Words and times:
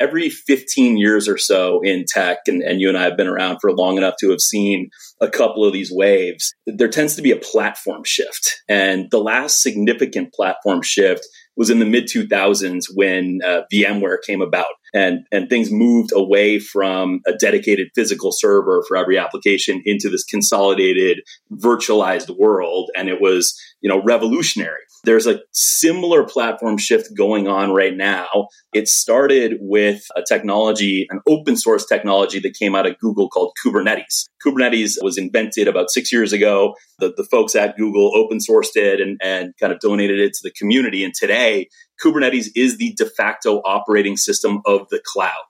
every 0.00 0.30
15 0.30 0.96
years 0.96 1.28
or 1.28 1.38
so 1.38 1.80
in 1.82 2.04
tech, 2.08 2.38
and, 2.46 2.62
and 2.62 2.80
you 2.80 2.88
and 2.88 2.98
I 2.98 3.02
have 3.02 3.16
been 3.16 3.28
around 3.28 3.58
for 3.60 3.72
long 3.72 3.98
enough 3.98 4.14
to 4.20 4.30
have 4.30 4.40
seen 4.40 4.90
a 5.20 5.28
couple 5.28 5.64
of 5.64 5.72
these 5.72 5.92
waves, 5.92 6.52
there 6.66 6.88
tends 6.88 7.14
to 7.16 7.22
be 7.22 7.30
a 7.30 7.36
platform 7.36 8.02
shift. 8.04 8.56
And 8.68 9.08
the 9.10 9.20
last 9.20 9.62
significant 9.62 10.32
platform 10.32 10.82
shift 10.82 11.26
was 11.56 11.68
in 11.68 11.78
the 11.78 11.84
mid 11.84 12.04
2000s 12.04 12.84
when 12.94 13.40
uh, 13.44 13.62
VMware 13.72 14.18
came 14.26 14.40
about 14.40 14.66
and, 14.94 15.20
and 15.30 15.48
things 15.48 15.70
moved 15.70 16.10
away 16.14 16.58
from 16.58 17.20
a 17.26 17.32
dedicated 17.34 17.88
physical 17.94 18.32
server 18.32 18.82
for 18.88 18.96
every 18.96 19.18
application 19.18 19.82
into 19.84 20.08
this 20.08 20.24
consolidated 20.24 21.20
virtualized 21.52 22.34
world. 22.38 22.90
And 22.96 23.08
it 23.08 23.20
was, 23.20 23.54
you 23.80 23.90
know, 23.90 24.02
revolutionary. 24.02 24.80
There's 25.04 25.26
a 25.26 25.40
similar 25.52 26.24
platform 26.24 26.76
shift 26.76 27.16
going 27.16 27.48
on 27.48 27.72
right 27.72 27.96
now. 27.96 28.48
It 28.72 28.88
started 28.88 29.58
with 29.60 30.02
a 30.16 30.22
technology, 30.26 31.06
an 31.10 31.20
open 31.26 31.56
source 31.56 31.86
technology 31.86 32.38
that 32.40 32.54
came 32.58 32.74
out 32.74 32.86
of 32.86 32.98
Google 32.98 33.28
called 33.28 33.52
Kubernetes. 33.64 34.26
Kubernetes 34.44 34.96
was 35.02 35.16
invented 35.16 35.68
about 35.68 35.90
six 35.90 36.12
years 36.12 36.32
ago. 36.32 36.74
The, 36.98 37.12
the 37.16 37.24
folks 37.24 37.54
at 37.54 37.76
Google 37.76 38.16
open 38.16 38.38
sourced 38.38 38.76
it 38.76 39.00
and, 39.00 39.18
and 39.22 39.54
kind 39.58 39.72
of 39.72 39.80
donated 39.80 40.20
it 40.20 40.34
to 40.34 40.40
the 40.42 40.52
community. 40.52 41.02
And 41.04 41.14
today, 41.14 41.68
Kubernetes 42.02 42.48
is 42.54 42.76
the 42.76 42.94
de 42.96 43.06
facto 43.06 43.62
operating 43.64 44.16
system 44.16 44.60
of 44.66 44.86
the 44.90 45.00
cloud. 45.04 45.44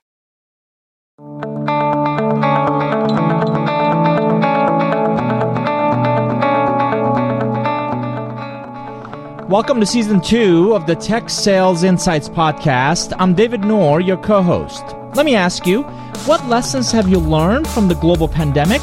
Welcome 9.50 9.80
to 9.80 9.86
season 9.86 10.20
two 10.20 10.76
of 10.76 10.86
the 10.86 10.94
Tech 10.94 11.28
Sales 11.28 11.82
Insights 11.82 12.28
podcast. 12.28 13.12
I'm 13.18 13.34
David 13.34 13.62
Nour, 13.62 14.00
your 14.00 14.16
co 14.16 14.42
host. 14.42 14.84
Let 15.16 15.26
me 15.26 15.34
ask 15.34 15.66
you 15.66 15.82
what 16.24 16.46
lessons 16.46 16.92
have 16.92 17.08
you 17.08 17.18
learned 17.18 17.66
from 17.66 17.88
the 17.88 17.96
global 17.96 18.28
pandemic? 18.28 18.80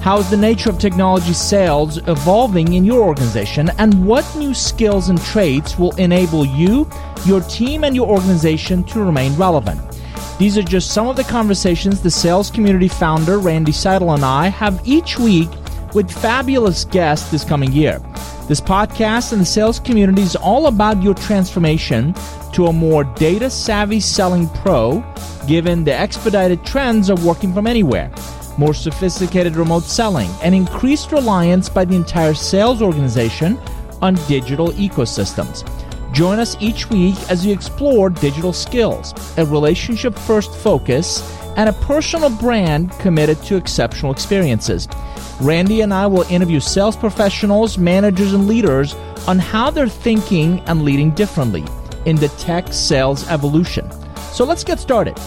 How 0.00 0.18
is 0.18 0.28
the 0.28 0.36
nature 0.36 0.70
of 0.70 0.80
technology 0.80 1.32
sales 1.32 1.98
evolving 2.08 2.72
in 2.72 2.84
your 2.84 3.04
organization? 3.04 3.70
And 3.78 4.04
what 4.04 4.28
new 4.34 4.54
skills 4.54 5.08
and 5.08 5.22
traits 5.22 5.78
will 5.78 5.94
enable 5.94 6.44
you, 6.44 6.90
your 7.24 7.40
team, 7.42 7.84
and 7.84 7.94
your 7.94 8.08
organization 8.08 8.82
to 8.86 9.04
remain 9.04 9.36
relevant? 9.36 9.80
These 10.36 10.58
are 10.58 10.64
just 10.64 10.90
some 10.90 11.06
of 11.06 11.14
the 11.14 11.22
conversations 11.22 12.02
the 12.02 12.10
sales 12.10 12.50
community 12.50 12.88
founder 12.88 13.38
Randy 13.38 13.70
Seidel 13.70 14.10
and 14.10 14.24
I 14.24 14.48
have 14.48 14.84
each 14.84 15.20
week 15.20 15.50
with 15.94 16.10
fabulous 16.10 16.86
guests 16.86 17.30
this 17.30 17.44
coming 17.44 17.70
year. 17.70 18.02
This 18.52 18.60
podcast 18.60 19.32
and 19.32 19.40
the 19.40 19.46
sales 19.46 19.80
community 19.80 20.20
is 20.20 20.36
all 20.36 20.66
about 20.66 21.02
your 21.02 21.14
transformation 21.14 22.14
to 22.52 22.66
a 22.66 22.72
more 22.74 23.02
data 23.02 23.48
savvy 23.48 23.98
selling 23.98 24.46
pro, 24.46 25.02
given 25.48 25.84
the 25.84 25.94
expedited 25.94 26.62
trends 26.62 27.08
of 27.08 27.24
working 27.24 27.54
from 27.54 27.66
anywhere, 27.66 28.12
more 28.58 28.74
sophisticated 28.74 29.56
remote 29.56 29.84
selling, 29.84 30.28
and 30.42 30.54
increased 30.54 31.12
reliance 31.12 31.70
by 31.70 31.86
the 31.86 31.96
entire 31.96 32.34
sales 32.34 32.82
organization 32.82 33.58
on 34.02 34.16
digital 34.28 34.68
ecosystems. 34.72 35.81
Join 36.12 36.38
us 36.38 36.58
each 36.60 36.90
week 36.90 37.16
as 37.30 37.46
we 37.46 37.52
explore 37.52 38.10
digital 38.10 38.52
skills, 38.52 39.14
a 39.38 39.46
relationship 39.46 40.14
first 40.14 40.54
focus, 40.54 41.22
and 41.56 41.70
a 41.70 41.72
personal 41.72 42.28
brand 42.28 42.92
committed 42.98 43.42
to 43.44 43.56
exceptional 43.56 44.12
experiences. 44.12 44.88
Randy 45.40 45.80
and 45.80 45.92
I 45.92 46.06
will 46.06 46.24
interview 46.24 46.60
sales 46.60 46.96
professionals, 46.96 47.78
managers, 47.78 48.34
and 48.34 48.46
leaders 48.46 48.94
on 49.26 49.38
how 49.38 49.70
they're 49.70 49.88
thinking 49.88 50.60
and 50.60 50.82
leading 50.82 51.12
differently 51.12 51.64
in 52.04 52.16
the 52.16 52.28
tech 52.28 52.74
sales 52.74 53.26
evolution. 53.28 53.90
So 54.32 54.44
let's 54.44 54.64
get 54.64 54.78
started. 54.78 55.18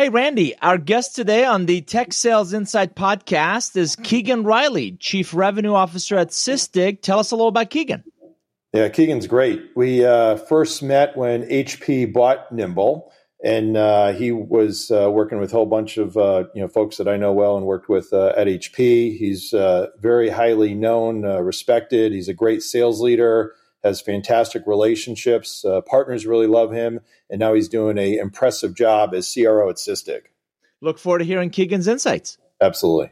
Hey, 0.00 0.08
Randy, 0.08 0.56
our 0.62 0.78
guest 0.78 1.14
today 1.14 1.44
on 1.44 1.66
the 1.66 1.82
Tech 1.82 2.14
Sales 2.14 2.54
Insight 2.54 2.94
podcast 2.94 3.76
is 3.76 3.96
Keegan 3.96 4.44
Riley, 4.44 4.92
Chief 4.92 5.34
Revenue 5.34 5.74
Officer 5.74 6.16
at 6.16 6.30
Sysdig. 6.30 7.02
Tell 7.02 7.18
us 7.18 7.32
a 7.32 7.36
little 7.36 7.48
about 7.48 7.68
Keegan. 7.68 8.04
Yeah, 8.72 8.88
Keegan's 8.88 9.26
great. 9.26 9.62
We 9.76 10.06
uh, 10.06 10.36
first 10.38 10.82
met 10.82 11.18
when 11.18 11.42
HP 11.42 12.14
bought 12.14 12.50
Nimble, 12.50 13.12
and 13.44 13.76
uh, 13.76 14.14
he 14.14 14.32
was 14.32 14.90
uh, 14.90 15.10
working 15.10 15.38
with 15.38 15.52
a 15.52 15.56
whole 15.56 15.66
bunch 15.66 15.98
of 15.98 16.16
uh, 16.16 16.44
you 16.54 16.62
know 16.62 16.68
folks 16.68 16.96
that 16.96 17.06
I 17.06 17.18
know 17.18 17.34
well 17.34 17.58
and 17.58 17.66
worked 17.66 17.90
with 17.90 18.10
uh, 18.14 18.32
at 18.38 18.46
HP. 18.46 19.18
He's 19.18 19.52
uh, 19.52 19.88
very 19.98 20.30
highly 20.30 20.72
known, 20.72 21.26
respected. 21.26 22.12
He's 22.12 22.28
a 22.28 22.32
great 22.32 22.62
sales 22.62 23.02
leader. 23.02 23.54
Has 23.82 24.00
fantastic 24.00 24.66
relationships. 24.66 25.64
Uh, 25.64 25.80
partners 25.80 26.26
really 26.26 26.46
love 26.46 26.70
him, 26.72 27.00
and 27.30 27.38
now 27.38 27.54
he's 27.54 27.68
doing 27.68 27.96
a 27.96 28.18
impressive 28.18 28.74
job 28.74 29.14
as 29.14 29.32
CRO 29.32 29.70
at 29.70 29.76
Sysdig. 29.76 30.22
Look 30.82 30.98
forward 30.98 31.20
to 31.20 31.24
hearing 31.24 31.50
Keegan's 31.50 31.88
insights. 31.88 32.36
Absolutely. 32.60 33.10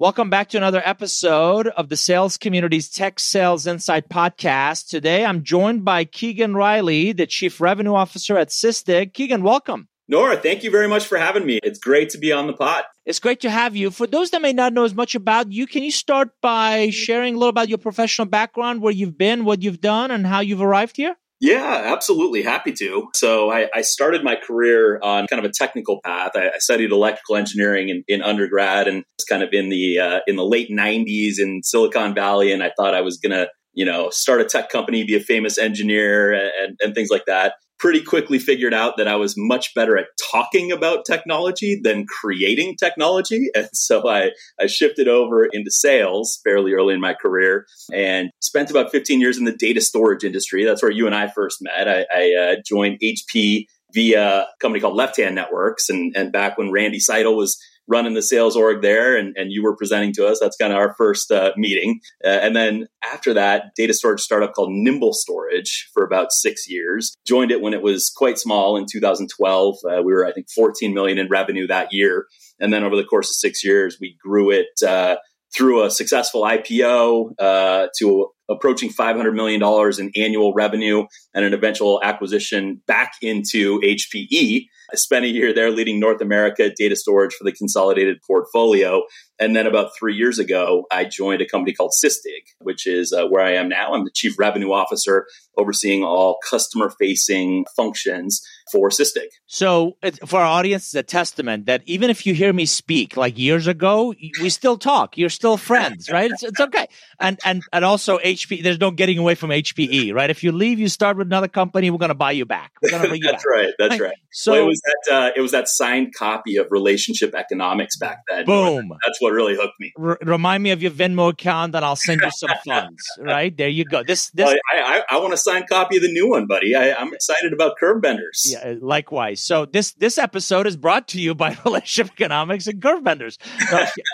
Welcome 0.00 0.30
back 0.30 0.48
to 0.48 0.56
another 0.56 0.80
episode 0.82 1.66
of 1.68 1.90
the 1.90 1.96
Sales 1.96 2.38
Community's 2.38 2.88
Tech 2.88 3.20
Sales 3.20 3.66
Insight 3.66 4.08
podcast. 4.08 4.88
Today 4.88 5.26
I'm 5.26 5.44
joined 5.44 5.84
by 5.84 6.06
Keegan 6.06 6.54
Riley, 6.54 7.12
the 7.12 7.26
Chief 7.26 7.60
Revenue 7.60 7.94
Officer 7.94 8.38
at 8.38 8.48
Sysdig. 8.48 9.12
Keegan, 9.12 9.42
welcome. 9.42 9.89
Nour, 10.10 10.34
thank 10.34 10.64
you 10.64 10.72
very 10.72 10.88
much 10.88 11.06
for 11.06 11.18
having 11.18 11.46
me. 11.46 11.60
It's 11.62 11.78
great 11.78 12.10
to 12.10 12.18
be 12.18 12.32
on 12.32 12.48
the 12.48 12.52
pod. 12.52 12.82
It's 13.06 13.20
great 13.20 13.38
to 13.42 13.50
have 13.50 13.76
you. 13.76 13.92
For 13.92 14.08
those 14.08 14.30
that 14.30 14.42
may 14.42 14.52
not 14.52 14.72
know 14.72 14.82
as 14.82 14.92
much 14.92 15.14
about 15.14 15.52
you, 15.52 15.68
can 15.68 15.84
you 15.84 15.92
start 15.92 16.30
by 16.42 16.90
sharing 16.90 17.36
a 17.36 17.38
little 17.38 17.48
about 17.48 17.68
your 17.68 17.78
professional 17.78 18.26
background, 18.26 18.82
where 18.82 18.92
you've 18.92 19.16
been, 19.16 19.44
what 19.44 19.62
you've 19.62 19.80
done, 19.80 20.10
and 20.10 20.26
how 20.26 20.40
you've 20.40 20.62
arrived 20.62 20.96
here? 20.96 21.14
Yeah, 21.40 21.92
absolutely. 21.94 22.42
Happy 22.42 22.72
to. 22.72 23.08
So 23.14 23.52
I, 23.52 23.68
I, 23.72 23.82
started 23.82 24.24
my 24.24 24.34
career 24.34 24.98
on 25.00 25.28
kind 25.28 25.42
of 25.42 25.48
a 25.48 25.52
technical 25.54 26.00
path. 26.04 26.32
I, 26.34 26.50
I 26.56 26.58
studied 26.58 26.90
electrical 26.90 27.36
engineering 27.36 27.88
in, 27.88 28.04
in, 28.08 28.20
undergrad 28.20 28.88
and 28.88 29.04
was 29.16 29.24
kind 29.26 29.42
of 29.42 29.48
in 29.52 29.70
the 29.70 30.00
uh, 30.00 30.20
in 30.26 30.36
the 30.36 30.44
late 30.44 30.70
'90s 30.70 31.38
in 31.38 31.62
Silicon 31.62 32.14
Valley, 32.14 32.52
and 32.52 32.62
I 32.62 32.72
thought 32.76 32.94
I 32.94 33.00
was 33.00 33.16
gonna 33.16 33.46
you 33.72 33.84
know 33.84 34.10
start 34.10 34.40
a 34.40 34.44
tech 34.44 34.70
company, 34.70 35.04
be 35.04 35.16
a 35.16 35.20
famous 35.20 35.58
engineer, 35.58 36.32
and, 36.32 36.76
and 36.80 36.94
things 36.94 37.10
like 37.10 37.24
that 37.26 37.54
pretty 37.80 38.02
quickly 38.02 38.38
figured 38.38 38.74
out 38.74 38.98
that 38.98 39.08
I 39.08 39.16
was 39.16 39.34
much 39.38 39.74
better 39.74 39.96
at 39.96 40.08
talking 40.30 40.70
about 40.70 41.06
technology 41.06 41.80
than 41.82 42.06
creating 42.06 42.76
technology. 42.76 43.48
And 43.56 43.68
so 43.72 44.08
I, 44.08 44.30
I 44.60 44.66
shifted 44.66 45.08
over 45.08 45.44
into 45.44 45.70
sales 45.70 46.40
fairly 46.44 46.72
early 46.72 46.94
in 46.94 47.00
my 47.00 47.14
career 47.14 47.66
and 47.92 48.30
spent 48.40 48.70
about 48.70 48.92
15 48.92 49.20
years 49.20 49.38
in 49.38 49.44
the 49.44 49.56
data 49.56 49.80
storage 49.80 50.24
industry. 50.24 50.64
That's 50.64 50.82
where 50.82 50.92
you 50.92 51.06
and 51.06 51.14
I 51.14 51.28
first 51.28 51.58
met. 51.62 51.88
I, 51.88 52.06
I 52.14 52.34
uh, 52.34 52.56
joined 52.64 53.00
HP 53.02 53.64
via 53.92 54.40
a 54.42 54.46
company 54.60 54.80
called 54.80 54.98
LeftHand 54.98 55.34
Networks. 55.34 55.88
And, 55.88 56.14
and 56.14 56.32
back 56.32 56.58
when 56.58 56.70
Randy 56.70 57.00
Seidel 57.00 57.34
was 57.34 57.58
running 57.90 58.14
the 58.14 58.22
sales 58.22 58.56
org 58.56 58.82
there 58.82 59.16
and, 59.16 59.36
and 59.36 59.52
you 59.52 59.62
were 59.62 59.76
presenting 59.76 60.12
to 60.14 60.26
us. 60.26 60.38
That's 60.40 60.56
kind 60.56 60.72
of 60.72 60.78
our 60.78 60.94
first 60.94 61.30
uh, 61.30 61.52
meeting. 61.56 62.00
Uh, 62.24 62.28
and 62.28 62.54
then 62.54 62.86
after 63.02 63.34
that, 63.34 63.74
data 63.76 63.92
storage 63.92 64.20
startup 64.20 64.54
called 64.54 64.70
Nimble 64.70 65.12
Storage 65.12 65.90
for 65.92 66.04
about 66.04 66.32
six 66.32 66.68
years. 66.68 67.14
Joined 67.26 67.50
it 67.50 67.60
when 67.60 67.74
it 67.74 67.82
was 67.82 68.10
quite 68.14 68.38
small 68.38 68.76
in 68.76 68.86
2012. 68.90 69.76
Uh, 69.84 70.02
we 70.02 70.12
were, 70.12 70.24
I 70.24 70.32
think, 70.32 70.46
14 70.54 70.94
million 70.94 71.18
in 71.18 71.28
revenue 71.28 71.66
that 71.66 71.88
year. 71.90 72.26
And 72.60 72.72
then 72.72 72.84
over 72.84 72.96
the 72.96 73.04
course 73.04 73.30
of 73.30 73.34
six 73.34 73.64
years, 73.64 73.98
we 74.00 74.16
grew 74.22 74.50
it 74.50 74.68
uh, 74.86 75.16
through 75.54 75.84
a 75.84 75.90
successful 75.90 76.42
IPO 76.42 77.32
uh, 77.38 77.88
to 77.98 78.28
approaching 78.48 78.90
$500 78.90 79.34
million 79.34 79.62
in 79.98 80.22
annual 80.22 80.52
revenue 80.52 81.06
and 81.34 81.44
an 81.44 81.54
eventual 81.54 82.00
acquisition 82.02 82.82
back 82.86 83.12
into 83.22 83.80
HPE. 83.80 84.66
I 84.92 84.96
spent 84.96 85.24
a 85.24 85.28
year 85.28 85.54
there 85.54 85.70
leading 85.70 86.00
North 86.00 86.20
America 86.20 86.70
data 86.76 86.96
storage 86.96 87.34
for 87.34 87.44
the 87.44 87.52
consolidated 87.52 88.18
portfolio. 88.26 89.02
And 89.40 89.56
then 89.56 89.66
about 89.66 89.92
three 89.98 90.14
years 90.14 90.38
ago, 90.38 90.84
I 90.92 91.04
joined 91.04 91.40
a 91.40 91.48
company 91.48 91.72
called 91.72 91.92
Sysdig, 91.92 92.44
which 92.60 92.86
is 92.86 93.12
uh, 93.12 93.26
where 93.26 93.42
I 93.42 93.54
am 93.54 93.70
now. 93.70 93.94
I'm 93.94 94.04
the 94.04 94.10
chief 94.10 94.38
revenue 94.38 94.72
officer 94.72 95.26
overseeing 95.56 96.04
all 96.04 96.38
customer 96.48 96.90
facing 96.98 97.64
functions 97.74 98.42
for 98.70 98.90
Sysdig. 98.90 99.28
So 99.46 99.96
for 100.26 100.40
our 100.40 100.46
audience, 100.46 100.84
it's 100.84 100.94
a 100.94 101.02
testament 101.02 101.66
that 101.66 101.82
even 101.86 102.10
if 102.10 102.26
you 102.26 102.34
hear 102.34 102.52
me 102.52 102.66
speak 102.66 103.16
like 103.16 103.38
years 103.38 103.66
ago, 103.66 104.14
we 104.40 104.48
still 104.48 104.78
talk. 104.78 105.18
You're 105.18 105.28
still 105.28 105.56
friends, 105.56 106.10
right? 106.10 106.30
It's, 106.30 106.42
it's 106.42 106.60
okay. 106.60 106.86
And, 107.18 107.38
and, 107.44 107.62
and 107.72 107.84
also 107.84 108.18
HP, 108.18 108.62
there's 108.62 108.78
no 108.78 108.90
getting 108.90 109.18
away 109.18 109.34
from 109.34 109.50
HPE, 109.50 110.14
right? 110.14 110.30
If 110.30 110.44
you 110.44 110.52
leave, 110.52 110.78
you 110.78 110.88
start 110.88 111.16
with 111.16 111.26
another 111.26 111.48
company, 111.48 111.90
we're 111.90 111.98
going 111.98 112.10
to 112.10 112.14
buy 112.14 112.32
you 112.32 112.46
back. 112.46 112.72
We're 112.82 112.90
going 112.90 113.02
to 113.02 113.08
bring 113.08 113.22
That's 113.24 113.44
back. 113.44 113.54
right. 113.54 113.74
That's 113.78 114.00
right. 114.00 114.14
So 114.32 114.52
well, 114.52 114.62
it 114.62 114.66
was 114.66 114.80
that, 114.84 115.14
uh, 115.14 115.30
it 115.36 115.40
was 115.40 115.52
that 115.52 115.68
signed 115.68 116.14
copy 116.14 116.56
of 116.56 116.68
relationship 116.70 117.34
economics 117.34 117.96
back 117.96 118.18
then. 118.28 118.44
Boom. 118.44 118.92
That's 119.04 119.20
what 119.20 119.29
what 119.30 119.36
really 119.36 119.56
hooked 119.56 119.78
me. 119.80 119.92
R- 119.98 120.18
remind 120.22 120.62
me 120.62 120.70
of 120.70 120.82
your 120.82 120.90
Venmo 120.90 121.30
account, 121.30 121.74
and 121.74 121.84
I'll 121.84 121.96
send 121.96 122.20
you 122.20 122.30
some 122.30 122.50
funds. 122.66 123.02
Right 123.18 123.56
there, 123.56 123.68
you 123.68 123.84
go. 123.84 124.02
This 124.02 124.30
this. 124.30 124.48
I, 124.48 124.58
I, 124.72 125.02
I 125.10 125.18
want 125.18 125.32
a 125.32 125.36
signed 125.36 125.68
copy 125.68 125.96
of 125.96 126.02
the 126.02 126.12
new 126.12 126.28
one, 126.28 126.46
buddy. 126.46 126.74
I, 126.74 127.00
am 127.00 127.12
excited 127.14 127.52
about 127.52 127.76
curve 127.78 128.02
benders. 128.02 128.46
Yeah, 128.46 128.70
uh, 128.70 128.74
likewise. 128.80 129.40
So 129.40 129.66
this 129.66 129.92
this 129.94 130.18
episode 130.18 130.66
is 130.66 130.76
brought 130.76 131.08
to 131.08 131.20
you 131.20 131.34
by 131.34 131.56
Relationship 131.64 132.12
Economics 132.12 132.66
and 132.66 132.82
Curve 132.82 133.04
Benders. 133.04 133.38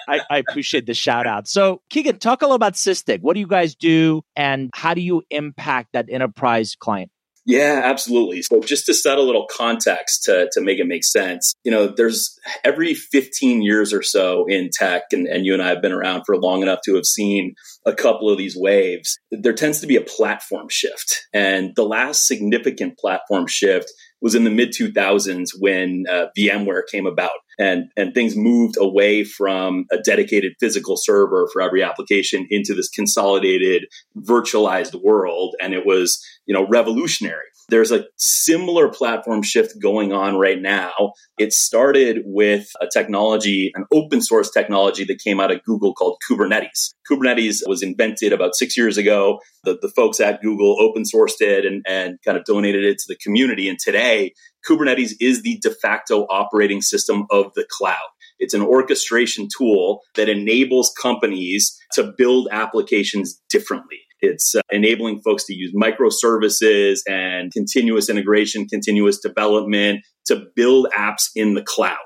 I, 0.08 0.20
I 0.30 0.38
appreciate 0.38 0.86
the 0.86 0.94
shout 0.94 1.26
out. 1.26 1.48
So 1.48 1.82
Keegan, 1.90 2.18
talk 2.18 2.42
a 2.42 2.44
little 2.44 2.56
about 2.56 2.74
Sysdig. 2.74 3.20
What 3.20 3.34
do 3.34 3.40
you 3.40 3.46
guys 3.46 3.74
do, 3.74 4.22
and 4.34 4.70
how 4.74 4.94
do 4.94 5.00
you 5.00 5.22
impact 5.30 5.92
that 5.92 6.06
enterprise 6.10 6.76
client? 6.78 7.10
Yeah, 7.46 7.82
absolutely. 7.84 8.42
So 8.42 8.60
just 8.60 8.86
to 8.86 8.94
set 8.94 9.18
a 9.18 9.22
little 9.22 9.46
context 9.48 10.24
to, 10.24 10.50
to 10.52 10.60
make 10.60 10.80
it 10.80 10.86
make 10.88 11.04
sense, 11.04 11.54
you 11.62 11.70
know, 11.70 11.86
there's 11.86 12.36
every 12.64 12.92
15 12.92 13.62
years 13.62 13.92
or 13.92 14.02
so 14.02 14.46
in 14.48 14.70
tech, 14.72 15.04
and, 15.12 15.28
and 15.28 15.46
you 15.46 15.54
and 15.54 15.62
I 15.62 15.68
have 15.68 15.80
been 15.80 15.92
around 15.92 16.24
for 16.26 16.36
long 16.36 16.62
enough 16.62 16.80
to 16.86 16.96
have 16.96 17.04
seen 17.04 17.54
a 17.86 17.94
couple 17.94 18.28
of 18.28 18.36
these 18.36 18.56
waves, 18.56 19.16
there 19.30 19.52
tends 19.52 19.80
to 19.80 19.86
be 19.86 19.94
a 19.94 20.00
platform 20.00 20.66
shift. 20.68 21.22
And 21.32 21.70
the 21.76 21.84
last 21.84 22.26
significant 22.26 22.98
platform 22.98 23.46
shift 23.46 23.92
was 24.20 24.34
in 24.34 24.42
the 24.42 24.50
mid 24.50 24.70
2000s 24.70 25.50
when 25.60 26.04
uh, 26.10 26.26
VMware 26.36 26.82
came 26.90 27.06
about 27.06 27.30
and, 27.58 27.84
and 27.96 28.12
things 28.12 28.34
moved 28.36 28.76
away 28.78 29.24
from 29.24 29.84
a 29.92 29.98
dedicated 29.98 30.54
physical 30.58 30.96
server 30.96 31.48
for 31.52 31.62
every 31.62 31.82
application 31.82 32.46
into 32.50 32.74
this 32.74 32.88
consolidated 32.88 33.84
virtualized 34.18 35.00
world. 35.02 35.54
And 35.60 35.74
it 35.74 35.86
was, 35.86 36.20
you 36.46 36.54
know, 36.54 36.66
revolutionary. 36.68 37.46
There's 37.68 37.90
a 37.90 38.04
similar 38.16 38.88
platform 38.88 39.42
shift 39.42 39.74
going 39.82 40.12
on 40.12 40.36
right 40.36 40.60
now. 40.60 40.92
It 41.36 41.52
started 41.52 42.22
with 42.24 42.68
a 42.80 42.86
technology, 42.92 43.72
an 43.74 43.86
open 43.92 44.20
source 44.20 44.50
technology 44.50 45.04
that 45.04 45.18
came 45.18 45.40
out 45.40 45.50
of 45.50 45.64
Google 45.64 45.92
called 45.92 46.18
Kubernetes. 46.30 46.94
Kubernetes 47.10 47.62
was 47.66 47.82
invented 47.82 48.32
about 48.32 48.54
six 48.54 48.76
years 48.76 48.96
ago. 48.96 49.40
The, 49.64 49.76
the 49.82 49.90
folks 49.96 50.20
at 50.20 50.40
Google 50.40 50.80
open 50.80 51.02
sourced 51.02 51.40
it 51.40 51.66
and, 51.66 51.84
and 51.88 52.18
kind 52.24 52.38
of 52.38 52.44
donated 52.44 52.84
it 52.84 52.98
to 52.98 53.04
the 53.08 53.16
community. 53.16 53.68
And 53.68 53.78
today, 53.78 54.32
Kubernetes 54.68 55.12
is 55.20 55.42
the 55.42 55.58
de 55.60 55.70
facto 55.70 56.22
operating 56.30 56.82
system 56.82 57.26
of 57.30 57.52
the 57.54 57.66
cloud. 57.68 58.08
It's 58.38 58.54
an 58.54 58.62
orchestration 58.62 59.48
tool 59.56 60.02
that 60.14 60.28
enables 60.28 60.92
companies 61.00 61.76
to 61.94 62.12
build 62.16 62.48
applications 62.52 63.40
differently. 63.48 64.00
It's 64.20 64.54
uh, 64.54 64.62
enabling 64.70 65.20
folks 65.22 65.44
to 65.46 65.54
use 65.54 65.74
microservices 65.74 67.00
and 67.08 67.52
continuous 67.52 68.08
integration, 68.08 68.66
continuous 68.66 69.18
development 69.20 70.00
to 70.26 70.46
build 70.54 70.88
apps 70.96 71.28
in 71.34 71.54
the 71.54 71.62
cloud. 71.62 71.98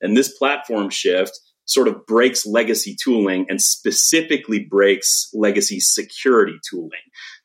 And 0.00 0.16
this 0.16 0.36
platform 0.36 0.90
shift 0.90 1.32
sort 1.64 1.88
of 1.88 2.06
breaks 2.06 2.46
legacy 2.46 2.96
tooling 3.02 3.46
and 3.48 3.60
specifically 3.60 4.64
breaks 4.68 5.28
legacy 5.34 5.80
security 5.80 6.56
tooling. 6.70 6.90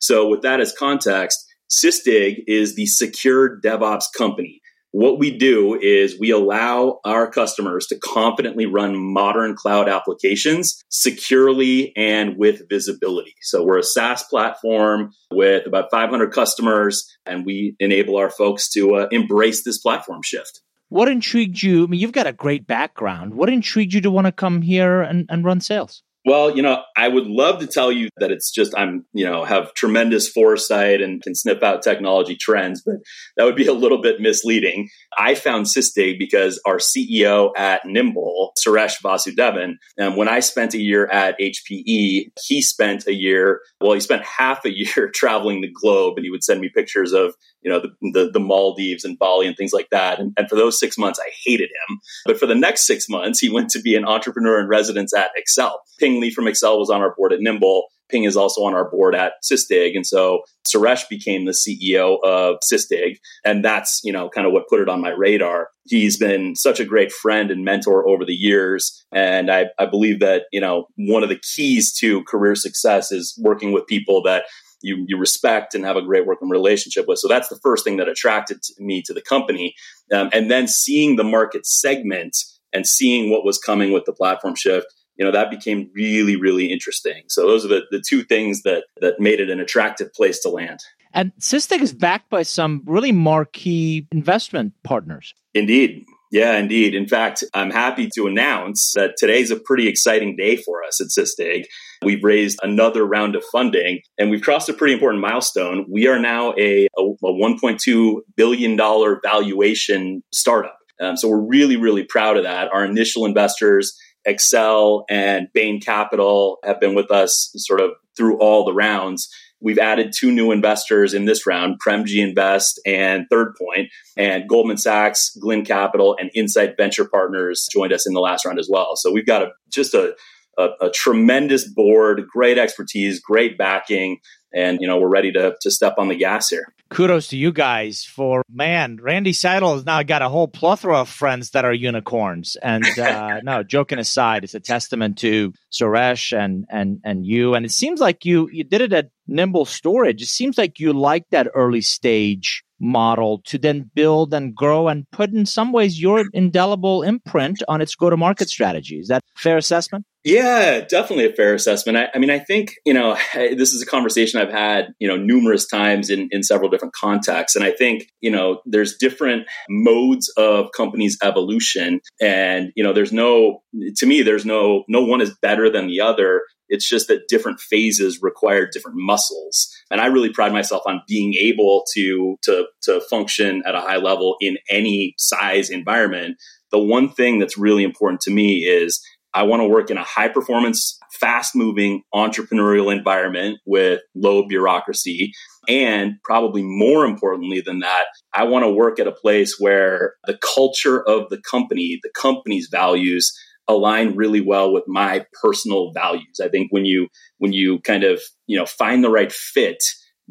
So, 0.00 0.28
with 0.28 0.42
that 0.42 0.60
as 0.60 0.72
context, 0.78 1.38
Sysdig 1.70 2.36
is 2.46 2.76
the 2.76 2.86
secure 2.86 3.60
DevOps 3.60 4.04
company 4.16 4.61
what 4.92 5.18
we 5.18 5.36
do 5.36 5.78
is 5.80 6.18
we 6.20 6.30
allow 6.30 7.00
our 7.04 7.28
customers 7.30 7.86
to 7.86 7.98
confidently 7.98 8.66
run 8.66 8.96
modern 8.96 9.56
cloud 9.56 9.88
applications 9.88 10.84
securely 10.90 11.92
and 11.96 12.36
with 12.36 12.68
visibility. 12.68 13.34
So 13.40 13.64
we're 13.64 13.78
a 13.78 13.82
SaaS 13.82 14.22
platform 14.24 15.12
with 15.32 15.66
about 15.66 15.90
500 15.90 16.32
customers, 16.32 17.10
and 17.26 17.44
we 17.44 17.74
enable 17.80 18.16
our 18.16 18.30
folks 18.30 18.68
to 18.70 18.96
uh, 18.96 19.08
embrace 19.10 19.64
this 19.64 19.78
platform 19.78 20.20
shift. 20.22 20.60
What 20.90 21.08
intrigued 21.08 21.62
you? 21.62 21.84
I 21.84 21.86
mean, 21.86 22.00
you've 22.00 22.12
got 22.12 22.26
a 22.26 22.32
great 22.32 22.66
background. 22.66 23.32
What 23.34 23.48
intrigued 23.48 23.94
you 23.94 24.02
to 24.02 24.10
want 24.10 24.26
to 24.26 24.32
come 24.32 24.60
here 24.60 25.00
and, 25.00 25.24
and 25.30 25.42
run 25.42 25.62
sales? 25.62 26.02
Well, 26.24 26.56
you 26.56 26.62
know, 26.62 26.82
I 26.96 27.08
would 27.08 27.26
love 27.26 27.58
to 27.60 27.66
tell 27.66 27.90
you 27.90 28.08
that 28.18 28.30
it's 28.30 28.52
just 28.52 28.78
I'm, 28.78 29.04
you 29.12 29.24
know, 29.24 29.44
have 29.44 29.74
tremendous 29.74 30.28
foresight 30.28 31.02
and 31.02 31.20
can 31.20 31.34
sniff 31.34 31.64
out 31.64 31.82
technology 31.82 32.36
trends, 32.36 32.80
but 32.84 32.96
that 33.36 33.44
would 33.44 33.56
be 33.56 33.66
a 33.66 33.72
little 33.72 34.00
bit 34.00 34.20
misleading. 34.20 34.88
I 35.18 35.34
found 35.34 35.66
Sysdig 35.66 36.20
because 36.20 36.60
our 36.64 36.78
CEO 36.78 37.50
at 37.56 37.84
Nimble, 37.84 38.52
Suresh 38.64 39.02
Vasudevan, 39.02 39.74
and 39.98 40.16
when 40.16 40.28
I 40.28 40.40
spent 40.40 40.74
a 40.74 40.80
year 40.80 41.06
at 41.06 41.38
HPE, 41.40 42.30
he 42.46 42.62
spent 42.62 43.08
a 43.08 43.14
year, 43.14 43.60
well, 43.80 43.92
he 43.92 44.00
spent 44.00 44.22
half 44.24 44.64
a 44.64 44.72
year 44.72 45.10
traveling 45.14 45.60
the 45.60 45.72
globe 45.72 46.14
and 46.18 46.24
he 46.24 46.30
would 46.30 46.44
send 46.44 46.60
me 46.60 46.70
pictures 46.72 47.12
of 47.12 47.34
you 47.62 47.70
know, 47.70 47.80
the, 47.80 47.88
the, 48.12 48.30
the, 48.32 48.40
Maldives 48.40 49.04
and 49.04 49.18
Bali 49.18 49.46
and 49.46 49.56
things 49.56 49.72
like 49.72 49.88
that. 49.90 50.18
And, 50.18 50.32
and 50.36 50.48
for 50.48 50.56
those 50.56 50.78
six 50.78 50.98
months, 50.98 51.20
I 51.20 51.30
hated 51.44 51.70
him. 51.70 52.00
But 52.26 52.38
for 52.38 52.46
the 52.46 52.54
next 52.54 52.86
six 52.86 53.08
months, 53.08 53.38
he 53.38 53.50
went 53.50 53.70
to 53.70 53.80
be 53.80 53.94
an 53.94 54.04
entrepreneur 54.04 54.60
in 54.60 54.68
residence 54.68 55.14
at 55.14 55.30
Accel. 55.38 55.74
Ping 55.98 56.20
Li 56.20 56.30
from 56.30 56.46
Accel 56.46 56.78
was 56.78 56.90
on 56.90 57.00
our 57.00 57.14
board 57.16 57.32
at 57.32 57.40
Nimble. 57.40 57.86
Ping 58.12 58.24
is 58.24 58.36
also 58.36 58.62
on 58.62 58.74
our 58.74 58.88
board 58.90 59.14
at 59.14 59.32
Sysdig. 59.42 59.96
And 59.96 60.06
so 60.06 60.42
Suresh 60.68 61.08
became 61.08 61.46
the 61.46 61.52
CEO 61.52 62.18
of 62.22 62.56
Sysdig. 62.60 63.16
And 63.44 63.64
that's, 63.64 64.00
you 64.04 64.12
know, 64.12 64.28
kind 64.28 64.46
of 64.46 64.52
what 64.52 64.68
put 64.68 64.80
it 64.80 64.88
on 64.88 65.00
my 65.00 65.10
radar. 65.10 65.68
He's 65.84 66.18
been 66.18 66.54
such 66.54 66.78
a 66.78 66.84
great 66.84 67.10
friend 67.10 67.50
and 67.50 67.64
mentor 67.64 68.06
over 68.06 68.24
the 68.24 68.34
years. 68.34 69.04
And 69.12 69.50
I, 69.50 69.66
I 69.78 69.86
believe 69.86 70.20
that, 70.20 70.42
you 70.52 70.60
know, 70.60 70.86
one 70.96 71.22
of 71.22 71.28
the 71.28 71.40
keys 71.54 71.92
to 71.98 72.22
career 72.24 72.54
success 72.54 73.10
is 73.10 73.36
working 73.42 73.72
with 73.72 73.86
people 73.86 74.22
that 74.24 74.44
you 74.82 75.04
you 75.08 75.16
respect 75.18 75.74
and 75.74 75.84
have 75.84 75.96
a 75.96 76.02
great 76.02 76.26
working 76.26 76.48
relationship 76.48 77.06
with. 77.08 77.18
So 77.18 77.28
that's 77.28 77.48
the 77.48 77.58
first 77.62 77.84
thing 77.84 77.96
that 77.98 78.08
attracted 78.08 78.60
me 78.78 79.02
to 79.02 79.14
the 79.14 79.22
company, 79.22 79.74
um, 80.12 80.30
and 80.32 80.50
then 80.50 80.68
seeing 80.68 81.16
the 81.16 81.24
market 81.24 81.66
segment 81.66 82.36
and 82.72 82.86
seeing 82.86 83.30
what 83.30 83.44
was 83.44 83.58
coming 83.58 83.92
with 83.92 84.04
the 84.04 84.12
platform 84.12 84.54
shift. 84.54 84.86
You 85.16 85.24
know 85.24 85.32
that 85.32 85.50
became 85.50 85.90
really 85.94 86.36
really 86.36 86.72
interesting. 86.72 87.22
So 87.28 87.46
those 87.46 87.64
are 87.64 87.68
the, 87.68 87.82
the 87.90 88.02
two 88.06 88.22
things 88.22 88.62
that 88.62 88.84
that 89.00 89.20
made 89.20 89.40
it 89.40 89.50
an 89.50 89.60
attractive 89.60 90.12
place 90.12 90.40
to 90.40 90.48
land. 90.48 90.80
And 91.14 91.32
Sysdig 91.38 91.82
is 91.82 91.92
backed 91.92 92.30
by 92.30 92.42
some 92.42 92.82
really 92.86 93.12
marquee 93.12 94.06
investment 94.10 94.72
partners. 94.82 95.34
Indeed. 95.52 96.06
Yeah, 96.32 96.56
indeed. 96.56 96.94
In 96.94 97.06
fact, 97.06 97.44
I'm 97.52 97.70
happy 97.70 98.08
to 98.14 98.26
announce 98.26 98.92
that 98.94 99.16
today's 99.18 99.50
a 99.50 99.60
pretty 99.60 99.86
exciting 99.86 100.34
day 100.34 100.56
for 100.56 100.82
us 100.82 100.98
at 100.98 101.08
Sysdig. 101.08 101.64
We've 102.02 102.24
raised 102.24 102.58
another 102.62 103.04
round 103.04 103.36
of 103.36 103.44
funding 103.52 104.00
and 104.16 104.30
we've 104.30 104.40
crossed 104.40 104.70
a 104.70 104.72
pretty 104.72 104.94
important 104.94 105.20
milestone. 105.20 105.84
We 105.90 106.08
are 106.08 106.18
now 106.18 106.54
a, 106.58 106.88
a, 106.98 107.02
a 107.02 107.32
$1.2 107.32 108.20
billion 108.34 108.76
valuation 109.22 110.22
startup. 110.32 110.78
Um, 111.02 111.18
so 111.18 111.28
we're 111.28 111.46
really, 111.46 111.76
really 111.76 112.04
proud 112.04 112.38
of 112.38 112.44
that. 112.44 112.72
Our 112.72 112.86
initial 112.86 113.26
investors, 113.26 113.94
Accel 114.26 115.04
and 115.10 115.48
Bain 115.52 115.82
Capital, 115.82 116.56
have 116.64 116.80
been 116.80 116.94
with 116.94 117.10
us 117.10 117.52
sort 117.56 117.82
of 117.82 117.90
through 118.16 118.38
all 118.38 118.64
the 118.64 118.72
rounds. 118.72 119.28
We've 119.62 119.78
added 119.78 120.12
two 120.16 120.32
new 120.32 120.50
investors 120.50 121.14
in 121.14 121.24
this 121.24 121.46
round, 121.46 121.80
Premji 121.80 122.18
Invest 122.18 122.80
and 122.84 123.26
Third 123.30 123.54
Point, 123.56 123.88
and 124.16 124.48
Goldman 124.48 124.76
Sachs, 124.76 125.36
Glynn 125.40 125.64
Capital, 125.64 126.16
and 126.18 126.30
Insight 126.34 126.76
Venture 126.76 127.08
Partners 127.08 127.68
joined 127.72 127.92
us 127.92 128.06
in 128.06 128.12
the 128.12 128.20
last 128.20 128.44
round 128.44 128.58
as 128.58 128.68
well. 128.70 128.96
So 128.96 129.12
we've 129.12 129.26
got 129.26 129.42
a 129.42 129.50
just 129.70 129.94
a, 129.94 130.14
a, 130.58 130.68
a 130.82 130.90
tremendous 130.90 131.66
board, 131.66 132.22
great 132.28 132.58
expertise, 132.58 133.20
great 133.20 133.56
backing, 133.56 134.18
and 134.52 134.78
you 134.80 134.86
know 134.86 134.98
we're 134.98 135.08
ready 135.08 135.32
to 135.32 135.54
to 135.60 135.70
step 135.70 135.94
on 135.98 136.08
the 136.08 136.16
gas 136.16 136.48
here 136.48 136.66
kudos 136.92 137.28
to 137.28 137.38
you 137.38 137.52
guys 137.52 138.04
for 138.04 138.42
man 138.50 138.98
randy 139.00 139.32
seidel 139.32 139.74
has 139.74 139.86
now 139.86 140.02
got 140.02 140.20
a 140.20 140.28
whole 140.28 140.46
plethora 140.46 141.00
of 141.00 141.08
friends 141.08 141.50
that 141.50 141.64
are 141.64 141.72
unicorns. 141.72 142.56
And 142.62 142.84
uh, 142.98 143.40
no 143.42 143.62
joking 143.62 143.98
aside 143.98 144.44
it's 144.44 144.54
a 144.54 144.60
testament 144.60 145.18
to 145.18 145.54
suresh 145.72 146.36
and 146.36 146.66
and 146.68 147.00
and 147.02 147.26
you. 147.26 147.54
And 147.54 147.64
it 147.64 147.72
seems 147.72 148.00
like 148.00 148.24
you 148.24 148.48
you 148.52 148.64
did 148.64 148.82
it 148.82 148.92
at 148.92 149.10
nimble 149.26 149.64
storage. 149.64 150.22
It 150.22 150.26
seems 150.26 150.58
like 150.58 150.78
you 150.78 150.92
like 150.92 151.24
that 151.30 151.48
early 151.54 151.80
stage 151.80 152.62
model 152.78 153.40
to 153.46 153.58
then 153.58 153.90
build 153.94 154.34
and 154.34 154.54
grow 154.54 154.88
and 154.88 155.08
put 155.12 155.30
in 155.30 155.46
some 155.46 155.72
ways 155.72 156.00
your 156.00 156.24
indelible 156.32 157.02
imprint 157.02 157.62
on 157.68 157.80
its 157.80 157.94
go 157.94 158.10
to 158.10 158.16
market 158.16 158.50
strategy. 158.50 158.98
Is 158.98 159.08
that 159.08 159.22
fair 159.36 159.56
assessment 159.56 160.04
yeah, 160.24 160.80
definitely 160.80 161.26
a 161.26 161.32
fair 161.32 161.54
assessment. 161.54 161.98
I, 161.98 162.08
I, 162.14 162.18
mean, 162.18 162.30
I 162.30 162.38
think, 162.38 162.74
you 162.86 162.94
know, 162.94 163.16
this 163.34 163.72
is 163.72 163.82
a 163.82 163.86
conversation 163.86 164.40
I've 164.40 164.52
had, 164.52 164.94
you 164.98 165.08
know, 165.08 165.16
numerous 165.16 165.66
times 165.66 166.10
in, 166.10 166.28
in 166.30 166.42
several 166.42 166.70
different 166.70 166.94
contexts. 166.94 167.56
And 167.56 167.64
I 167.64 167.72
think, 167.72 168.06
you 168.20 168.30
know, 168.30 168.60
there's 168.64 168.96
different 168.96 169.46
modes 169.68 170.32
of 170.36 170.66
companies' 170.76 171.18
evolution. 171.22 172.00
And, 172.20 172.70
you 172.76 172.84
know, 172.84 172.92
there's 172.92 173.12
no, 173.12 173.62
to 173.96 174.06
me, 174.06 174.22
there's 174.22 174.46
no, 174.46 174.84
no 174.88 175.04
one 175.04 175.20
is 175.20 175.36
better 175.42 175.70
than 175.70 175.88
the 175.88 176.00
other. 176.00 176.42
It's 176.68 176.88
just 176.88 177.08
that 177.08 177.28
different 177.28 177.60
phases 177.60 178.20
require 178.22 178.68
different 178.72 178.96
muscles. 178.98 179.68
And 179.90 180.00
I 180.00 180.06
really 180.06 180.32
pride 180.32 180.52
myself 180.52 180.82
on 180.86 181.02
being 181.06 181.34
able 181.34 181.84
to, 181.94 182.36
to, 182.44 182.66
to 182.84 183.00
function 183.10 183.62
at 183.66 183.74
a 183.74 183.80
high 183.80 183.98
level 183.98 184.36
in 184.40 184.56
any 184.70 185.14
size 185.18 185.68
environment. 185.68 186.36
The 186.70 186.78
one 186.78 187.10
thing 187.10 187.38
that's 187.38 187.58
really 187.58 187.84
important 187.84 188.22
to 188.22 188.30
me 188.30 188.64
is 188.64 189.02
I 189.34 189.44
want 189.44 189.60
to 189.60 189.68
work 189.68 189.90
in 189.90 189.96
a 189.96 190.04
high 190.04 190.28
performance, 190.28 190.98
fast 191.12 191.54
moving 191.54 192.02
entrepreneurial 192.14 192.94
environment 192.94 193.58
with 193.64 194.00
low 194.14 194.46
bureaucracy. 194.46 195.32
And 195.68 196.14
probably 196.24 196.62
more 196.62 197.04
importantly 197.04 197.62
than 197.64 197.80
that, 197.80 198.04
I 198.34 198.44
want 198.44 198.64
to 198.64 198.70
work 198.70 198.98
at 198.98 199.06
a 199.06 199.12
place 199.12 199.56
where 199.58 200.14
the 200.26 200.38
culture 200.38 201.02
of 201.08 201.28
the 201.30 201.40
company, 201.40 201.98
the 202.02 202.10
company's 202.14 202.68
values 202.70 203.32
align 203.68 204.16
really 204.16 204.40
well 204.40 204.72
with 204.72 204.84
my 204.86 205.24
personal 205.40 205.92
values. 205.92 206.40
I 206.42 206.48
think 206.48 206.68
when 206.70 206.84
you 206.84 207.08
when 207.38 207.52
you 207.52 207.80
kind 207.80 208.04
of 208.04 208.20
you 208.46 208.58
know 208.58 208.66
find 208.66 209.02
the 209.04 209.10
right 209.10 209.32
fit, 209.32 209.82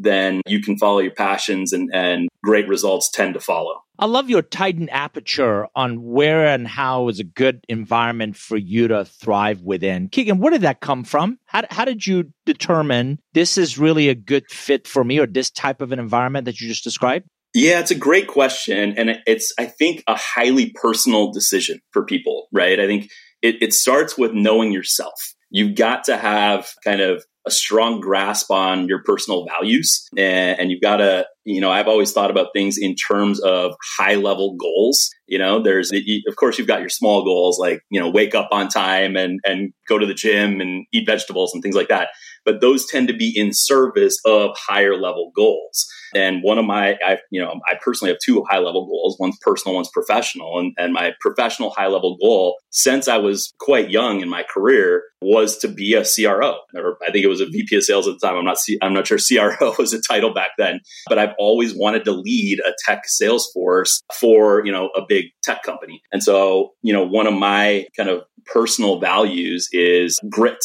then 0.04 0.42
you 0.48 0.62
can 0.62 0.78
follow 0.78 1.00
your 1.00 1.14
passions 1.14 1.74
and, 1.74 1.90
and 1.94 2.30
great 2.44 2.68
results 2.68 3.10
tend 3.10 3.34
to 3.36 3.40
follow. 3.40 3.82
I 4.00 4.06
love 4.06 4.32
your 4.32 4.42
tightened 4.42 4.90
aperture 4.90 5.68
on 5.76 6.02
where 6.02 6.48
and 6.48 6.68
how 6.68 7.08
is 7.10 7.20
a 7.20 7.24
good 7.24 7.64
environment 7.70 8.36
for 8.36 8.58
you 8.58 8.88
to 8.88 9.06
thrive 9.06 9.62
within. 9.62 10.10
Keegan, 10.10 10.40
where 10.40 10.52
did 10.52 10.62
that 10.62 10.80
come 10.80 11.04
from? 11.04 11.38
How, 11.46 11.64
how 11.70 11.86
did 11.86 12.08
you 12.08 12.34
determine 12.46 13.20
this 13.34 13.60
is 13.60 13.78
really 13.78 14.10
a 14.10 14.16
good 14.16 14.50
fit 14.50 14.88
for 14.88 15.04
me 15.04 15.20
or 15.20 15.28
this 15.28 15.52
type 15.52 15.82
of 15.82 15.92
an 15.92 16.00
environment 16.00 16.46
that 16.46 16.60
you 16.60 16.68
just 16.68 16.84
described? 16.84 17.28
Yeah, 17.54 17.80
it's 17.80 17.92
a 17.92 17.96
great 17.96 18.28
question. 18.28 18.98
And 18.98 19.20
it's, 19.28 19.54
I 19.60 19.66
think, 19.66 20.04
a 20.08 20.16
highly 20.16 20.72
personal 20.72 21.32
decision 21.32 21.80
for 21.92 22.04
people, 22.04 22.48
right? 22.52 22.80
I 22.80 22.88
think 22.88 23.10
it, 23.42 23.62
it 23.62 23.74
starts 23.74 24.18
with 24.18 24.34
knowing 24.34 24.72
yourself. 24.72 25.14
You've 25.52 25.76
got 25.76 26.06
to 26.06 26.18
have 26.18 26.70
kind 26.84 27.02
of 27.02 27.24
a 27.46 27.52
strong 27.52 28.00
grasp 28.00 28.52
on 28.52 28.88
your 28.88 29.02
personal 29.04 29.46
values. 29.46 30.08
And, 30.18 30.60
and 30.60 30.72
you've 30.72 30.82
got 30.82 30.98
to 30.98 31.26
you 31.44 31.60
know 31.60 31.72
i've 31.72 31.88
always 31.88 32.14
thought 32.14 32.30
about 32.30 32.50
things 32.54 32.78
in 32.78 32.94
terms 32.94 33.40
of 33.42 33.74
high 33.98 34.16
level 34.16 34.56
goals. 34.56 35.10
You 35.28 35.40
know 35.40 35.62
there's 35.62 35.92
of 35.92 36.36
course 36.36 36.58
you've 36.58 36.68
got 36.68 36.82
your 36.82 36.90
small 36.90 37.24
goals 37.24 37.58
like 37.60 37.82
you 37.90 38.00
know 38.00 38.10
wake 38.10 38.36
up 38.36 38.50
on 38.52 38.68
time 38.68 39.16
and 39.16 39.40
and 39.44 39.74
go 39.88 39.98
to 39.98 40.06
the 40.06 40.14
gym 40.14 40.62
and 40.62 40.86
eat 40.94 41.08
vegetables 41.08 41.54
and 41.54 41.64
things 41.64 41.76
like 41.76 41.88
that 41.88 42.10
but 42.46 42.62
those 42.62 42.86
tend 42.86 43.08
to 43.08 43.16
be 43.16 43.32
in 43.36 43.52
service 43.54 44.20
of 44.26 44.52
higher 44.58 44.96
level 44.96 45.32
goals 45.36 45.88
and 46.14 46.44
one 46.44 46.58
of 46.58 46.66
my, 46.66 46.98
I, 47.06 47.18
you 47.30 47.42
know, 47.42 47.60
I 47.70 47.76
personally 47.82 48.12
have 48.12 48.20
two 48.24 48.44
high 48.50 48.60
level 48.60 48.86
goals. 48.86 49.18
One's 49.20 49.38
personal, 49.42 49.76
one's 49.76 49.90
professional. 49.90 50.60
And, 50.60 50.74
and 50.78 50.94
my 50.94 51.14
professional 51.22 51.70
high 51.70 51.88
level 51.88 52.18
goal 52.22 52.58
since 52.70 53.08
I 53.08 53.18
was 53.18 53.54
quite 53.60 53.90
young 53.90 54.22
in 54.22 54.30
my 54.30 54.44
career 54.44 55.04
was 55.22 55.58
to 55.60 55.68
be 55.68 55.94
a 55.94 56.04
CRO. 56.04 56.58
Or 56.76 56.98
I 57.08 57.12
think 57.12 57.24
it 57.24 57.30
was 57.30 57.42
a 57.42 57.46
VP 57.46 57.78
of 57.78 57.84
sales 57.84 58.08
at 58.08 58.16
the 58.20 58.28
time. 58.28 58.38
I'm 58.38 58.46
not, 58.46 58.58
C- 58.58 58.80
I'm 58.82 58.94
not 58.94 59.08
sure 59.08 59.18
CRO 59.60 59.76
was 59.78 59.94
a 59.94 60.02
title 60.02 60.34
back 60.34 60.52
then, 60.58 60.82
but 61.08 61.18
I've 61.18 61.36
always 61.38 61.76
wanted 61.76 62.06
to 62.06 62.12
lead 62.12 62.60
a 62.60 62.74
tech 62.86 63.04
sales 63.06 63.50
force 63.54 64.02
for, 64.14 64.66
you 64.66 64.72
know, 64.72 64.90
a 64.96 65.02
big 65.08 65.26
tech 65.44 65.64
company. 65.64 66.02
And 66.12 66.24
so, 66.24 66.72
you 66.82 66.94
know, 66.94 67.06
one 67.06 67.28
of 67.28 67.34
my 67.34 67.86
kind 67.96 68.10
of 68.10 68.24
personal 68.46 69.00
values 69.00 69.70
is 69.72 70.20
grit 70.30 70.58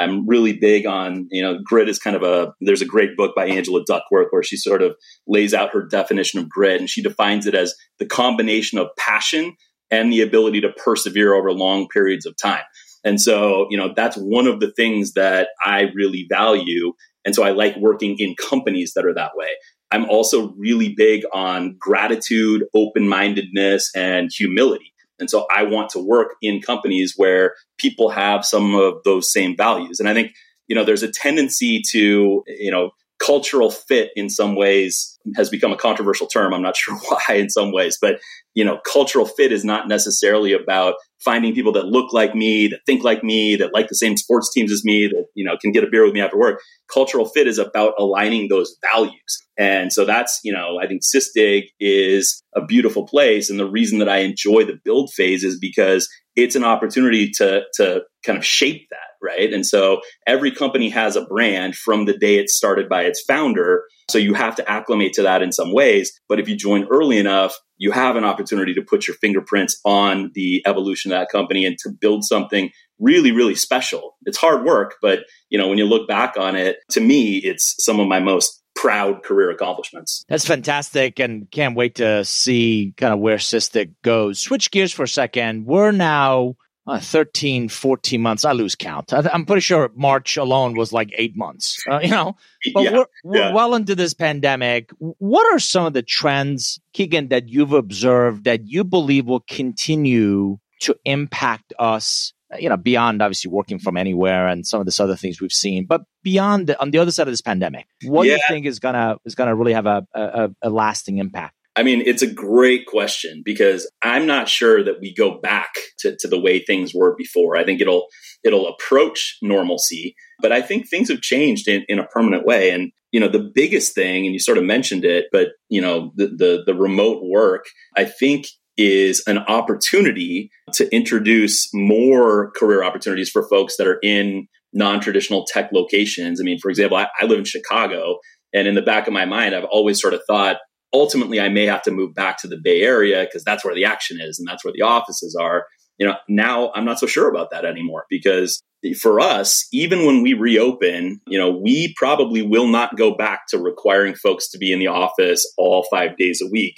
I'm 0.00 0.26
really 0.26 0.52
big 0.52 0.86
on, 0.86 1.28
you 1.30 1.42
know, 1.42 1.58
grit 1.62 1.88
is 1.88 1.98
kind 1.98 2.16
of 2.16 2.22
a, 2.22 2.52
there's 2.60 2.82
a 2.82 2.86
great 2.86 3.16
book 3.16 3.34
by 3.36 3.46
Angela 3.46 3.84
Duckworth 3.84 4.28
where 4.30 4.42
she 4.42 4.56
sort 4.56 4.82
of 4.82 4.96
lays 5.26 5.54
out 5.54 5.72
her 5.72 5.86
definition 5.86 6.40
of 6.40 6.48
grit 6.48 6.80
and 6.80 6.88
she 6.88 7.02
defines 7.02 7.46
it 7.46 7.54
as 7.54 7.74
the 7.98 8.06
combination 8.06 8.78
of 8.78 8.88
passion 8.98 9.56
and 9.90 10.12
the 10.12 10.22
ability 10.22 10.60
to 10.62 10.70
persevere 10.70 11.34
over 11.34 11.52
long 11.52 11.88
periods 11.88 12.26
of 12.26 12.36
time. 12.36 12.62
And 13.04 13.20
so, 13.20 13.66
you 13.70 13.78
know, 13.78 13.92
that's 13.94 14.16
one 14.16 14.46
of 14.46 14.60
the 14.60 14.72
things 14.72 15.14
that 15.14 15.48
I 15.62 15.84
really 15.94 16.26
value. 16.28 16.92
And 17.24 17.34
so 17.34 17.42
I 17.42 17.50
like 17.50 17.76
working 17.76 18.16
in 18.18 18.34
companies 18.36 18.92
that 18.94 19.04
are 19.04 19.14
that 19.14 19.32
way. 19.34 19.48
I'm 19.90 20.08
also 20.08 20.52
really 20.56 20.94
big 20.96 21.24
on 21.32 21.76
gratitude, 21.78 22.64
open 22.74 23.08
mindedness, 23.08 23.90
and 23.94 24.30
humility. 24.32 24.92
And 25.20 25.30
so 25.30 25.46
I 25.54 25.64
want 25.64 25.90
to 25.90 25.98
work 25.98 26.34
in 26.42 26.60
companies 26.60 27.14
where 27.16 27.54
people 27.78 28.10
have 28.10 28.44
some 28.44 28.74
of 28.74 28.94
those 29.04 29.32
same 29.32 29.56
values. 29.56 30.00
And 30.00 30.08
I 30.08 30.14
think, 30.14 30.32
you 30.66 30.74
know, 30.74 30.84
there's 30.84 31.02
a 31.02 31.10
tendency 31.10 31.82
to, 31.92 32.42
you 32.46 32.70
know, 32.70 32.90
cultural 33.20 33.70
fit 33.70 34.10
in 34.16 34.30
some 34.30 34.56
ways 34.56 35.18
has 35.36 35.50
become 35.50 35.72
a 35.72 35.76
controversial 35.76 36.26
term. 36.26 36.54
I'm 36.54 36.62
not 36.62 36.76
sure 36.76 36.96
why 36.96 37.34
in 37.34 37.50
some 37.50 37.72
ways, 37.72 37.98
but 38.00 38.20
you 38.54 38.64
know, 38.64 38.78
cultural 38.78 39.26
fit 39.26 39.52
is 39.52 39.64
not 39.64 39.86
necessarily 39.86 40.52
about 40.52 40.94
finding 41.24 41.54
people 41.54 41.72
that 41.72 41.86
look 41.86 42.12
like 42.12 42.34
me, 42.34 42.66
that 42.68 42.80
think 42.86 43.04
like 43.04 43.22
me, 43.22 43.56
that 43.56 43.72
like 43.72 43.88
the 43.88 43.94
same 43.94 44.16
sports 44.16 44.52
teams 44.52 44.72
as 44.72 44.84
me, 44.84 45.06
that, 45.06 45.26
you 45.34 45.44
know, 45.44 45.56
can 45.56 45.70
get 45.70 45.84
a 45.84 45.90
beer 45.90 46.04
with 46.04 46.14
me 46.14 46.20
after 46.20 46.38
work. 46.38 46.60
Cultural 46.92 47.26
fit 47.26 47.46
is 47.46 47.58
about 47.58 47.94
aligning 47.98 48.48
those 48.48 48.76
values. 48.82 49.46
And 49.60 49.92
so 49.92 50.06
that's, 50.06 50.40
you 50.42 50.54
know, 50.54 50.78
I 50.82 50.86
think 50.86 51.02
Sysdig 51.02 51.64
is 51.78 52.42
a 52.56 52.64
beautiful 52.64 53.06
place. 53.06 53.50
And 53.50 53.60
the 53.60 53.70
reason 53.70 53.98
that 53.98 54.08
I 54.08 54.20
enjoy 54.20 54.64
the 54.64 54.80
build 54.82 55.12
phase 55.12 55.44
is 55.44 55.58
because 55.58 56.08
it's 56.34 56.56
an 56.56 56.64
opportunity 56.64 57.30
to, 57.36 57.64
to 57.74 58.00
kind 58.24 58.38
of 58.38 58.46
shape 58.46 58.88
that, 58.90 59.18
right? 59.22 59.52
And 59.52 59.66
so 59.66 60.00
every 60.26 60.50
company 60.50 60.88
has 60.88 61.14
a 61.14 61.26
brand 61.26 61.76
from 61.76 62.06
the 62.06 62.16
day 62.16 62.38
it's 62.38 62.56
started 62.56 62.88
by 62.88 63.02
its 63.02 63.22
founder. 63.28 63.82
So 64.10 64.16
you 64.16 64.32
have 64.32 64.56
to 64.56 64.70
acclimate 64.70 65.12
to 65.14 65.24
that 65.24 65.42
in 65.42 65.52
some 65.52 65.74
ways. 65.74 66.10
But 66.26 66.40
if 66.40 66.48
you 66.48 66.56
join 66.56 66.86
early 66.90 67.18
enough, 67.18 67.54
you 67.76 67.90
have 67.90 68.16
an 68.16 68.24
opportunity 68.24 68.72
to 68.72 68.82
put 68.82 69.06
your 69.06 69.16
fingerprints 69.16 69.78
on 69.84 70.30
the 70.34 70.62
evolution 70.66 71.12
of 71.12 71.18
that 71.18 71.30
company 71.30 71.66
and 71.66 71.76
to 71.80 71.90
build 71.90 72.24
something 72.24 72.70
really, 72.98 73.32
really 73.32 73.54
special. 73.54 74.16
It's 74.24 74.38
hard 74.38 74.64
work, 74.64 74.94
but 75.02 75.20
you 75.50 75.58
know, 75.58 75.68
when 75.68 75.76
you 75.76 75.84
look 75.84 76.08
back 76.08 76.38
on 76.38 76.56
it, 76.56 76.78
to 76.92 77.00
me, 77.00 77.38
it's 77.38 77.74
some 77.78 78.00
of 78.00 78.08
my 78.08 78.20
most 78.20 78.62
proud 78.80 79.22
career 79.22 79.50
accomplishments. 79.50 80.24
That's 80.28 80.46
fantastic 80.46 81.20
and 81.20 81.50
can't 81.50 81.76
wait 81.76 81.96
to 81.96 82.24
see 82.24 82.94
kind 82.96 83.12
of 83.12 83.20
where 83.20 83.36
Sysdig 83.36 83.92
goes. 84.02 84.38
Switch 84.38 84.70
gears 84.70 84.90
for 84.90 85.02
a 85.02 85.08
second. 85.08 85.66
We're 85.66 85.92
now 85.92 86.54
uh, 86.86 86.98
13, 86.98 87.68
14 87.68 88.22
months. 88.22 88.46
I 88.46 88.52
lose 88.52 88.74
count. 88.74 89.12
I, 89.12 89.28
am 89.34 89.44
pretty 89.44 89.60
sure 89.60 89.90
March 89.94 90.38
alone 90.38 90.76
was 90.76 90.94
like 90.94 91.10
eight 91.18 91.36
months, 91.36 91.78
uh, 91.90 92.00
you 92.02 92.08
know, 92.08 92.36
but 92.74 92.84
yeah, 92.84 92.92
we're, 92.92 93.06
we're 93.22 93.36
yeah. 93.36 93.52
well 93.52 93.74
into 93.74 93.94
this 93.94 94.14
pandemic. 94.14 94.90
What 94.98 95.52
are 95.52 95.58
some 95.58 95.84
of 95.84 95.92
the 95.92 96.02
trends, 96.02 96.80
Keegan, 96.94 97.28
that 97.28 97.50
you've 97.50 97.74
observed 97.74 98.44
that 98.44 98.66
you 98.66 98.82
believe 98.82 99.26
will 99.26 99.44
continue 99.46 100.58
to 100.80 100.96
impact 101.04 101.74
us 101.78 102.32
Uh, 102.52 102.56
you 102.58 102.68
know, 102.68 102.76
beyond 102.76 103.22
obviously 103.22 103.50
working 103.50 103.78
from 103.78 103.96
anywhere 103.96 104.48
and 104.48 104.66
some 104.66 104.80
of 104.80 104.86
this 104.86 105.00
other 105.00 105.16
things 105.16 105.40
we've 105.40 105.52
seen, 105.52 105.86
but 105.86 106.02
beyond 106.22 106.66
the, 106.66 106.80
on 106.80 106.90
the 106.90 106.98
other 106.98 107.10
side 107.10 107.28
of 107.28 107.32
this 107.32 107.42
pandemic, 107.42 107.86
what 108.04 108.26
yeah. 108.26 108.34
do 108.34 108.36
you 108.36 108.44
think 108.48 108.66
is 108.66 108.78
gonna 108.78 109.16
is 109.24 109.34
gonna 109.34 109.54
really 109.54 109.72
have 109.72 109.86
a, 109.86 110.06
a, 110.14 110.50
a 110.62 110.70
lasting 110.70 111.18
impact? 111.18 111.54
I 111.76 111.82
mean, 111.82 112.02
it's 112.04 112.22
a 112.22 112.30
great 112.30 112.86
question 112.86 113.42
because 113.44 113.90
I'm 114.02 114.26
not 114.26 114.48
sure 114.48 114.82
that 114.82 115.00
we 115.00 115.14
go 115.14 115.40
back 115.40 115.72
to, 116.00 116.16
to 116.16 116.28
the 116.28 116.40
way 116.40 116.58
things 116.58 116.92
were 116.94 117.14
before. 117.16 117.56
I 117.56 117.64
think 117.64 117.80
it'll 117.80 118.08
it'll 118.42 118.68
approach 118.68 119.38
normalcy, 119.40 120.16
but 120.40 120.50
I 120.50 120.62
think 120.62 120.88
things 120.88 121.08
have 121.10 121.20
changed 121.20 121.68
in, 121.68 121.84
in 121.88 121.98
a 121.98 122.06
permanent 122.06 122.44
way. 122.44 122.70
And 122.70 122.90
you 123.12 123.20
know, 123.20 123.28
the 123.28 123.50
biggest 123.54 123.94
thing, 123.94 124.26
and 124.26 124.32
you 124.32 124.40
sort 124.40 124.58
of 124.58 124.64
mentioned 124.64 125.04
it, 125.04 125.26
but 125.30 125.48
you 125.68 125.80
know, 125.80 126.12
the 126.16 126.26
the, 126.26 126.62
the 126.66 126.74
remote 126.74 127.22
work, 127.24 127.66
I 127.96 128.04
think 128.04 128.46
is 128.80 129.22
an 129.26 129.38
opportunity 129.38 130.50
to 130.72 130.92
introduce 130.94 131.68
more 131.74 132.50
career 132.52 132.82
opportunities 132.82 133.28
for 133.28 133.46
folks 133.48 133.76
that 133.76 133.86
are 133.86 133.98
in 134.02 134.46
non-traditional 134.72 135.44
tech 135.46 135.70
locations. 135.72 136.40
I 136.40 136.44
mean, 136.44 136.58
for 136.58 136.70
example, 136.70 136.96
I, 136.96 137.08
I 137.20 137.26
live 137.26 137.38
in 137.38 137.44
Chicago, 137.44 138.18
and 138.54 138.66
in 138.66 138.74
the 138.74 138.82
back 138.82 139.06
of 139.06 139.12
my 139.12 139.24
mind, 139.26 139.54
I've 139.54 139.64
always 139.64 140.00
sort 140.00 140.14
of 140.14 140.22
thought 140.26 140.56
ultimately 140.92 141.40
I 141.40 141.48
may 141.48 141.66
have 141.66 141.82
to 141.82 141.90
move 141.90 142.14
back 142.14 142.38
to 142.38 142.48
the 142.48 142.58
Bay 142.62 142.82
Area 142.82 143.24
because 143.24 143.44
that's 143.44 143.64
where 143.64 143.74
the 143.74 143.84
action 143.84 144.18
is 144.20 144.38
and 144.38 144.48
that's 144.48 144.64
where 144.64 144.74
the 144.74 144.82
offices 144.82 145.36
are. 145.38 145.66
You 145.98 146.06
know, 146.06 146.14
now 146.28 146.72
I'm 146.74 146.84
not 146.84 146.98
so 146.98 147.06
sure 147.06 147.28
about 147.28 147.50
that 147.50 147.64
anymore 147.64 148.06
because 148.08 148.60
for 149.00 149.20
us, 149.20 149.68
even 149.72 150.06
when 150.06 150.22
we 150.22 150.32
reopen, 150.32 151.20
you 151.26 151.38
know, 151.38 151.50
we 151.50 151.94
probably 151.96 152.42
will 152.42 152.66
not 152.66 152.96
go 152.96 153.14
back 153.14 153.42
to 153.50 153.58
requiring 153.58 154.14
folks 154.14 154.48
to 154.50 154.58
be 154.58 154.72
in 154.72 154.78
the 154.78 154.86
office 154.86 155.46
all 155.58 155.86
five 155.90 156.16
days 156.16 156.40
a 156.42 156.50
week. 156.50 156.74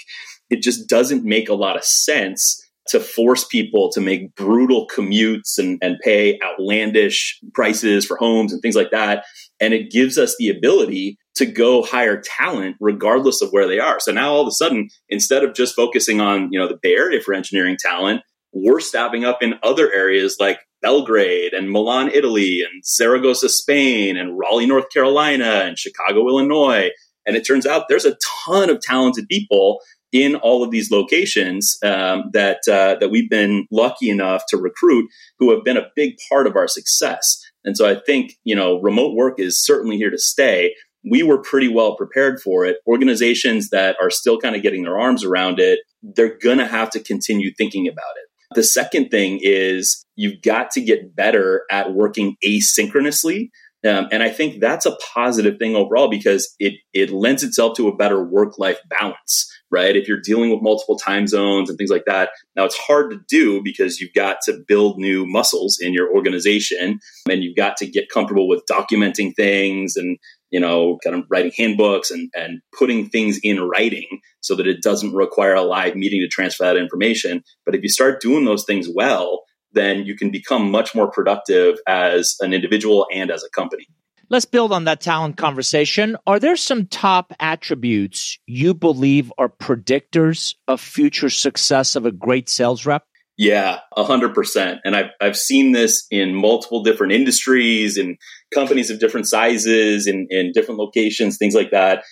It 0.53 0.63
just 0.63 0.89
doesn't 0.89 1.25
make 1.25 1.49
a 1.49 1.55
lot 1.55 1.77
of 1.77 1.83
sense 1.83 2.63
to 2.89 3.01
force 3.01 3.45
people 3.45 3.91
to 3.93 4.01
make 4.01 4.35
brutal 4.35 4.87
commutes 4.87 5.57
and, 5.57 5.79
and 5.81 5.99
pay 6.05 6.39
outlandish 6.45 7.41
prices 7.55 8.05
for 8.05 8.17
homes 8.19 8.53
and 8.53 8.61
things 8.61 8.75
like 8.75 8.91
that. 8.91 9.25
And 9.61 9.73
it 9.73 9.91
gives 9.91 10.19
us 10.19 10.37
the 10.39 10.51
ability 10.51 11.17
to 11.37 11.47
go 11.47 11.83
hire 11.83 12.21
talent 12.21 12.77
regardless 12.81 13.41
of 13.41 13.51
where 13.51 13.67
they 13.67 13.79
are. 13.79 13.99
So 13.99 14.13
now 14.13 14.33
all 14.33 14.43
of 14.43 14.49
a 14.49 14.53
sudden, 14.53 14.91
instead 15.09 15.43
of 15.43 15.55
just 15.55 15.75
focusing 15.75 16.21
on, 16.21 16.53
you 16.53 16.59
know, 16.59 16.69
the 16.69 16.79
Bay 16.83 16.95
Area 16.95 17.21
for 17.21 17.33
engineering 17.33 17.79
talent, 17.81 18.21
we're 18.53 18.81
staffing 18.81 19.25
up 19.25 19.43
in 19.43 19.55
other 19.63 19.91
areas 19.91 20.37
like 20.39 20.59
Belgrade 20.83 21.55
and 21.55 21.71
Milan, 21.71 22.11
Italy 22.13 22.61
and 22.61 22.85
Zaragoza, 22.85 23.49
Spain 23.49 24.19
and 24.19 24.39
Raleigh, 24.39 24.67
North 24.67 24.91
Carolina 24.93 25.63
and 25.65 25.79
Chicago, 25.79 26.29
Illinois. 26.29 26.91
And 27.25 27.37
it 27.37 27.47
turns 27.47 27.67
out 27.67 27.85
there's 27.89 28.05
a 28.05 28.19
ton 28.45 28.69
of 28.69 28.81
talented 28.81 29.29
people 29.29 29.81
in 30.13 30.37
all 30.37 30.63
of 30.63 30.71
these 30.71 30.91
locations 30.91 31.79
um, 31.83 32.31
that 32.33 32.61
uh, 32.69 32.97
that 33.01 33.11
we've 33.11 33.31
been 33.31 33.67
lucky 33.71 34.11
enough 34.11 34.45
to 34.49 34.59
recruit 34.59 35.11
who 35.39 35.51
have 35.51 35.65
been 35.65 35.79
a 35.79 35.91
big 35.97 36.15
part 36.29 36.47
of 36.47 36.55
our 36.55 36.69
success. 36.69 37.41
And 37.65 37.77
so 37.77 37.89
I 37.89 37.97
think 37.99 38.35
you 38.45 38.55
know 38.55 38.81
remote 38.81 39.15
work 39.15 39.41
is 39.41 39.65
certainly 39.65 39.97
here 39.97 40.11
to 40.11 40.19
stay. 40.19 40.75
We 41.05 41.25
were 41.25 41.39
pretty 41.39 41.69
well 41.69 41.97
prepared 41.97 42.41
for 42.41 42.65
it. 42.65 42.77
Organizations 42.87 43.71
that 43.71 43.97
are 44.01 44.11
still 44.11 44.39
kind 44.39 44.55
of 44.55 44.63
getting 44.63 44.85
their 44.85 45.01
arms 45.01 45.25
around 45.25 45.59
it, 45.59 45.81
they're 46.03 46.39
going 46.39 46.59
to 46.59 46.67
have 46.67 46.91
to 46.91 47.01
continue 47.01 47.51
thinking 47.57 47.89
about 47.89 48.13
it. 48.17 48.29
The 48.55 48.63
second 48.63 49.09
thing 49.09 49.41
is 49.43 50.05
you've 50.15 50.43
got 50.43 50.71
to 50.73 50.81
get 50.81 51.17
better 51.17 51.65
at 51.71 51.93
working 51.93 52.37
asynchronously. 52.45 53.49
Um, 53.85 54.07
and 54.13 54.23
I 54.23 54.29
think 54.29 54.61
that's 54.61 54.87
a 54.87 54.97
positive 55.13 55.59
thing 55.59 55.75
overall 55.75 56.09
because 56.09 56.55
it, 56.61 56.75
it 56.93 57.11
lends 57.11 57.43
itself 57.43 57.77
to 57.79 57.89
a 57.89 57.97
better 57.97 58.23
work 58.23 58.57
life 58.59 58.79
balance 58.89 59.52
right? 59.73 59.97
If 59.97 60.07
you're 60.07 60.21
dealing 60.21 60.51
with 60.51 60.63
multiple 60.63 60.99
time 60.99 61.27
zones 61.27 61.69
and 61.69 61.79
things 61.79 61.91
like 61.91 62.05
that, 62.07 62.31
now 62.55 62.65
it's 62.65 62.77
hard 62.77 63.11
to 63.11 63.21
do 63.29 63.63
because 63.63 64.01
you've 64.01 64.15
got 64.15 64.37
to 64.45 64.63
build 64.69 64.99
new 64.99 65.27
muscles 65.27 65.79
in 65.81 65.95
your 65.95 66.15
organization 66.15 67.01
and 67.29 67.43
you've 67.43 67.57
got 67.57 67.77
to 67.79 67.87
get 67.87 68.11
comfortable 68.11 68.49
with 68.49 68.63
documenting 68.71 69.35
things 69.35 69.97
and 69.97 70.19
you 70.53 70.61
know, 70.61 70.99
kind 71.03 71.17
of 71.17 71.25
writing 71.31 71.51
handbooks 71.57 72.11
and, 72.11 72.31
and 72.35 72.61
putting 72.79 73.09
things 73.09 73.41
in 73.43 73.59
writing 73.59 74.21
so 74.43 74.55
that 74.55 74.67
it 74.67 74.83
doesn't 74.83 75.15
require 75.15 75.55
a 75.55 75.63
live 75.63 75.97
meeting 75.97 76.21
to 76.21 76.29
transfer 76.29 76.65
that 76.65 76.77
information. 76.77 77.43
But 77.65 77.75
if 77.75 77.83
you 77.83 77.89
start 77.89 78.21
doing 78.21 78.45
those 78.45 78.67
things 78.67 78.87
well, 78.95 79.45
then 79.73 80.05
you 80.05 80.15
can 80.15 80.31
become 80.31 80.71
much 80.71 80.95
more 80.95 81.11
productive 81.11 81.79
as 81.89 82.37
an 82.41 82.53
individual 82.53 83.07
and 83.11 83.31
as 83.31 83.43
a 83.43 83.49
company. 83.49 83.87
Let's 84.33 84.47
build 84.47 84.73
on 84.73 84.85
that 84.85 85.03
talent 85.03 85.37
conversation. 85.37 86.17
Are 86.27 86.41
there 86.41 86.57
some 86.57 86.87
top 86.87 87.35
attributes 87.39 88.39
you 88.47 88.73
believe 88.73 89.31
are 89.37 89.51
predictors 89.51 90.55
of 90.67 90.81
future 90.81 91.29
success 91.29 91.97
of 91.97 92.07
a 92.07 92.13
great 92.13 92.49
sales 92.49 92.87
rep? 92.87 93.05
Yeah, 93.37 93.81
a 93.95 94.05
hundred 94.05 94.33
percent. 94.33 94.81
And 94.87 94.97
I've, 94.97 95.11
I've 95.21 95.37
seen 95.37 95.73
this 95.73 96.07
in 96.11 96.35
multiple 96.35 96.83
different 96.83 97.13
industries 97.13 97.99
and 97.99 98.17
companies 98.55 98.89
of 98.89 99.01
different 99.01 99.29
sizes 99.29 100.07
and 100.07 100.27
in 100.31 100.53
different 100.53 100.81
locations, 100.81 101.37
things 101.37 101.55
like 101.55 101.71
that. 101.73 102.03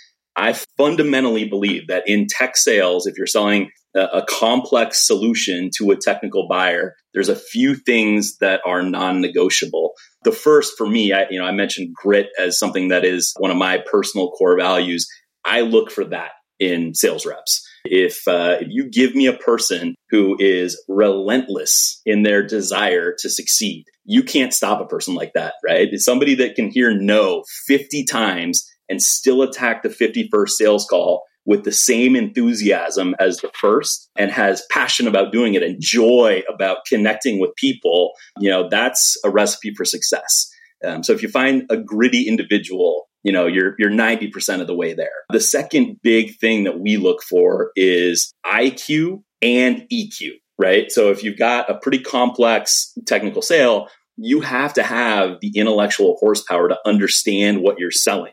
I 0.40 0.54
fundamentally 0.78 1.46
believe 1.46 1.88
that 1.88 2.04
in 2.06 2.26
tech 2.26 2.56
sales, 2.56 3.06
if 3.06 3.16
you're 3.18 3.26
selling 3.26 3.70
a, 3.94 4.22
complex 4.28 5.06
solution 5.06 5.70
to 5.76 5.90
a 5.90 5.96
technical 5.96 6.46
buyer, 6.48 6.94
there's 7.12 7.28
a 7.28 7.36
few 7.36 7.74
things 7.74 8.38
that 8.38 8.60
are 8.64 8.82
non-negotiable. 8.82 9.92
The 10.24 10.32
first 10.32 10.74
for 10.78 10.86
me, 10.86 11.12
I, 11.12 11.26
you 11.30 11.38
know, 11.38 11.44
I 11.44 11.52
mentioned 11.52 11.94
grit 11.94 12.28
as 12.38 12.58
something 12.58 12.88
that 12.88 13.04
is 13.04 13.34
one 13.38 13.50
of 13.50 13.56
my 13.56 13.82
personal 13.90 14.30
core 14.30 14.56
values. 14.56 15.06
I 15.44 15.60
look 15.60 15.90
for 15.90 16.04
that 16.06 16.30
in 16.58 16.94
sales 16.94 17.26
reps. 17.26 17.66
If 17.84 18.28
uh, 18.28 18.58
if 18.60 18.68
you 18.70 18.90
give 18.90 19.14
me 19.14 19.26
a 19.26 19.36
person 19.36 19.94
who 20.10 20.36
is 20.38 20.82
relentless 20.86 22.00
in 22.04 22.22
their 22.22 22.46
desire 22.46 23.14
to 23.18 23.30
succeed, 23.30 23.84
you 24.04 24.22
can't 24.22 24.52
stop 24.52 24.80
a 24.80 24.86
person 24.86 25.14
like 25.14 25.32
that, 25.34 25.54
right? 25.64 25.88
It's 25.90 26.04
somebody 26.04 26.34
that 26.36 26.54
can 26.54 26.70
hear 26.70 26.94
no 26.94 27.42
50 27.66 28.04
times 28.04 28.69
and 28.90 29.02
still 29.02 29.42
attack 29.42 29.82
the 29.82 29.88
51st 29.88 30.50
sales 30.50 30.86
call 30.90 31.22
with 31.46 31.64
the 31.64 31.72
same 31.72 32.14
enthusiasm 32.16 33.14
as 33.18 33.38
the 33.38 33.50
first 33.54 34.10
and 34.16 34.30
has 34.30 34.62
passion 34.70 35.06
about 35.08 35.32
doing 35.32 35.54
it 35.54 35.62
and 35.62 35.80
joy 35.80 36.42
about 36.52 36.78
connecting 36.86 37.40
with 37.40 37.54
people, 37.56 38.12
you 38.38 38.50
know, 38.50 38.68
that's 38.68 39.16
a 39.24 39.30
recipe 39.30 39.72
for 39.74 39.84
success. 39.84 40.50
Um, 40.84 41.02
so 41.02 41.12
if 41.12 41.22
you 41.22 41.28
find 41.28 41.64
a 41.70 41.76
gritty 41.76 42.28
individual 42.28 43.06
you 43.22 43.32
know 43.32 43.46
you're 43.46 43.74
you're 43.78 43.90
90% 43.90 44.62
of 44.62 44.66
the 44.66 44.74
way 44.74 44.94
there. 44.94 45.10
The 45.30 45.40
second 45.40 45.98
big 46.02 46.38
thing 46.38 46.64
that 46.64 46.80
we 46.80 46.96
look 46.96 47.22
for 47.22 47.70
is 47.76 48.32
iq 48.46 49.22
and 49.42 49.86
eq 49.92 50.30
right? 50.58 50.90
So 50.90 51.10
if 51.10 51.22
you've 51.22 51.38
got 51.38 51.70
a 51.70 51.78
pretty 51.78 52.00
complex 52.00 52.92
technical 53.06 53.42
sale 53.42 53.88
you 54.16 54.40
have 54.40 54.74
to 54.74 54.82
have 54.82 55.38
the 55.40 55.52
intellectual 55.56 56.16
horsepower 56.20 56.68
to 56.68 56.78
understand 56.84 57.62
what 57.62 57.78
you're 57.78 57.90
selling 57.90 58.32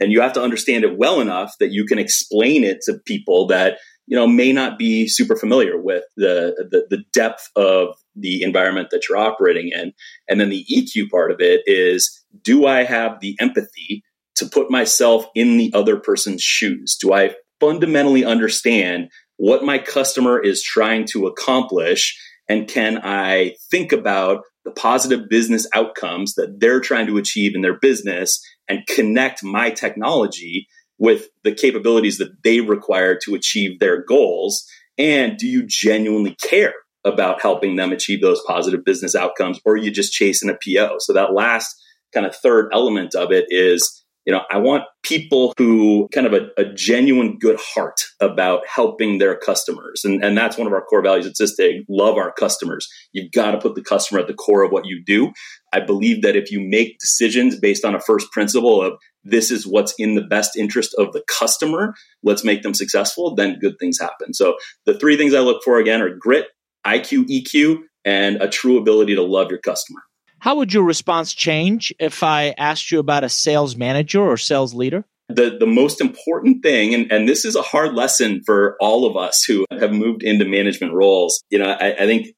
and 0.00 0.12
you 0.12 0.20
have 0.20 0.32
to 0.34 0.42
understand 0.42 0.84
it 0.84 0.98
well 0.98 1.20
enough 1.20 1.54
that 1.60 1.72
you 1.72 1.84
can 1.86 1.98
explain 1.98 2.64
it 2.64 2.80
to 2.82 2.98
people 3.06 3.46
that 3.46 3.78
you 4.06 4.16
know 4.16 4.26
may 4.26 4.52
not 4.52 4.78
be 4.78 5.08
super 5.08 5.36
familiar 5.36 5.80
with 5.80 6.04
the, 6.16 6.66
the, 6.70 6.86
the 6.96 7.02
depth 7.12 7.50
of 7.56 7.96
the 8.14 8.42
environment 8.42 8.88
that 8.90 9.08
you're 9.08 9.18
operating 9.18 9.70
in 9.72 9.92
and 10.28 10.40
then 10.40 10.48
the 10.48 10.64
eq 10.72 11.10
part 11.10 11.30
of 11.30 11.40
it 11.40 11.62
is 11.66 12.24
do 12.42 12.66
i 12.66 12.84
have 12.84 13.20
the 13.20 13.36
empathy 13.40 14.02
to 14.36 14.46
put 14.46 14.70
myself 14.70 15.26
in 15.34 15.56
the 15.56 15.72
other 15.74 15.96
person's 15.96 16.42
shoes? 16.42 16.96
Do 17.00 17.12
I 17.12 17.34
fundamentally 17.58 18.24
understand 18.24 19.08
what 19.38 19.64
my 19.64 19.78
customer 19.78 20.38
is 20.38 20.62
trying 20.62 21.06
to 21.12 21.26
accomplish? 21.26 22.16
And 22.48 22.68
can 22.68 23.00
I 23.02 23.54
think 23.70 23.92
about 23.92 24.42
the 24.66 24.72
positive 24.72 25.28
business 25.30 25.66
outcomes 25.72 26.34
that 26.34 26.58
they're 26.58 26.80
trying 26.80 27.06
to 27.06 27.16
achieve 27.16 27.54
in 27.54 27.62
their 27.62 27.78
business 27.78 28.44
and 28.68 28.84
connect 28.88 29.44
my 29.44 29.70
technology 29.70 30.66
with 30.98 31.28
the 31.44 31.54
capabilities 31.54 32.18
that 32.18 32.42
they 32.42 32.60
require 32.60 33.16
to 33.24 33.36
achieve 33.36 33.78
their 33.78 34.02
goals? 34.02 34.66
And 34.98 35.38
do 35.38 35.46
you 35.46 35.64
genuinely 35.66 36.36
care 36.42 36.74
about 37.04 37.40
helping 37.40 37.76
them 37.76 37.92
achieve 37.92 38.20
those 38.20 38.42
positive 38.44 38.84
business 38.84 39.14
outcomes 39.14 39.60
or 39.64 39.74
are 39.74 39.76
you 39.76 39.92
just 39.92 40.12
chasing 40.12 40.50
a 40.50 40.54
PO? 40.54 40.96
So 40.98 41.12
that 41.12 41.32
last 41.32 41.72
kind 42.12 42.26
of 42.26 42.34
third 42.34 42.70
element 42.72 43.14
of 43.14 43.30
it 43.30 43.46
is 43.48 44.04
you 44.26 44.32
know, 44.32 44.42
I 44.50 44.58
want 44.58 44.82
people 45.04 45.54
who 45.56 46.08
kind 46.12 46.26
of 46.26 46.32
a, 46.34 46.48
a, 46.58 46.64
genuine 46.74 47.38
good 47.38 47.58
heart 47.60 48.00
about 48.20 48.66
helping 48.66 49.18
their 49.18 49.36
customers. 49.36 50.02
And, 50.04 50.22
and 50.22 50.36
that's 50.36 50.58
one 50.58 50.66
of 50.66 50.72
our 50.72 50.82
core 50.82 51.00
values 51.00 51.26
at 51.26 51.34
Sysdig, 51.34 51.84
love 51.88 52.16
our 52.16 52.32
customers. 52.32 52.88
You've 53.12 53.30
got 53.30 53.52
to 53.52 53.58
put 53.58 53.76
the 53.76 53.84
customer 53.84 54.20
at 54.20 54.26
the 54.26 54.34
core 54.34 54.64
of 54.64 54.72
what 54.72 54.84
you 54.84 55.00
do. 55.06 55.32
I 55.72 55.78
believe 55.78 56.22
that 56.22 56.34
if 56.34 56.50
you 56.50 56.60
make 56.60 56.98
decisions 56.98 57.58
based 57.58 57.84
on 57.84 57.94
a 57.94 58.00
first 58.00 58.30
principle 58.32 58.82
of 58.82 58.94
this 59.22 59.52
is 59.52 59.64
what's 59.64 59.94
in 59.96 60.16
the 60.16 60.22
best 60.22 60.56
interest 60.56 60.92
of 60.98 61.12
the 61.12 61.22
customer, 61.28 61.94
let's 62.24 62.44
make 62.44 62.62
them 62.62 62.74
successful, 62.74 63.36
then 63.36 63.60
good 63.60 63.76
things 63.78 63.98
happen. 64.00 64.34
So 64.34 64.56
the 64.86 64.98
three 64.98 65.16
things 65.16 65.34
I 65.34 65.40
look 65.40 65.62
for 65.64 65.78
again 65.78 66.02
are 66.02 66.14
grit, 66.14 66.46
IQ, 66.84 67.28
EQ, 67.28 67.78
and 68.04 68.42
a 68.42 68.48
true 68.48 68.78
ability 68.78 69.14
to 69.14 69.22
love 69.22 69.50
your 69.50 69.60
customer. 69.60 70.00
How 70.46 70.54
would 70.54 70.72
your 70.72 70.84
response 70.84 71.34
change 71.34 71.92
if 71.98 72.22
I 72.22 72.54
asked 72.56 72.92
you 72.92 73.00
about 73.00 73.24
a 73.24 73.28
sales 73.28 73.74
manager 73.74 74.22
or 74.22 74.36
sales 74.36 74.74
leader? 74.74 75.04
The, 75.28 75.56
the 75.58 75.66
most 75.66 76.00
important 76.00 76.62
thing, 76.62 76.94
and, 76.94 77.10
and 77.10 77.28
this 77.28 77.44
is 77.44 77.56
a 77.56 77.62
hard 77.62 77.94
lesson 77.94 78.42
for 78.46 78.76
all 78.80 79.06
of 79.06 79.16
us 79.16 79.42
who 79.42 79.64
have 79.72 79.92
moved 79.92 80.22
into 80.22 80.44
management 80.44 80.92
roles, 80.92 81.42
you 81.50 81.58
know, 81.58 81.68
I, 81.68 81.94
I 81.94 82.06
think 82.06 82.28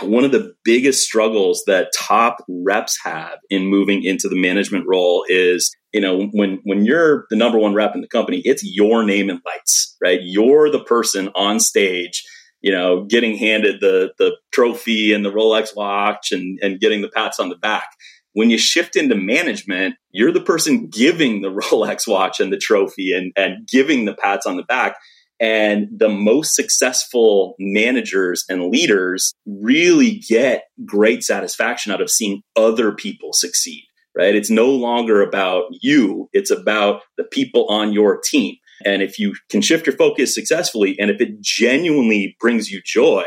one 0.00 0.24
of 0.24 0.32
the 0.32 0.54
biggest 0.64 1.02
struggles 1.02 1.62
that 1.66 1.92
top 1.94 2.38
reps 2.48 2.96
have 3.04 3.36
in 3.50 3.66
moving 3.66 4.02
into 4.02 4.30
the 4.30 4.40
management 4.40 4.86
role 4.88 5.26
is 5.28 5.70
you 5.92 6.00
know 6.00 6.26
when 6.32 6.58
when 6.64 6.84
you're 6.84 7.26
the 7.30 7.36
number 7.36 7.58
one 7.58 7.74
rep 7.74 7.94
in 7.94 8.00
the 8.00 8.08
company 8.08 8.42
it's 8.44 8.62
your 8.64 9.04
name 9.04 9.30
and 9.30 9.40
lights 9.46 9.96
right 10.02 10.18
you're 10.24 10.68
the 10.68 10.82
person 10.82 11.30
on 11.36 11.60
stage 11.60 12.24
you 12.60 12.72
know, 12.72 13.04
getting 13.04 13.36
handed 13.36 13.80
the 13.80 14.12
the 14.18 14.36
trophy 14.52 15.12
and 15.12 15.24
the 15.24 15.32
Rolex 15.32 15.74
watch 15.76 16.32
and 16.32 16.58
and 16.62 16.80
getting 16.80 17.02
the 17.02 17.08
pats 17.08 17.38
on 17.38 17.48
the 17.48 17.56
back. 17.56 17.88
When 18.32 18.50
you 18.50 18.58
shift 18.58 18.94
into 18.96 19.14
management, 19.14 19.96
you're 20.10 20.32
the 20.32 20.40
person 20.40 20.88
giving 20.88 21.40
the 21.40 21.50
Rolex 21.50 22.06
watch 22.06 22.40
and 22.40 22.52
the 22.52 22.58
trophy 22.58 23.12
and 23.12 23.32
and 23.36 23.66
giving 23.66 24.04
the 24.04 24.14
pats 24.14 24.46
on 24.46 24.56
the 24.56 24.64
back. 24.64 24.96
And 25.40 25.86
the 25.96 26.08
most 26.08 26.56
successful 26.56 27.54
managers 27.60 28.44
and 28.48 28.72
leaders 28.72 29.34
really 29.46 30.16
get 30.16 30.64
great 30.84 31.22
satisfaction 31.22 31.92
out 31.92 32.00
of 32.00 32.10
seeing 32.10 32.42
other 32.56 32.90
people 32.90 33.32
succeed, 33.32 33.84
right? 34.16 34.34
It's 34.34 34.50
no 34.50 34.70
longer 34.70 35.22
about 35.22 35.66
you. 35.70 36.28
It's 36.32 36.50
about 36.50 37.02
the 37.16 37.22
people 37.22 37.68
on 37.68 37.92
your 37.92 38.20
team. 38.20 38.56
And 38.84 39.02
if 39.02 39.18
you 39.18 39.34
can 39.50 39.60
shift 39.60 39.86
your 39.86 39.96
focus 39.96 40.34
successfully, 40.34 40.96
and 40.98 41.10
if 41.10 41.20
it 41.20 41.40
genuinely 41.40 42.36
brings 42.40 42.70
you 42.70 42.80
joy, 42.84 43.24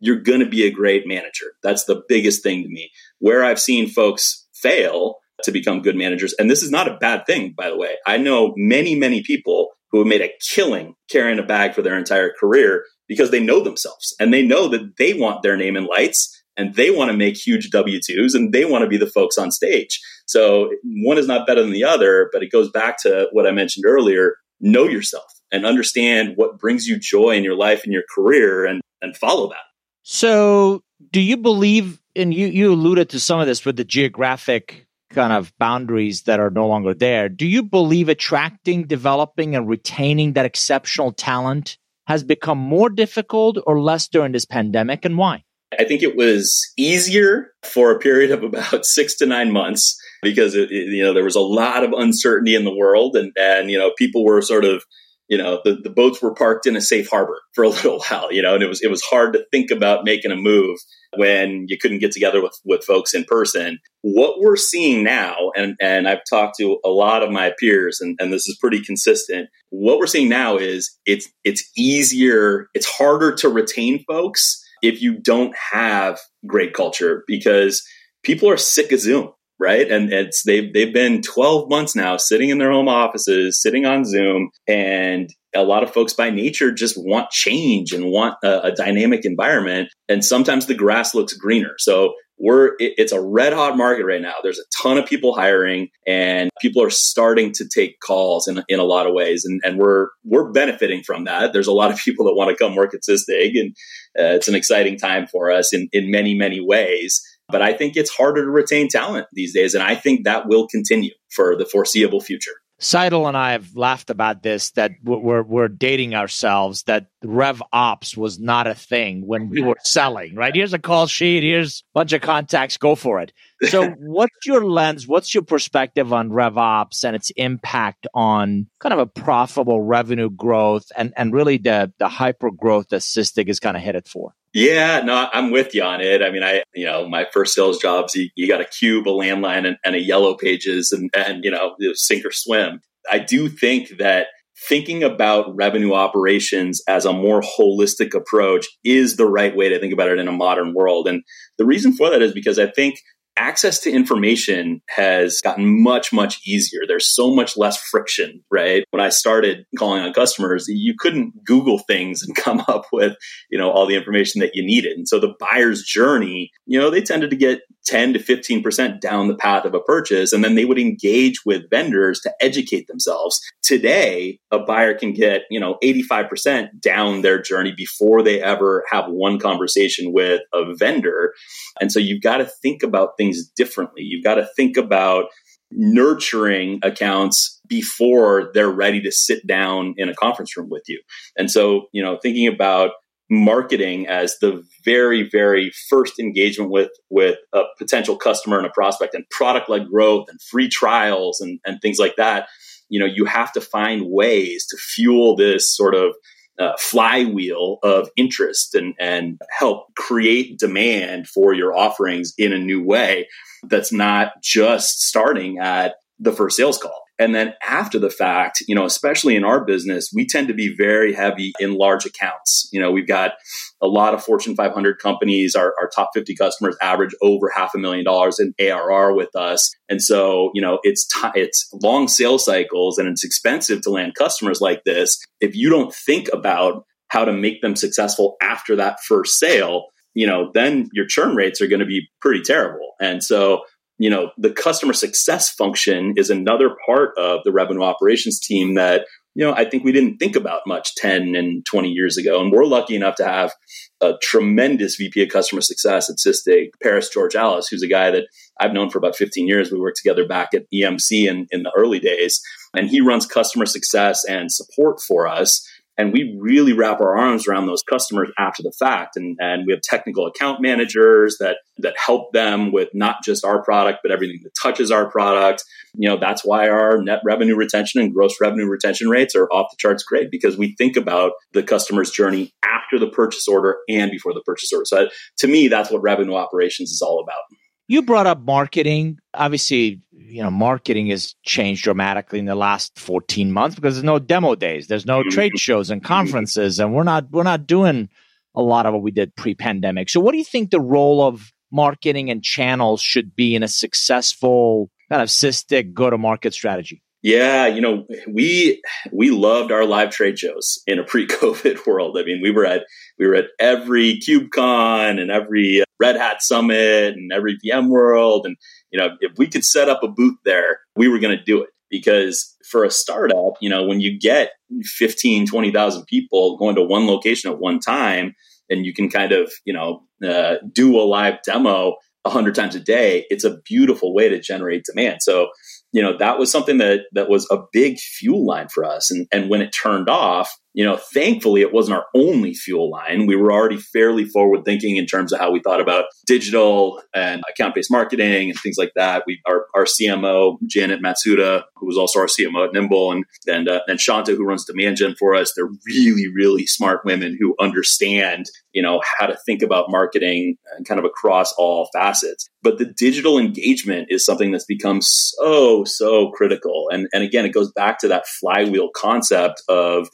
you're 0.00 0.20
going 0.20 0.40
to 0.40 0.48
be 0.48 0.64
a 0.64 0.70
great 0.70 1.06
manager. 1.06 1.46
That's 1.62 1.84
the 1.84 2.02
biggest 2.08 2.42
thing 2.42 2.62
to 2.62 2.68
me. 2.68 2.90
Where 3.18 3.44
I've 3.44 3.60
seen 3.60 3.88
folks 3.88 4.46
fail 4.52 5.16
to 5.42 5.52
become 5.52 5.82
good 5.82 5.96
managers, 5.96 6.34
and 6.38 6.50
this 6.50 6.62
is 6.62 6.70
not 6.70 6.88
a 6.88 6.96
bad 6.98 7.26
thing, 7.26 7.54
by 7.56 7.68
the 7.68 7.76
way. 7.76 7.96
I 8.06 8.18
know 8.18 8.52
many, 8.56 8.94
many 8.94 9.22
people 9.22 9.70
who 9.90 9.98
have 9.98 10.08
made 10.08 10.22
a 10.22 10.32
killing 10.40 10.94
carrying 11.10 11.38
a 11.38 11.44
bag 11.44 11.74
for 11.74 11.82
their 11.82 11.96
entire 11.96 12.32
career 12.38 12.84
because 13.06 13.30
they 13.30 13.40
know 13.40 13.60
themselves 13.60 14.14
and 14.18 14.32
they 14.32 14.42
know 14.42 14.68
that 14.68 14.96
they 14.98 15.14
want 15.14 15.42
their 15.42 15.56
name 15.56 15.76
in 15.76 15.86
lights 15.86 16.42
and 16.56 16.74
they 16.74 16.90
want 16.90 17.10
to 17.10 17.16
make 17.16 17.36
huge 17.36 17.70
W 17.70 17.98
2s 17.98 18.34
and 18.34 18.52
they 18.52 18.64
want 18.64 18.82
to 18.82 18.88
be 18.88 18.96
the 18.96 19.06
folks 19.06 19.38
on 19.38 19.50
stage. 19.50 20.00
So 20.26 20.70
one 20.84 21.18
is 21.18 21.26
not 21.26 21.46
better 21.46 21.62
than 21.62 21.72
the 21.72 21.84
other, 21.84 22.28
but 22.32 22.42
it 22.42 22.50
goes 22.50 22.70
back 22.70 22.96
to 23.02 23.28
what 23.32 23.46
I 23.46 23.52
mentioned 23.52 23.84
earlier 23.86 24.34
know 24.64 24.84
yourself 24.84 25.30
and 25.52 25.64
understand 25.64 26.32
what 26.36 26.58
brings 26.58 26.86
you 26.86 26.98
joy 26.98 27.30
in 27.30 27.44
your 27.44 27.56
life 27.56 27.84
and 27.84 27.92
your 27.92 28.02
career 28.14 28.64
and, 28.64 28.80
and 29.00 29.16
follow 29.16 29.48
that. 29.48 29.64
So, 30.02 30.82
do 31.10 31.20
you 31.20 31.36
believe, 31.36 32.00
and 32.16 32.34
you, 32.34 32.48
you 32.48 32.72
alluded 32.72 33.10
to 33.10 33.20
some 33.20 33.40
of 33.40 33.46
this 33.46 33.64
with 33.64 33.76
the 33.76 33.84
geographic 33.84 34.86
kind 35.14 35.32
of 35.32 35.56
boundaries 35.58 36.22
that 36.22 36.40
are 36.40 36.50
no 36.50 36.66
longer 36.66 36.92
there. 36.92 37.28
Do 37.28 37.46
you 37.46 37.62
believe 37.62 38.08
attracting, 38.08 38.86
developing, 38.86 39.54
and 39.54 39.68
retaining 39.68 40.34
that 40.34 40.44
exceptional 40.44 41.12
talent 41.12 41.78
has 42.06 42.22
become 42.22 42.58
more 42.58 42.90
difficult 42.90 43.58
or 43.66 43.80
less 43.80 44.08
during 44.08 44.32
this 44.32 44.44
pandemic, 44.44 45.04
and 45.04 45.16
why? 45.16 45.44
I 45.78 45.84
think 45.84 46.02
it 46.02 46.16
was 46.16 46.72
easier 46.76 47.52
for 47.64 47.90
a 47.90 47.98
period 47.98 48.30
of 48.30 48.42
about 48.42 48.84
six 48.86 49.16
to 49.16 49.26
nine 49.26 49.52
months 49.52 49.98
because 50.24 50.54
it, 50.54 50.70
it, 50.70 50.88
you 50.88 51.02
know 51.02 51.14
there 51.14 51.24
was 51.24 51.36
a 51.36 51.40
lot 51.40 51.84
of 51.84 51.92
uncertainty 51.92 52.54
in 52.54 52.64
the 52.64 52.74
world, 52.74 53.16
and 53.16 53.32
and 53.36 53.70
you 53.70 53.78
know 53.78 53.92
people 53.96 54.24
were 54.24 54.42
sort 54.42 54.64
of 54.64 54.82
you 55.28 55.38
know 55.38 55.60
the, 55.64 55.76
the 55.82 55.90
boats 55.90 56.20
were 56.20 56.34
parked 56.34 56.66
in 56.66 56.76
a 56.76 56.80
safe 56.80 57.08
harbor 57.08 57.40
for 57.54 57.64
a 57.64 57.68
little 57.70 58.02
while, 58.08 58.32
you 58.32 58.42
know, 58.42 58.54
and 58.54 58.62
it 58.62 58.68
was 58.68 58.82
it 58.82 58.90
was 58.90 59.02
hard 59.02 59.34
to 59.34 59.44
think 59.52 59.70
about 59.70 60.04
making 60.04 60.32
a 60.32 60.36
move 60.36 60.78
when 61.16 61.66
you 61.68 61.78
couldn't 61.78 61.98
get 61.98 62.12
together 62.12 62.42
with, 62.42 62.58
with 62.64 62.84
folks 62.84 63.14
in 63.14 63.24
person. 63.24 63.78
What 64.02 64.40
we're 64.40 64.56
seeing 64.56 65.04
now, 65.04 65.52
and, 65.56 65.76
and 65.80 66.08
I've 66.08 66.22
talked 66.28 66.56
to 66.58 66.78
a 66.84 66.88
lot 66.88 67.22
of 67.22 67.30
my 67.30 67.52
peers, 67.58 68.00
and, 68.00 68.16
and 68.20 68.32
this 68.32 68.48
is 68.48 68.58
pretty 68.60 68.82
consistent. 68.82 69.48
What 69.70 69.98
we're 69.98 70.06
seeing 70.06 70.28
now 70.28 70.56
is 70.56 70.96
it's 71.06 71.28
it's 71.44 71.68
easier, 71.76 72.68
it's 72.74 72.86
harder 72.86 73.34
to 73.36 73.48
retain 73.48 74.04
folks 74.06 74.62
if 74.82 75.00
you 75.00 75.18
don't 75.18 75.54
have 75.72 76.18
great 76.46 76.74
culture 76.74 77.24
because 77.26 77.82
people 78.22 78.50
are 78.50 78.56
sick 78.56 78.92
of 78.92 79.00
Zoom 79.00 79.32
right? 79.58 79.90
And 79.90 80.12
it's 80.12 80.42
they've 80.44 80.72
they've 80.72 80.92
been 80.92 81.22
12 81.22 81.68
months 81.68 81.94
now 81.94 82.16
sitting 82.16 82.50
in 82.50 82.58
their 82.58 82.72
home 82.72 82.88
offices, 82.88 83.60
sitting 83.60 83.86
on 83.86 84.04
Zoom, 84.04 84.50
and 84.66 85.30
a 85.54 85.62
lot 85.62 85.82
of 85.82 85.92
folks 85.92 86.12
by 86.12 86.30
nature 86.30 86.72
just 86.72 86.96
want 86.96 87.30
change 87.30 87.92
and 87.92 88.06
want 88.06 88.34
a, 88.42 88.64
a 88.64 88.72
dynamic 88.72 89.24
environment. 89.24 89.88
And 90.08 90.24
sometimes 90.24 90.66
the 90.66 90.74
grass 90.74 91.14
looks 91.14 91.32
greener. 91.34 91.74
So 91.78 92.14
we're 92.38 92.68
it, 92.78 92.94
it's 92.98 93.12
a 93.12 93.20
red 93.20 93.52
hot 93.52 93.76
market 93.76 94.04
right 94.04 94.20
now. 94.20 94.34
There's 94.42 94.58
a 94.58 94.82
ton 94.82 94.98
of 94.98 95.06
people 95.06 95.34
hiring, 95.34 95.88
and 96.06 96.50
people 96.60 96.82
are 96.82 96.90
starting 96.90 97.52
to 97.52 97.68
take 97.72 98.00
calls 98.00 98.48
in 98.48 98.62
in 98.68 98.80
a 98.80 98.84
lot 98.84 99.06
of 99.06 99.14
ways, 99.14 99.44
and 99.44 99.60
and 99.64 99.78
we're 99.78 100.08
we're 100.24 100.50
benefiting 100.50 101.02
from 101.04 101.24
that. 101.24 101.52
There's 101.52 101.66
a 101.66 101.72
lot 101.72 101.92
of 101.92 101.98
people 102.04 102.26
that 102.26 102.34
want 102.34 102.50
to 102.50 102.56
come 102.56 102.74
work 102.74 102.94
at 102.94 103.02
Sysdig, 103.08 103.58
and 103.58 103.70
uh, 104.18 104.34
it's 104.34 104.48
an 104.48 104.54
exciting 104.54 104.98
time 104.98 105.26
for 105.26 105.50
us 105.50 105.72
in 105.72 105.88
in 105.92 106.10
many 106.10 106.34
many 106.34 106.60
ways. 106.60 107.22
But 107.48 107.62
I 107.62 107.72
think 107.72 107.96
it's 107.96 108.10
harder 108.10 108.44
to 108.44 108.50
retain 108.50 108.88
talent 108.88 109.26
these 109.32 109.52
days. 109.54 109.74
And 109.74 109.82
I 109.82 109.94
think 109.94 110.24
that 110.24 110.48
will 110.48 110.66
continue 110.66 111.12
for 111.30 111.56
the 111.56 111.66
foreseeable 111.66 112.20
future. 112.20 112.54
Seidel 112.80 113.28
and 113.28 113.36
I 113.36 113.52
have 113.52 113.76
laughed 113.76 114.10
about 114.10 114.42
this 114.42 114.72
that 114.72 114.92
we're, 115.04 115.42
we're 115.42 115.68
dating 115.68 116.14
ourselves, 116.14 116.82
that 116.84 117.06
Rev 117.22 117.62
Ops 117.72 118.16
was 118.16 118.40
not 118.40 118.66
a 118.66 118.74
thing 118.74 119.26
when 119.26 119.48
we 119.48 119.62
were 119.62 119.76
selling, 119.84 120.34
right? 120.34 120.54
Here's 120.54 120.72
a 120.72 120.78
call 120.78 121.06
sheet, 121.06 121.44
here's 121.44 121.80
a 121.80 121.82
bunch 121.94 122.12
of 122.12 122.20
contacts, 122.20 122.76
go 122.76 122.96
for 122.96 123.20
it. 123.20 123.32
So, 123.68 123.90
what's 123.98 124.44
your 124.44 124.64
lens? 124.64 125.06
What's 125.06 125.32
your 125.32 125.44
perspective 125.44 126.12
on 126.12 126.32
Rev 126.32 126.58
Ops 126.58 127.04
and 127.04 127.14
its 127.14 127.30
impact 127.36 128.08
on 128.12 128.66
kind 128.80 128.92
of 128.92 128.98
a 128.98 129.06
profitable 129.06 129.80
revenue 129.80 130.28
growth 130.30 130.90
and, 130.96 131.12
and 131.16 131.32
really 131.32 131.58
the, 131.58 131.92
the 131.98 132.08
hyper 132.08 132.50
growth 132.50 132.88
that 132.88 133.02
Sysdig 133.02 133.48
is 133.48 133.60
kind 133.60 133.76
of 133.76 133.82
headed 133.82 134.08
for? 134.08 134.34
Yeah, 134.54 135.00
no, 135.00 135.28
I'm 135.32 135.50
with 135.50 135.74
you 135.74 135.82
on 135.82 136.00
it. 136.00 136.22
I 136.22 136.30
mean, 136.30 136.44
I, 136.44 136.62
you 136.76 136.86
know, 136.86 137.08
my 137.08 137.26
first 137.32 137.54
sales 137.54 137.80
jobs, 137.80 138.14
you, 138.14 138.28
you 138.36 138.46
got 138.46 138.60
a 138.60 138.64
cube, 138.64 139.08
a 139.08 139.10
landline, 139.10 139.66
and, 139.66 139.76
and, 139.84 139.96
a 139.96 140.00
yellow 140.00 140.36
pages, 140.36 140.92
and, 140.92 141.10
and, 141.12 141.44
you 141.44 141.50
know, 141.50 141.74
sink 141.94 142.24
or 142.24 142.30
swim. 142.30 142.80
I 143.10 143.18
do 143.18 143.48
think 143.48 143.98
that 143.98 144.28
thinking 144.68 145.02
about 145.02 145.54
revenue 145.56 145.92
operations 145.92 146.80
as 146.88 147.04
a 147.04 147.12
more 147.12 147.40
holistic 147.40 148.14
approach 148.14 148.68
is 148.84 149.16
the 149.16 149.26
right 149.26 149.56
way 149.56 149.68
to 149.68 149.80
think 149.80 149.92
about 149.92 150.08
it 150.08 150.20
in 150.20 150.28
a 150.28 150.32
modern 150.32 150.72
world. 150.72 151.08
And 151.08 151.24
the 151.58 151.66
reason 151.66 151.92
for 151.92 152.08
that 152.10 152.22
is 152.22 152.32
because 152.32 152.58
I 152.58 152.68
think 152.68 152.94
access 153.36 153.80
to 153.80 153.90
information 153.90 154.80
has 154.88 155.40
gotten 155.40 155.82
much, 155.82 156.12
much 156.12 156.40
easier. 156.46 156.82
There's 156.86 157.14
so 157.14 157.34
much 157.34 157.56
less 157.56 157.76
friction, 157.76 158.42
right? 158.50 158.84
When 158.90 159.02
I 159.02 159.08
started 159.08 159.66
calling 159.78 160.02
on 160.02 160.12
customers, 160.12 160.66
you 160.68 160.94
couldn't 160.98 161.44
Google 161.44 161.78
things 161.78 162.22
and 162.22 162.36
come 162.44 162.62
up 162.68 162.86
with, 162.92 163.16
you 163.50 163.58
know, 163.58 163.70
all 163.70 163.86
the 163.86 163.96
information 163.96 164.40
that 164.40 164.54
you 164.54 164.64
needed. 164.64 164.96
And 164.96 165.08
so 165.08 165.18
the 165.18 165.34
buyer's 165.38 165.82
journey, 165.82 166.50
you 166.66 166.78
know, 166.78 166.90
they 166.90 167.02
tended 167.02 167.30
to 167.30 167.36
get 167.36 167.60
10 167.86 168.14
to 168.14 168.18
15% 168.18 169.00
down 169.00 169.28
the 169.28 169.36
path 169.36 169.64
of 169.64 169.74
a 169.74 169.80
purchase. 169.80 170.32
And 170.32 170.42
then 170.42 170.54
they 170.54 170.64
would 170.64 170.78
engage 170.78 171.44
with 171.44 171.68
vendors 171.70 172.20
to 172.20 172.32
educate 172.40 172.86
themselves. 172.86 173.40
Today, 173.62 174.38
a 174.50 174.58
buyer 174.58 174.94
can 174.94 175.12
get, 175.12 175.42
you 175.50 175.60
know, 175.60 175.76
85% 175.82 176.80
down 176.80 177.22
their 177.22 177.40
journey 177.40 177.74
before 177.76 178.22
they 178.22 178.42
ever 178.42 178.84
have 178.90 179.06
one 179.08 179.38
conversation 179.38 180.12
with 180.12 180.40
a 180.52 180.74
vendor. 180.74 181.34
And 181.80 181.92
so 181.92 181.98
you've 181.98 182.22
got 182.22 182.38
to 182.38 182.46
think 182.62 182.82
about 182.82 183.16
things 183.16 183.23
differently. 183.56 184.02
You've 184.02 184.24
got 184.24 184.36
to 184.36 184.48
think 184.56 184.76
about 184.76 185.26
nurturing 185.70 186.80
accounts 186.82 187.60
before 187.66 188.50
they're 188.54 188.70
ready 188.70 189.00
to 189.02 189.10
sit 189.10 189.46
down 189.46 189.94
in 189.96 190.08
a 190.08 190.14
conference 190.14 190.56
room 190.56 190.68
with 190.70 190.84
you. 190.86 191.00
And 191.36 191.50
so, 191.50 191.86
you 191.92 192.02
know, 192.02 192.18
thinking 192.22 192.46
about 192.46 192.90
marketing 193.30 194.06
as 194.06 194.38
the 194.40 194.62
very 194.84 195.28
very 195.28 195.72
first 195.88 196.18
engagement 196.18 196.70
with 196.70 196.90
with 197.08 197.38
a 197.54 197.62
potential 197.78 198.16
customer 198.16 198.58
and 198.58 198.66
a 198.66 198.70
prospect 198.70 199.14
and 199.14 199.24
product 199.30 199.70
led 199.70 199.88
growth 199.88 200.26
and 200.28 200.40
free 200.42 200.68
trials 200.68 201.40
and, 201.40 201.58
and 201.64 201.80
things 201.80 201.98
like 201.98 202.16
that 202.16 202.48
you 202.90 203.00
know 203.00 203.06
you 203.06 203.24
have 203.24 203.50
to 203.50 203.62
find 203.62 204.04
ways 204.06 204.66
to 204.66 204.76
fuel 204.76 205.34
this 205.36 205.74
sort 205.74 205.94
of 205.94 206.14
uh, 206.58 206.72
flywheel 206.78 207.78
of 207.82 208.08
interest 208.16 208.74
and 208.74 208.94
and 208.98 209.40
help 209.50 209.94
create 209.96 210.58
demand 210.58 211.28
for 211.28 211.52
your 211.52 211.76
offerings 211.76 212.32
in 212.38 212.52
a 212.52 212.58
new 212.58 212.82
way 212.82 213.28
that's 213.64 213.92
not 213.92 214.40
just 214.42 215.00
starting 215.00 215.58
at 215.58 215.96
the 216.18 216.32
first 216.32 216.56
sales 216.56 216.78
call 216.78 217.03
and 217.18 217.34
then 217.34 217.54
after 217.66 217.98
the 217.98 218.10
fact, 218.10 218.62
you 218.66 218.74
know, 218.74 218.84
especially 218.84 219.36
in 219.36 219.44
our 219.44 219.64
business, 219.64 220.10
we 220.14 220.26
tend 220.26 220.48
to 220.48 220.54
be 220.54 220.74
very 220.76 221.12
heavy 221.12 221.52
in 221.60 221.74
large 221.74 222.04
accounts. 222.04 222.68
You 222.72 222.80
know, 222.80 222.90
we've 222.90 223.06
got 223.06 223.34
a 223.80 223.86
lot 223.86 224.14
of 224.14 224.24
Fortune 224.24 224.56
500 224.56 224.98
companies. 224.98 225.54
Our, 225.54 225.74
our 225.80 225.88
top 225.88 226.10
50 226.12 226.34
customers 226.34 226.76
average 226.82 227.14
over 227.22 227.48
half 227.54 227.74
a 227.74 227.78
million 227.78 228.04
dollars 228.04 228.40
in 228.40 228.52
ARR 228.58 229.14
with 229.14 229.34
us. 229.36 229.74
And 229.88 230.02
so, 230.02 230.50
you 230.54 230.62
know, 230.62 230.80
it's 230.82 231.06
t- 231.06 231.40
it's 231.40 231.68
long 231.72 232.08
sales 232.08 232.44
cycles 232.44 232.98
and 232.98 233.08
it's 233.08 233.24
expensive 233.24 233.82
to 233.82 233.90
land 233.90 234.14
customers 234.16 234.60
like 234.60 234.82
this. 234.84 235.22
If 235.40 235.54
you 235.54 235.70
don't 235.70 235.94
think 235.94 236.28
about 236.32 236.84
how 237.08 237.24
to 237.24 237.32
make 237.32 237.62
them 237.62 237.76
successful 237.76 238.36
after 238.42 238.74
that 238.76 238.98
first 239.06 239.38
sale, 239.38 239.86
you 240.14 240.26
know, 240.26 240.50
then 240.52 240.88
your 240.92 241.06
churn 241.06 241.36
rates 241.36 241.60
are 241.60 241.66
going 241.66 241.80
to 241.80 241.86
be 241.86 242.08
pretty 242.20 242.42
terrible. 242.42 242.94
And 243.00 243.22
so 243.22 243.62
you 243.98 244.10
know, 244.10 244.30
the 244.36 244.50
customer 244.50 244.92
success 244.92 245.50
function 245.50 246.14
is 246.16 246.30
another 246.30 246.70
part 246.86 247.16
of 247.16 247.40
the 247.44 247.52
revenue 247.52 247.82
operations 247.82 248.40
team 248.40 248.74
that, 248.74 249.06
you 249.34 249.44
know, 249.44 249.52
I 249.52 249.64
think 249.64 249.84
we 249.84 249.92
didn't 249.92 250.18
think 250.18 250.36
about 250.36 250.62
much 250.66 250.94
10 250.96 251.34
and 251.34 251.64
20 251.64 251.90
years 251.90 252.16
ago. 252.16 252.40
And 252.40 252.52
we're 252.52 252.66
lucky 252.66 252.96
enough 252.96 253.16
to 253.16 253.24
have 253.24 253.52
a 254.00 254.14
tremendous 254.22 254.96
VP 254.96 255.22
of 255.22 255.28
customer 255.28 255.60
success 255.60 256.10
at 256.10 256.16
Sysdig, 256.16 256.68
Paris 256.82 257.10
Georgallis, 257.14 257.66
who's 257.70 257.82
a 257.82 257.88
guy 257.88 258.10
that 258.10 258.24
I've 258.60 258.72
known 258.72 258.90
for 258.90 258.98
about 258.98 259.16
15 259.16 259.46
years. 259.46 259.70
We 259.70 259.80
worked 259.80 259.98
together 260.02 260.26
back 260.26 260.54
at 260.54 260.66
EMC 260.72 261.28
in, 261.28 261.46
in 261.50 261.62
the 261.62 261.72
early 261.76 261.98
days. 261.98 262.40
And 262.76 262.88
he 262.88 263.00
runs 263.00 263.26
customer 263.26 263.66
success 263.66 264.24
and 264.24 264.50
support 264.50 265.00
for 265.00 265.26
us 265.26 265.66
and 265.96 266.12
we 266.12 266.36
really 266.40 266.72
wrap 266.72 267.00
our 267.00 267.16
arms 267.16 267.46
around 267.46 267.66
those 267.66 267.82
customers 267.82 268.30
after 268.38 268.62
the 268.62 268.72
fact. 268.72 269.16
And, 269.16 269.36
and 269.40 269.64
we 269.66 269.72
have 269.72 269.80
technical 269.82 270.26
account 270.26 270.60
managers 270.60 271.36
that 271.38 271.58
that 271.78 271.94
help 271.98 272.32
them 272.32 272.72
with 272.72 272.88
not 272.94 273.16
just 273.24 273.44
our 273.44 273.62
product 273.62 274.00
but 274.02 274.12
everything 274.12 274.40
that 274.42 274.52
touches 274.60 274.90
our 274.90 275.10
product. 275.10 275.64
You 275.94 276.08
know 276.08 276.16
that's 276.16 276.44
why 276.44 276.68
our 276.68 277.02
net 277.02 277.20
revenue 277.24 277.56
retention 277.56 278.00
and 278.00 278.12
gross 278.12 278.40
revenue 278.40 278.66
retention 278.66 279.08
rates 279.08 279.34
are 279.34 279.46
off 279.46 279.70
the 279.70 279.76
charts 279.78 280.02
great 280.02 280.30
because 280.30 280.56
we 280.56 280.74
think 280.76 280.96
about 280.96 281.32
the 281.52 281.62
customer's 281.62 282.10
journey 282.10 282.52
after 282.64 282.98
the 282.98 283.10
purchase 283.10 283.46
order 283.48 283.78
and 283.88 284.10
before 284.10 284.34
the 284.34 284.42
purchase 284.44 284.72
order. 284.72 284.84
So 284.86 285.08
to 285.38 285.46
me 285.46 285.68
that's 285.68 285.90
what 285.90 286.02
revenue 286.02 286.34
operations 286.34 286.90
is 286.90 287.02
all 287.02 287.20
about. 287.20 287.40
You 287.86 288.00
brought 288.02 288.26
up 288.26 288.40
marketing. 288.40 289.18
Obviously, 289.34 290.00
you 290.26 290.42
know, 290.42 290.50
marketing 290.50 291.08
has 291.08 291.34
changed 291.42 291.84
dramatically 291.84 292.38
in 292.38 292.44
the 292.44 292.54
last 292.54 292.98
14 292.98 293.52
months 293.52 293.76
because 293.76 293.94
there's 293.94 294.04
no 294.04 294.18
demo 294.18 294.54
days, 294.54 294.86
there's 294.86 295.06
no 295.06 295.20
mm-hmm. 295.20 295.30
trade 295.30 295.58
shows 295.58 295.90
and 295.90 296.02
mm-hmm. 296.02 296.08
conferences, 296.08 296.78
and 296.78 296.94
we're 296.94 297.04
not 297.04 297.30
we're 297.30 297.42
not 297.42 297.66
doing 297.66 298.08
a 298.54 298.62
lot 298.62 298.86
of 298.86 298.92
what 298.92 299.02
we 299.02 299.10
did 299.10 299.34
pre-pandemic. 299.36 300.08
So 300.08 300.20
what 300.20 300.32
do 300.32 300.38
you 300.38 300.44
think 300.44 300.70
the 300.70 300.80
role 300.80 301.26
of 301.26 301.52
marketing 301.72 302.30
and 302.30 302.42
channels 302.42 303.00
should 303.00 303.34
be 303.34 303.54
in 303.54 303.62
a 303.62 303.68
successful 303.68 304.90
kind 305.10 305.22
of 305.22 305.28
Sysdig 305.28 305.92
go-to-market 305.92 306.54
strategy? 306.54 307.02
Yeah, 307.24 307.66
you 307.68 307.80
know, 307.80 308.06
we 308.28 308.82
we 309.10 309.30
loved 309.30 309.72
our 309.72 309.86
live 309.86 310.10
trade 310.10 310.38
shows 310.38 310.82
in 310.86 310.98
a 310.98 311.04
pre-COVID 311.04 311.86
world. 311.86 312.18
I 312.18 312.22
mean, 312.24 312.40
we 312.42 312.50
were 312.50 312.66
at 312.66 312.84
we 313.18 313.26
were 313.26 313.34
at 313.34 313.46
every 313.58 314.20
KubeCon 314.20 315.18
and 315.18 315.30
every 315.30 315.82
Red 315.98 316.16
Hat 316.16 316.42
Summit 316.42 317.14
and 317.14 317.32
every 317.32 317.56
VMworld, 317.64 318.42
and 318.44 318.56
you 318.94 319.00
know, 319.00 319.08
if 319.18 319.32
we 319.36 319.48
could 319.48 319.64
set 319.64 319.88
up 319.88 320.04
a 320.04 320.08
booth 320.08 320.36
there, 320.44 320.78
we 320.94 321.08
were 321.08 321.18
going 321.18 321.36
to 321.36 321.42
do 321.42 321.60
it 321.60 321.70
because 321.90 322.54
for 322.70 322.84
a 322.84 322.90
startup, 322.90 323.54
you 323.60 323.68
know, 323.68 323.84
when 323.84 324.00
you 324.00 324.16
get 324.16 324.52
15, 324.84 325.48
20,000 325.48 326.04
people 326.06 326.56
going 326.58 326.76
to 326.76 326.82
one 326.82 327.08
location 327.08 327.50
at 327.50 327.58
one 327.58 327.80
time, 327.80 328.36
and 328.70 328.86
you 328.86 328.94
can 328.94 329.10
kind 329.10 329.32
of, 329.32 329.52
you 329.64 329.72
know, 329.72 330.04
uh, 330.24 330.58
do 330.72 330.96
a 330.96 331.02
live 331.02 331.42
demo 331.44 331.96
a 332.24 332.30
hundred 332.30 332.54
times 332.54 332.76
a 332.76 332.80
day, 332.80 333.26
it's 333.30 333.42
a 333.42 333.58
beautiful 333.64 334.14
way 334.14 334.28
to 334.28 334.38
generate 334.38 334.84
demand. 334.84 335.22
So 335.22 335.48
you 335.90 336.02
know, 336.02 336.16
that 336.18 336.38
was 336.38 336.50
something 336.50 336.78
that 336.78 337.02
that 337.12 337.28
was 337.28 337.46
a 337.50 337.58
big 337.72 337.98
fuel 337.98 338.46
line 338.46 338.68
for 338.68 338.84
us. 338.84 339.10
And 339.10 339.26
and 339.32 339.50
when 339.50 339.60
it 339.60 339.70
turned 339.70 340.08
off, 340.08 340.56
you 340.74 340.84
know, 340.84 340.96
thankfully 340.96 341.62
it 341.62 341.72
wasn't 341.72 341.96
our 341.96 342.06
only 342.14 342.52
fuel 342.52 342.90
line. 342.90 343.26
We 343.26 343.36
were 343.36 343.52
already 343.52 343.76
fairly 343.76 344.24
forward 344.24 344.64
thinking 344.64 344.96
in 344.96 345.06
terms 345.06 345.32
of 345.32 345.38
how 345.38 345.52
we 345.52 345.60
thought 345.60 345.80
about 345.80 346.06
digital 346.26 347.00
and 347.14 347.42
account 347.48 347.76
based 347.76 347.92
marketing 347.92 348.50
and 348.50 348.58
things 348.58 348.76
like 348.76 348.90
that. 348.96 349.22
We, 349.24 349.40
our, 349.46 349.66
our 349.72 349.84
CMO, 349.84 350.58
Janet 350.66 351.00
Matsuda, 351.00 351.62
who 351.76 351.86
was 351.86 351.96
also 351.96 352.18
our 352.18 352.26
CMO 352.26 352.66
at 352.66 352.72
Nimble 352.72 353.12
and, 353.12 353.24
and, 353.46 353.68
uh, 353.68 353.80
and 353.86 354.00
Shanta, 354.00 354.34
who 354.34 354.44
runs 354.44 354.64
demand 354.64 354.96
gen 354.96 355.14
for 355.16 355.36
us. 355.36 355.52
They're 355.54 355.70
really, 355.86 356.26
really 356.34 356.66
smart 356.66 357.04
women 357.04 357.38
who 357.40 357.54
understand, 357.60 358.46
you 358.72 358.82
know, 358.82 359.00
how 359.18 359.26
to 359.26 359.36
think 359.46 359.62
about 359.62 359.90
marketing 359.90 360.56
and 360.76 360.86
kind 360.86 360.98
of 360.98 361.04
across 361.04 361.52
all 361.56 361.88
facets. 361.92 362.48
But 362.62 362.78
the 362.78 362.86
digital 362.86 363.38
engagement 363.38 364.08
is 364.10 364.24
something 364.24 364.50
that's 364.50 364.64
become 364.64 365.00
so, 365.02 365.84
so 365.84 366.30
critical. 366.30 366.88
And, 366.90 367.06
and 367.12 367.22
again, 367.22 367.44
it 367.44 367.50
goes 367.50 367.70
back 367.70 367.98
to 367.98 368.08
that 368.08 368.26
flywheel 368.26 368.88
concept 368.96 369.62
of 369.68 370.08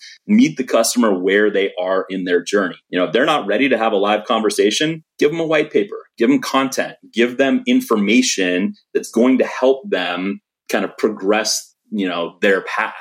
meet 0.50 0.56
the 0.56 0.64
customer 0.64 1.16
where 1.16 1.50
they 1.50 1.72
are 1.80 2.06
in 2.08 2.24
their 2.24 2.42
journey. 2.42 2.76
You 2.88 2.98
know, 2.98 3.06
if 3.06 3.12
they're 3.12 3.26
not 3.26 3.46
ready 3.46 3.68
to 3.68 3.78
have 3.78 3.92
a 3.92 3.96
live 3.96 4.24
conversation, 4.24 5.04
give 5.18 5.30
them 5.30 5.40
a 5.40 5.46
white 5.46 5.72
paper, 5.72 5.96
give 6.18 6.28
them 6.28 6.40
content, 6.40 6.96
give 7.12 7.38
them 7.38 7.62
information 7.66 8.74
that's 8.94 9.10
going 9.10 9.38
to 9.38 9.46
help 9.46 9.88
them 9.88 10.40
kind 10.68 10.84
of 10.84 10.96
progress, 10.96 11.74
you 11.90 12.08
know, 12.08 12.36
their 12.40 12.62
path. 12.62 12.94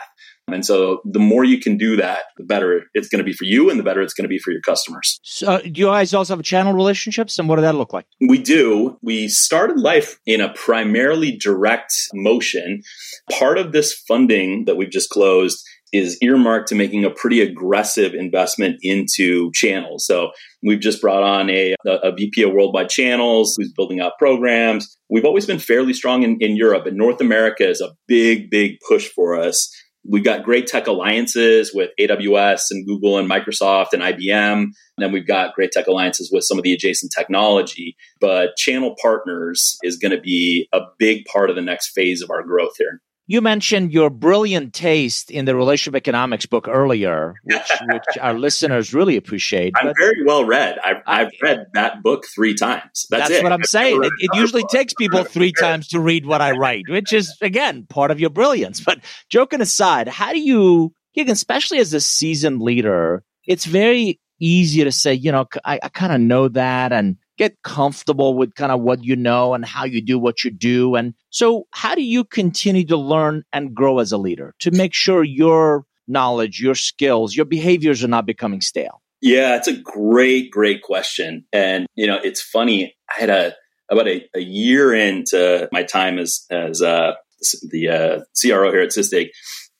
And 0.52 0.66
so 0.66 1.02
the 1.06 1.20
more 1.20 1.44
you 1.44 1.60
can 1.60 1.78
do 1.78 1.96
that, 1.98 2.24
the 2.38 2.44
better 2.44 2.86
it's 2.96 3.08
going 3.08 3.20
to 3.20 3.24
be 3.24 3.34
for 3.34 3.44
you 3.44 3.70
and 3.70 3.78
the 3.80 3.84
better 3.84 4.02
it's 4.02 4.16
going 4.16 4.24
to 4.24 4.30
be 4.30 4.40
for 4.40 4.50
your 4.50 4.62
customers. 4.62 5.20
So 5.22 5.48
uh, 5.48 5.60
do 5.60 5.72
you 5.76 5.86
guys 5.86 6.12
also 6.12 6.36
have 6.36 6.44
channel 6.44 6.74
relationships 6.74 7.38
and 7.38 7.48
what 7.48 7.58
does 7.58 7.64
that 7.64 7.76
look 7.76 7.94
like? 7.94 8.08
We 8.20 8.40
do. 8.40 8.98
We 9.04 9.28
started 9.28 9.78
life 9.78 10.20
in 10.26 10.42
a 10.42 10.52
primarily 10.54 11.38
direct 11.38 11.94
motion. 12.16 12.82
Part 13.32 13.60
of 13.60 13.74
this 13.74 13.94
funding 13.94 14.66
that 14.66 14.76
we've 14.76 14.90
just 14.90 15.12
closed 15.12 15.64
is 15.92 16.18
earmarked 16.22 16.68
to 16.70 16.76
making 16.76 17.06
a 17.06 17.10
pretty 17.10 17.42
aggressive 17.42 18.14
investment 18.14 18.78
into 18.82 19.52
channels. 19.54 20.06
So 20.06 20.32
we've 20.64 20.80
just 20.80 21.02
brought 21.02 21.24
on 21.24 21.50
a, 21.50 21.76
a 21.86 22.12
VP 22.12 22.44
of 22.44 22.54
worldwide 22.54 22.90
channels 22.90 23.56
who's 23.58 23.74
building 23.74 24.00
out 24.00 24.18
programs. 24.20 24.98
We've 25.10 25.26
always 25.26 25.46
been 25.46 25.60
fairly 25.60 25.94
strong 25.94 26.24
in, 26.24 26.38
in 26.40 26.56
Europe, 26.56 26.86
and 26.86 26.98
North 26.98 27.22
America 27.22 27.68
is 27.68 27.82
a 27.82 27.92
big, 28.08 28.50
big 28.50 28.78
push 28.88 29.08
for 29.08 29.40
us. 29.40 29.70
We've 30.08 30.24
got 30.24 30.44
great 30.44 30.66
tech 30.66 30.88
alliances 30.88 31.72
with 31.74 31.92
AWS 32.00 32.62
and 32.72 32.86
Google 32.88 33.18
and 33.18 33.30
Microsoft 33.30 33.94
and 33.94 34.02
IBM. 34.02 34.62
And 34.62 34.74
then 34.98 35.12
we've 35.12 35.28
got 35.28 35.54
great 35.54 35.72
tech 35.72 35.88
alliances 35.88 36.32
with 36.32 36.46
some 36.46 36.58
of 36.58 36.64
the 36.64 36.74
adjacent 36.74 37.12
technology. 37.16 37.96
But 38.22 38.56
channel 38.56 38.96
partners 39.02 39.78
is 39.84 39.98
going 39.98 40.14
to 40.14 40.22
be 40.22 40.68
a 40.74 40.80
big 40.98 41.26
part 41.26 41.50
of 41.50 41.56
the 41.56 41.62
next 41.62 41.90
phase 41.90 42.22
of 42.22 42.32
our 42.32 42.44
growth 42.44 42.74
here. 42.78 43.02
You 43.30 43.42
mentioned 43.42 43.94
your 43.94 44.10
brilliant 44.10 44.74
taste 44.74 45.30
in 45.30 45.46
the 45.46 45.56
relationship 45.56 45.96
economics 45.96 46.48
book 46.48 46.68
earlier, 46.68 47.36
which, 47.44 47.72
which 47.92 48.18
our 48.20 48.34
listeners 48.34 48.92
really 48.92 49.18
appreciate. 49.18 49.76
I'm 49.80 49.94
very 50.00 50.26
well 50.26 50.46
read. 50.46 50.80
I've, 50.84 51.04
I've 51.06 51.32
read 51.40 51.68
that 51.76 52.02
book 52.02 52.26
three 52.34 52.56
times. 52.56 53.06
That's, 53.12 53.30
that's 53.30 53.44
what 53.44 53.52
I'm 53.52 53.64
saying. 53.66 54.04
It, 54.04 54.14
it 54.18 54.32
usually 54.34 54.64
takes 54.72 54.96
people 54.96 55.24
three 55.24 55.54
times 55.54 55.90
to 55.90 56.00
read 56.00 56.26
what 56.26 56.42
I 56.42 56.58
write, 56.58 56.86
which 56.90 57.14
is, 57.14 57.38
again, 57.40 57.86
part 57.88 58.10
of 58.10 58.20
your 58.20 58.32
brilliance. 58.32 58.82
But 58.84 59.02
joking 59.30 59.62
aside, 59.62 60.08
how 60.08 60.34
do 60.34 60.40
you, 60.40 60.92
especially 61.16 61.78
as 61.78 61.94
a 61.94 62.02
seasoned 62.02 62.64
leader, 62.64 63.24
it's 63.46 63.66
very 63.66 64.20
easy 64.40 64.84
to 64.84 64.92
say, 64.92 65.14
you 65.14 65.32
know, 65.32 65.46
I, 65.64 65.80
I 65.84 65.90
kind 65.90 66.14
of 66.14 66.20
know 66.20 66.48
that 66.48 66.92
and 66.92 67.18
get 67.40 67.62
comfortable 67.64 68.36
with 68.36 68.54
kind 68.54 68.72
of 68.72 68.82
what 68.82 69.04
you 69.04 69.16
know 69.16 69.54
and 69.54 69.66
how 69.66 69.86
you 69.86 70.02
do 70.02 70.20
what 70.20 70.44
you 70.44 70.52
do. 70.52 70.96
And 70.96 71.16
so, 71.32 71.66
how 71.72 71.96
do 71.96 72.04
you 72.04 72.24
continue 72.24 72.86
to 72.86 72.98
learn 72.98 73.44
and 73.52 73.74
grow 73.74 74.00
as 74.00 74.12
a 74.12 74.18
leader 74.18 74.54
to 74.60 74.72
make 74.72 74.94
sure 74.94 75.24
your 75.24 75.86
knowledge, 76.08 76.60
your 76.60 76.76
skills, 76.76 77.36
your 77.36 77.46
behaviors 77.46 78.04
are 78.04 78.10
not 78.10 78.26
becoming 78.26 78.62
stale? 78.62 79.02
Yeah, 79.22 79.56
it's 79.56 79.68
a 79.68 79.76
great, 79.76 80.52
great 80.52 80.82
question. 80.84 81.46
And, 81.52 81.88
you 81.96 82.08
know, 82.08 82.20
it's 82.22 82.42
funny. 82.42 82.96
I 83.10 83.20
had 83.20 83.30
a, 83.30 83.56
about 83.90 84.08
a, 84.08 84.26
a 84.36 84.40
year 84.40 84.94
into 84.94 85.68
my 85.72 85.84
time 85.84 86.20
as, 86.20 86.46
as, 86.52 86.82
uh, 86.82 87.14
the 87.70 87.88
uh, 87.88 88.20
CRO 88.40 88.70
here 88.70 88.82
at 88.82 88.90
Sysdig, 88.90 89.30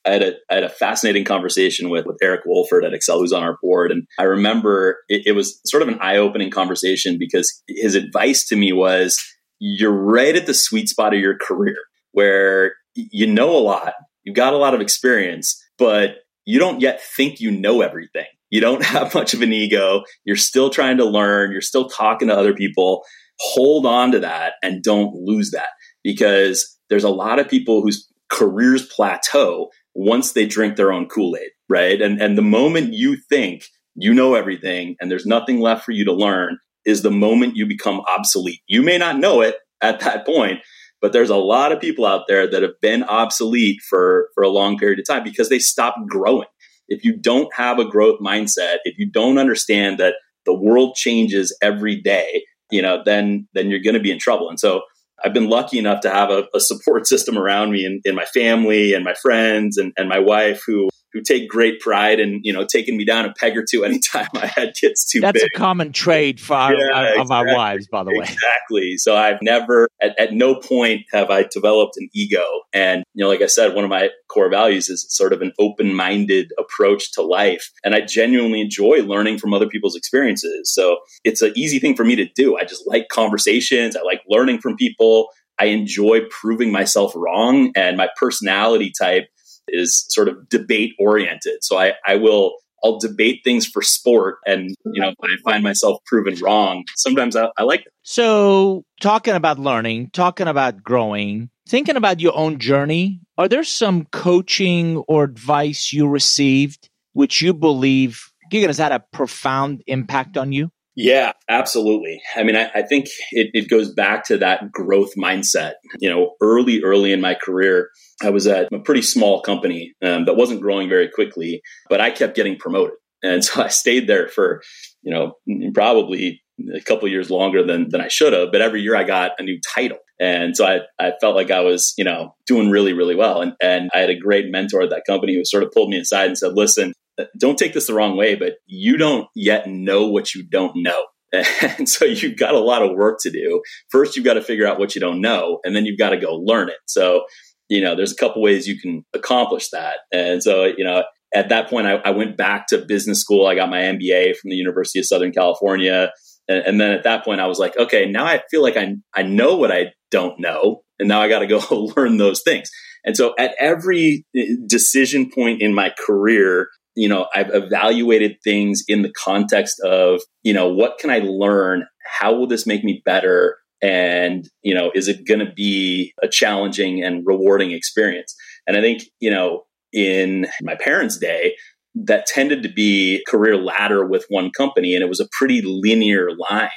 I 0.06 0.12
had 0.12 0.24
a 0.24 0.34
I 0.50 0.56
had 0.56 0.64
a 0.64 0.70
fascinating 0.70 1.26
conversation 1.26 1.90
with 1.90 2.06
with 2.06 2.18
Eric 2.22 2.42
Wolford 2.46 2.86
at 2.86 2.94
Accel, 2.94 3.20
who's 3.20 3.34
on 3.34 3.44
our 3.44 3.58
board, 3.62 3.92
and 3.92 4.08
I 4.18 4.24
remember 4.24 5.00
it, 5.10 5.24
it 5.28 5.32
was 5.34 5.60
sort 5.66 5.84
of 5.84 5.90
an 5.90 6.00
eye 6.00 6.18
opening 6.18 6.50
conversation 6.50 7.18
because 7.20 7.62
his 7.68 7.96
advice 7.96 8.46
to 8.48 8.56
me 8.56 8.72
was, 8.72 9.20
"You're 9.60 9.92
right 9.92 10.36
at 10.36 10.46
the 10.46 10.54
sweet 10.54 10.90
spot 10.90 11.14
of 11.14 11.20
your 11.20 11.38
career 11.38 11.78
where 12.12 12.74
you 12.96 13.28
know 13.28 13.56
a 13.56 13.60
lot, 13.60 13.94
you've 14.24 14.36
got 14.36 14.54
a 14.54 14.58
lot 14.58 14.74
of 14.74 14.82
experience, 14.82 15.62
but 15.78 16.18
you 16.46 16.60
don't 16.60 16.82
yet 16.82 17.02
think 17.02 17.40
you 17.40 17.52
know 17.52 17.82
everything. 17.82 18.26
You 18.50 18.62
don't 18.62 18.84
have 18.96 19.14
much 19.14 19.34
of 19.34 19.42
an 19.42 19.54
ego. 19.54 20.04
You're 20.26 20.36
still 20.36 20.70
trying 20.70 20.98
to 20.98 21.06
learn. 21.06 21.52
You're 21.52 21.62
still 21.62 21.88
talking 21.90 22.30
to 22.30 22.38
other 22.38 22.54
people. 22.54 23.04
Hold 23.40 23.86
on 23.86 24.12
to 24.12 24.20
that 24.20 24.54
and 24.64 24.84
don't 24.84 25.14
lose 25.14 25.52
that 25.52 25.70
because 26.04 26.78
there's 26.90 27.04
a 27.04 27.10
lot 27.10 27.40
of 27.40 27.48
people 27.48 27.82
whose 27.82 28.08
careers 28.30 28.86
plateau 28.88 29.70
once 30.00 30.32
they 30.32 30.46
drink 30.46 30.78
their 30.78 30.94
own 30.94 31.10
Kool-Aid, 31.10 31.52
right? 31.68 32.02
And 32.02 32.22
and 32.22 32.38
the 32.38 32.42
moment 32.42 32.94
you 32.94 33.18
think 33.18 33.66
you 33.96 34.14
know 34.14 34.34
everything 34.34 34.96
and 35.00 35.12
there's 35.12 35.26
nothing 35.26 35.60
left 35.60 35.84
for 35.84 35.92
you 35.92 36.06
to 36.06 36.14
learn 36.14 36.58
is 36.86 37.02
the 37.02 37.12
moment 37.12 37.58
you 37.58 37.66
become 37.66 38.02
obsolete. 38.08 38.62
You 38.68 38.82
may 38.82 38.98
not 38.98 39.20
know 39.20 39.42
it 39.42 39.58
at 39.82 40.00
that 40.00 40.26
point, 40.26 40.60
but 41.02 41.12
there's 41.12 41.30
a 41.30 41.36
lot 41.36 41.74
of 41.74 41.82
people 41.82 42.06
out 42.06 42.26
there 42.30 42.50
that 42.50 42.62
have 42.62 42.80
been 42.82 43.04
obsolete 43.04 43.82
for 43.90 44.30
for 44.36 44.44
a 44.44 44.50
long 44.50 44.78
period 44.78 45.00
of 45.00 45.06
time 45.06 45.24
because 45.26 45.50
they 45.50 45.60
stopped 45.60 46.00
growing. 46.08 46.48
If 46.88 47.04
you 47.04 47.18
don't 47.18 47.54
have 47.54 47.78
a 47.78 47.90
growth 47.90 48.22
mindset, 48.22 48.78
if 48.86 48.98
you 48.98 49.12
don't 49.12 49.38
understand 49.38 50.00
that 50.00 50.16
the 50.46 50.54
world 50.54 50.96
changes 50.96 51.56
every 51.62 52.02
day, 52.02 52.46
you 52.72 52.82
know, 52.82 53.02
then 53.04 53.50
then 53.54 53.70
you're 53.70 53.84
going 53.84 53.96
to 53.96 54.00
be 54.00 54.12
in 54.12 54.20
trouble. 54.20 54.50
And 54.50 54.60
so 54.60 54.84
I've 55.24 55.34
been 55.34 55.50
lucky 55.50 55.78
enough 55.78 56.02
to 56.02 56.10
have 56.10 56.30
a, 56.30 56.44
a 56.54 56.60
support 56.60 57.08
system 57.08 57.38
around 57.38 57.72
me 57.72 57.86
in, 57.86 58.02
in, 58.06 58.16
my 58.16 58.26
family 58.26 58.94
and 58.94 59.04
my 59.04 59.14
friends 59.14 59.78
and, 59.78 59.92
and 59.98 60.08
my 60.08 60.20
wife 60.20 60.62
who 60.66 60.90
who 61.14 61.22
take 61.22 61.50
great 61.50 61.80
pride 61.80 62.20
in 62.20 62.40
you 62.44 62.54
know 62.54 62.66
taking 62.66 62.98
me 62.98 63.06
down 63.06 63.26
a 63.26 63.34
peg 63.34 63.58
or 63.58 63.66
two 63.70 63.84
anytime 63.90 64.28
my 64.34 64.46
head 64.46 64.74
gets 64.80 65.10
too 65.10 65.22
That's 65.22 65.42
big. 65.42 65.50
a 65.56 65.58
common 65.58 65.92
trait 65.92 66.40
for 66.40 66.56
our, 66.56 66.74
yeah, 66.74 66.94
our, 66.94 67.04
exactly. 67.04 67.22
of 67.22 67.32
our 67.32 67.56
wives, 67.56 67.88
by 67.88 68.04
the 68.04 68.12
way. 68.12 68.26
Exactly. 68.26 68.98
So 68.98 69.16
I've 69.16 69.42
never, 69.42 69.90
at, 70.02 70.20
at 70.20 70.34
no 70.34 70.56
point, 70.56 71.02
have 71.12 71.30
I 71.30 71.44
developed 71.44 71.98
an 71.98 72.10
ego. 72.14 72.46
And 72.74 73.04
you 73.14 73.24
know, 73.24 73.30
like 73.30 73.42
I 73.42 73.48
said, 73.48 73.74
one 73.74 73.84
of 73.84 73.90
my 73.90 74.10
core 74.28 74.50
values 74.50 74.90
is 74.90 75.06
sort 75.10 75.34
of 75.34 75.42
an 75.42 75.54
open-minded 75.60 76.52
approach 76.60 77.12
to 77.14 77.22
life, 77.22 77.72
and 77.84 77.96
I 77.96 78.02
genuinely 78.02 78.62
enjoy 78.62 79.02
learning 79.04 79.40
from 79.40 79.54
other 79.54 79.68
people's 79.68 79.96
experiences. 79.96 80.72
So 80.74 80.98
it's 81.24 81.42
an 81.42 81.54
easy 81.56 81.80
thing 81.80 81.96
for 81.96 82.06
me 82.06 82.16
to 82.16 82.28
do. 82.36 82.58
I 82.58 82.64
just 82.64 82.88
like 82.88 83.08
conversations. 83.10 83.96
I 83.96 84.02
like 84.02 84.22
learning 84.28 84.60
from 84.60 84.76
people. 84.76 85.30
I 85.60 85.66
enjoy 85.66 86.22
proving 86.30 86.72
myself 86.72 87.14
wrong, 87.16 87.72
and 87.76 87.98
my 87.98 88.10
personality 88.18 88.92
type 88.98 89.28
is 89.72 90.06
sort 90.10 90.28
of 90.28 90.50
debate 90.50 90.94
oriented. 91.00 91.64
So 91.64 91.78
I, 91.78 91.94
I 92.06 92.16
will 92.16 92.56
I'll 92.84 92.98
debate 92.98 93.42
things 93.44 93.66
for 93.66 93.82
sport, 93.82 94.38
and 94.46 94.74
you 94.86 95.02
know, 95.02 95.14
I 95.22 95.28
find 95.44 95.64
myself 95.64 96.00
proven 96.06 96.36
wrong, 96.42 96.86
sometimes 96.96 97.36
I, 97.36 97.50
I 97.58 97.64
like 97.64 97.82
it. 97.82 97.92
So, 98.04 98.86
talking 99.02 99.34
about 99.34 99.60
learning, 99.60 100.12
talking 100.14 100.48
about 100.48 100.82
growing, 100.82 101.50
thinking 101.68 101.98
about 101.98 102.22
your 102.22 102.36
own 102.38 102.58
journey, 102.58 103.20
are 103.38 103.50
there 103.50 103.66
some 103.66 104.06
coaching 104.06 104.98
or 105.10 105.26
advice 105.26 105.92
you 105.92 106.08
received 106.08 106.90
which 107.14 107.42
you 107.42 107.54
believe 107.54 108.32
Keegan 108.52 108.70
has 108.70 108.78
had 108.78 108.92
a 108.92 109.04
profound 109.12 109.84
impact 109.88 110.38
on 110.38 110.52
you? 110.52 110.72
Yeah, 111.02 111.32
absolutely. 111.48 112.22
I 112.36 112.44
mean, 112.44 112.58
I, 112.58 112.70
I 112.76 112.82
think 112.82 113.06
it, 113.32 113.52
it, 113.54 113.70
goes 113.70 113.90
back 113.90 114.26
to 114.26 114.38
that 114.40 114.70
growth 114.70 115.12
mindset. 115.18 115.76
You 116.00 116.10
know, 116.10 116.36
early, 116.42 116.82
early 116.84 117.14
in 117.14 117.22
my 117.22 117.36
career, 117.36 117.90
I 118.22 118.32
was 118.32 118.48
at 118.48 118.68
a 118.74 118.80
pretty 118.80 119.04
small 119.04 119.42
company 119.42 119.94
um, 120.04 120.26
that 120.26 120.36
wasn't 120.36 120.60
growing 120.60 120.90
very 120.90 121.08
quickly, 121.08 121.62
but 121.90 122.02
I 122.02 122.12
kept 122.12 122.36
getting 122.36 122.58
promoted. 122.58 122.98
And 123.24 123.46
so 123.46 123.64
I 123.64 123.70
stayed 123.70 124.08
there 124.08 124.28
for, 124.28 124.62
you 125.02 125.14
know, 125.14 125.36
probably 125.74 126.42
a 126.76 126.82
couple 126.82 127.08
years 127.08 127.32
longer 127.32 127.66
than, 127.66 127.88
than 127.88 128.02
I 128.02 128.10
should 128.10 128.34
have. 128.34 128.52
But 128.52 128.62
every 128.62 128.82
year 128.82 128.98
I 128.98 129.06
got 129.06 129.32
a 129.40 129.44
new 129.44 129.58
title. 129.74 130.00
And 130.20 130.58
so 130.58 130.66
I, 130.66 130.80
I 131.00 131.14
felt 131.22 131.38
like 131.38 131.50
I 131.50 131.62
was, 131.62 131.94
you 131.98 132.04
know, 132.04 132.36
doing 132.46 132.72
really, 132.72 132.92
really 132.92 133.16
well. 133.16 133.42
And, 133.42 133.54
and 133.62 133.90
I 133.94 134.00
had 134.00 134.10
a 134.10 134.20
great 134.20 134.48
mentor 134.50 134.82
at 134.82 134.90
that 134.90 135.06
company 135.08 135.34
who 135.34 135.46
sort 135.46 135.64
of 135.64 135.72
pulled 135.72 135.90
me 135.90 135.98
aside 135.98 136.28
and 136.28 136.38
said, 136.38 136.56
listen, 136.56 136.92
don't 137.38 137.58
take 137.58 137.74
this 137.74 137.88
the 137.88 137.94
wrong 137.94 138.18
way, 138.18 138.36
but 138.36 138.54
you 138.66 138.98
don't 138.98 139.28
yet 139.36 139.68
know 139.68 140.08
what 140.08 140.34
you 140.34 140.44
don't 140.48 140.74
know. 140.76 141.04
And 141.78 141.88
so 141.88 142.06
you've 142.06 142.40
got 142.40 142.56
a 142.56 142.60
lot 142.60 142.82
of 142.82 142.96
work 142.96 143.20
to 143.22 143.30
do. 143.30 143.62
First, 143.92 144.16
you've 144.16 144.26
got 144.26 144.34
to 144.34 144.42
figure 144.42 144.66
out 144.66 144.80
what 144.80 144.96
you 144.96 145.02
don't 145.02 145.22
know, 145.22 145.60
and 145.64 145.76
then 145.76 145.86
you've 145.86 146.00
got 146.00 146.10
to 146.10 146.18
go 146.18 146.34
learn 146.36 146.70
it. 146.70 146.78
So, 146.88 147.26
you 147.70 147.82
know, 147.82 147.96
there's 147.96 148.12
a 148.12 148.16
couple 148.16 148.42
ways 148.42 148.68
you 148.68 148.80
can 148.80 149.06
accomplish 149.14 149.70
that. 149.70 149.98
And 150.12 150.42
so, 150.42 150.66
you 150.66 150.84
know, 150.84 151.04
at 151.34 151.50
that 151.50 151.70
point, 151.70 151.88
I, 151.88 151.96
I 151.98 152.10
went 152.12 152.38
back 152.38 152.68
to 152.68 152.80
business 152.80 153.22
school. 153.22 153.46
I 153.46 153.56
got 153.56 153.70
my 153.70 153.82
MBA 153.82 154.38
from 154.38 154.50
the 154.50 154.56
University 154.56 155.00
of 155.00 155.06
Southern 155.06 155.32
California. 155.32 156.12
And, 156.48 156.66
and, 156.66 156.82
then 156.82 156.92
at 156.92 157.04
that 157.04 157.24
point, 157.24 157.42
I 157.42 157.46
was 157.46 157.60
like, 157.60 157.78
okay, 157.78 158.08
now 158.08 158.26
I 158.26 158.42
feel 158.50 158.64
like 158.64 158.76
I, 158.76 158.96
I 159.14 159.22
know 159.22 159.56
what 159.56 159.72
I 159.72 159.94
don't 160.10 160.40
know. 160.40 160.82
And 160.98 161.08
now 161.08 161.22
I 161.22 161.30
got 161.30 161.40
to 161.40 161.48
go 161.48 161.60
learn 161.96 162.18
those 162.18 162.42
things. 162.42 162.72
And 163.06 163.16
so 163.16 163.34
at 163.38 163.54
every 163.60 164.26
uh, 164.38 164.42
decision 164.68 165.30
point 165.30 165.62
in 165.62 165.74
my 165.74 165.94
career, 166.06 166.70
you 167.00 167.08
know, 167.08 167.28
I've 167.34 167.50
evaluated 167.54 168.42
things 168.44 168.84
in 168.90 169.04
the 169.04 169.14
context 169.14 169.80
of, 169.80 170.20
you 170.44 170.54
know, 170.54 170.68
what 170.68 170.98
can 170.98 171.10
I 171.10 171.20
learn? 171.20 171.88
How 172.06 172.36
will 172.36 172.46
this 172.46 172.68
make 172.68 172.84
me 172.84 173.02
better? 173.06 173.58
And, 173.82 174.46
you 174.64 174.76
know, 174.76 174.92
is 174.94 175.08
it 175.08 175.26
going 175.26 175.40
to 175.40 175.50
be 175.50 176.14
a 176.22 176.28
challenging 176.28 177.02
and 177.02 177.26
rewarding 177.26 177.72
experience? 177.72 178.36
And 178.68 178.76
I 178.76 178.82
think, 178.82 179.04
you 179.22 179.32
know, 179.32 179.64
in 179.94 180.48
my 180.62 180.76
parents' 180.76 181.18
day, 181.18 181.56
that 181.96 182.26
tended 182.26 182.64
to 182.64 182.70
be 182.70 183.24
career 183.28 183.56
ladder 183.56 184.06
with 184.06 184.26
one 184.28 184.52
company 184.52 184.94
and 184.94 185.02
it 185.02 185.10
was 185.10 185.22
a 185.22 185.30
pretty 185.32 185.62
linear 185.64 186.30
line. 186.52 186.70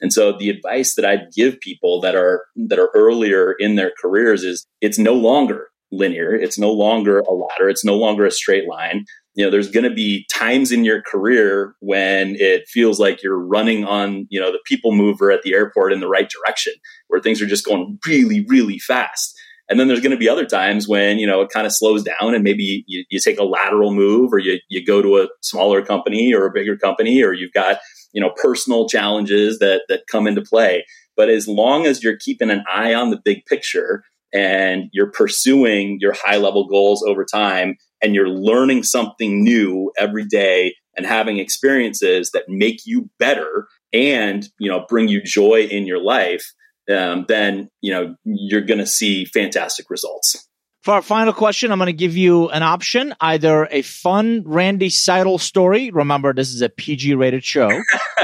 And 0.00 0.12
so 0.12 0.38
the 0.38 0.50
advice 0.50 0.94
that 0.94 1.04
I'd 1.04 1.32
give 1.36 1.60
people 1.60 2.00
that 2.00 2.14
are 2.14 2.44
that 2.68 2.78
are 2.78 2.90
earlier 2.94 3.54
in 3.58 3.74
their 3.74 3.92
careers 4.00 4.42
is 4.44 4.66
it's 4.80 4.98
no 4.98 5.14
longer 5.14 5.68
linear, 5.92 6.34
it's 6.34 6.58
no 6.58 6.72
longer 6.72 7.20
a 7.20 7.32
ladder, 7.32 7.68
it's 7.68 7.84
no 7.84 7.96
longer 7.96 8.24
a 8.24 8.30
straight 8.30 8.68
line. 8.68 9.04
You 9.34 9.44
know, 9.44 9.50
there's 9.50 9.70
going 9.70 9.88
to 9.88 9.94
be 9.94 10.26
times 10.32 10.70
in 10.70 10.84
your 10.84 11.02
career 11.02 11.74
when 11.80 12.36
it 12.38 12.68
feels 12.68 13.00
like 13.00 13.22
you're 13.22 13.38
running 13.38 13.84
on, 13.84 14.26
you 14.30 14.40
know, 14.40 14.52
the 14.52 14.60
people 14.64 14.92
mover 14.92 15.30
at 15.30 15.42
the 15.42 15.54
airport 15.54 15.92
in 15.92 16.00
the 16.00 16.08
right 16.08 16.30
direction, 16.30 16.72
where 17.08 17.20
things 17.20 17.42
are 17.42 17.46
just 17.46 17.66
going 17.66 17.98
really, 18.06 18.46
really 18.48 18.78
fast. 18.78 19.36
And 19.68 19.80
then 19.80 19.88
there's 19.88 20.00
going 20.00 20.12
to 20.12 20.18
be 20.18 20.28
other 20.28 20.44
times 20.44 20.86
when, 20.86 21.18
you 21.18 21.26
know, 21.26 21.40
it 21.40 21.50
kind 21.50 21.66
of 21.66 21.72
slows 21.72 22.04
down 22.04 22.34
and 22.34 22.44
maybe 22.44 22.84
you, 22.86 23.04
you 23.08 23.18
take 23.18 23.38
a 23.38 23.44
lateral 23.44 23.94
move 23.94 24.32
or 24.32 24.38
you, 24.38 24.58
you 24.68 24.84
go 24.84 25.00
to 25.00 25.18
a 25.18 25.28
smaller 25.40 25.82
company 25.82 26.34
or 26.34 26.46
a 26.46 26.52
bigger 26.52 26.76
company 26.76 27.22
or 27.22 27.32
you've 27.32 27.52
got, 27.52 27.78
you 28.12 28.20
know, 28.20 28.30
personal 28.42 28.86
challenges 28.88 29.58
that, 29.60 29.82
that 29.88 30.06
come 30.10 30.26
into 30.26 30.42
play. 30.42 30.84
But 31.16 31.30
as 31.30 31.48
long 31.48 31.86
as 31.86 32.02
you're 32.02 32.18
keeping 32.18 32.50
an 32.50 32.62
eye 32.70 32.92
on 32.92 33.10
the 33.10 33.20
big 33.24 33.46
picture 33.46 34.04
and 34.34 34.90
you're 34.92 35.10
pursuing 35.10 35.98
your 36.00 36.12
high 36.12 36.36
level 36.36 36.66
goals 36.68 37.02
over 37.06 37.24
time 37.24 37.76
and 38.04 38.14
you're 38.14 38.28
learning 38.28 38.82
something 38.82 39.42
new 39.42 39.90
every 39.98 40.26
day 40.26 40.74
and 40.94 41.06
having 41.06 41.38
experiences 41.38 42.30
that 42.32 42.44
make 42.48 42.82
you 42.84 43.08
better 43.18 43.66
and, 43.92 44.46
you 44.58 44.70
know, 44.70 44.84
bring 44.88 45.08
you 45.08 45.22
joy 45.22 45.62
in 45.62 45.86
your 45.86 46.02
life, 46.02 46.44
um, 46.90 47.24
then 47.28 47.70
you 47.80 47.92
know 47.92 48.14
you're 48.24 48.60
going 48.60 48.78
to 48.78 48.86
see 48.86 49.24
fantastic 49.24 49.86
results. 49.88 50.48
For 50.82 50.92
our 50.92 51.02
final 51.02 51.32
question, 51.32 51.72
I'm 51.72 51.78
going 51.78 51.86
to 51.86 51.94
give 51.94 52.14
you 52.14 52.50
an 52.50 52.62
option: 52.62 53.14
either 53.20 53.66
a 53.70 53.80
fun 53.80 54.42
Randy 54.44 54.90
Seidel 54.90 55.38
story. 55.38 55.90
Remember, 55.90 56.34
this 56.34 56.52
is 56.52 56.60
a 56.60 56.68
PG-rated 56.68 57.42
show, 57.42 57.70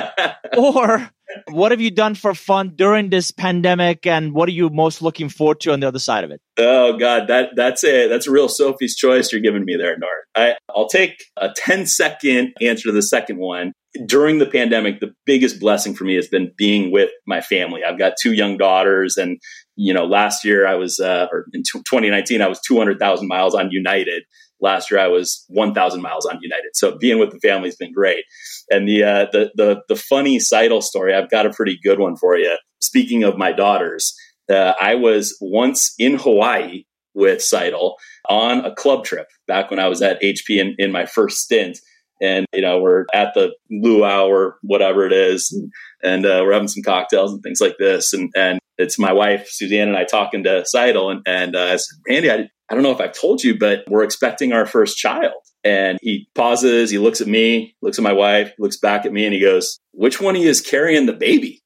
or 0.58 1.10
what 1.50 1.70
have 1.72 1.80
you 1.80 1.90
done 1.90 2.14
for 2.14 2.34
fun 2.34 2.72
during 2.74 3.10
this 3.10 3.30
pandemic, 3.30 4.06
and 4.06 4.32
what 4.32 4.48
are 4.48 4.52
you 4.52 4.70
most 4.70 5.02
looking 5.02 5.28
forward 5.28 5.60
to 5.60 5.72
on 5.72 5.80
the 5.80 5.88
other 5.88 5.98
side 5.98 6.24
of 6.24 6.30
it? 6.30 6.40
Oh 6.58 6.96
God, 6.96 7.28
that 7.28 7.50
that's 7.56 7.84
a 7.84 8.08
that's 8.08 8.26
a 8.26 8.30
real 8.30 8.48
Sophie's 8.48 8.96
choice 8.96 9.32
you're 9.32 9.40
giving 9.40 9.64
me 9.64 9.76
there, 9.76 9.96
Nour. 9.96 10.08
I, 10.34 10.54
I'll 10.74 10.88
take 10.88 11.22
a 11.36 11.50
10 11.54 11.86
second 11.86 12.54
answer 12.60 12.88
to 12.88 12.92
the 12.92 13.02
second 13.02 13.38
one 13.38 13.72
during 14.06 14.38
the 14.38 14.46
pandemic, 14.46 15.00
the 15.00 15.14
biggest 15.26 15.58
blessing 15.58 15.94
for 15.94 16.04
me 16.04 16.14
has 16.14 16.28
been 16.28 16.52
being 16.56 16.92
with 16.92 17.10
my 17.26 17.40
family. 17.40 17.82
I've 17.84 17.98
got 17.98 18.14
two 18.20 18.32
young 18.32 18.56
daughters, 18.56 19.16
and 19.16 19.38
you 19.76 19.92
know, 19.92 20.04
last 20.04 20.44
year 20.44 20.66
I 20.66 20.74
was, 20.74 21.00
uh, 21.00 21.26
or 21.32 21.46
in 21.52 21.62
2019, 21.62 22.40
I 22.42 22.48
was 22.48 22.60
200,000 22.60 23.26
miles 23.26 23.54
on 23.54 23.70
United. 23.70 24.22
Last 24.60 24.90
year 24.90 25.00
I 25.00 25.08
was 25.08 25.44
1,000 25.48 26.02
miles 26.02 26.26
on 26.26 26.38
United. 26.40 26.70
So 26.74 26.96
being 26.98 27.18
with 27.18 27.30
the 27.30 27.38
family 27.38 27.68
has 27.68 27.76
been 27.76 27.92
great. 27.92 28.24
And 28.70 28.88
the 28.88 29.02
uh, 29.02 29.26
the 29.32 29.50
the 29.54 29.82
the 29.88 29.96
funny 29.96 30.38
Seidel 30.38 30.82
story, 30.82 31.14
I've 31.14 31.30
got 31.30 31.46
a 31.46 31.50
pretty 31.50 31.78
good 31.82 31.98
one 31.98 32.16
for 32.16 32.36
you. 32.36 32.56
Speaking 32.80 33.24
of 33.24 33.36
my 33.36 33.52
daughters, 33.52 34.14
uh, 34.50 34.74
I 34.80 34.94
was 34.94 35.36
once 35.40 35.94
in 35.98 36.16
Hawaii 36.16 36.84
with 37.14 37.42
Seidel 37.42 37.96
on 38.28 38.64
a 38.64 38.74
club 38.74 39.04
trip 39.04 39.26
back 39.46 39.70
when 39.70 39.80
I 39.80 39.88
was 39.88 40.02
at 40.02 40.22
HP 40.22 40.58
in, 40.58 40.74
in 40.78 40.92
my 40.92 41.06
first 41.06 41.38
stint 41.38 41.78
and 42.20 42.46
you 42.52 42.60
know 42.60 42.78
we're 42.78 43.06
at 43.12 43.34
the 43.34 43.54
luau 43.70 44.26
or 44.26 44.58
whatever 44.62 45.06
it 45.06 45.12
is 45.12 45.50
and, 45.52 45.72
and 46.02 46.26
uh, 46.26 46.42
we're 46.44 46.52
having 46.52 46.68
some 46.68 46.82
cocktails 46.82 47.32
and 47.32 47.42
things 47.42 47.60
like 47.60 47.76
this 47.78 48.12
and 48.12 48.30
and 48.36 48.58
it's 48.78 48.98
my 48.98 49.12
wife 49.12 49.48
suzanne 49.48 49.88
and 49.88 49.96
i 49.96 50.04
talking 50.04 50.44
to 50.44 50.64
seidel 50.66 51.10
and, 51.10 51.22
and 51.26 51.56
uh, 51.56 51.64
i 51.64 51.76
said 51.76 51.98
randy 52.08 52.30
I, 52.30 52.48
I 52.70 52.74
don't 52.74 52.82
know 52.82 52.92
if 52.92 53.00
i've 53.00 53.18
told 53.18 53.42
you 53.42 53.58
but 53.58 53.84
we're 53.88 54.04
expecting 54.04 54.52
our 54.52 54.66
first 54.66 54.96
child 54.96 55.34
and 55.64 55.98
he 56.02 56.28
pauses 56.34 56.90
he 56.90 56.98
looks 56.98 57.20
at 57.20 57.26
me 57.26 57.74
looks 57.82 57.98
at 57.98 58.02
my 58.02 58.12
wife 58.12 58.52
looks 58.58 58.76
back 58.76 59.04
at 59.04 59.12
me 59.12 59.24
and 59.24 59.34
he 59.34 59.40
goes 59.40 59.80
which 59.92 60.20
one 60.20 60.36
of 60.36 60.42
you 60.42 60.48
is 60.48 60.60
carrying 60.60 61.06
the 61.06 61.12
baby 61.12 61.62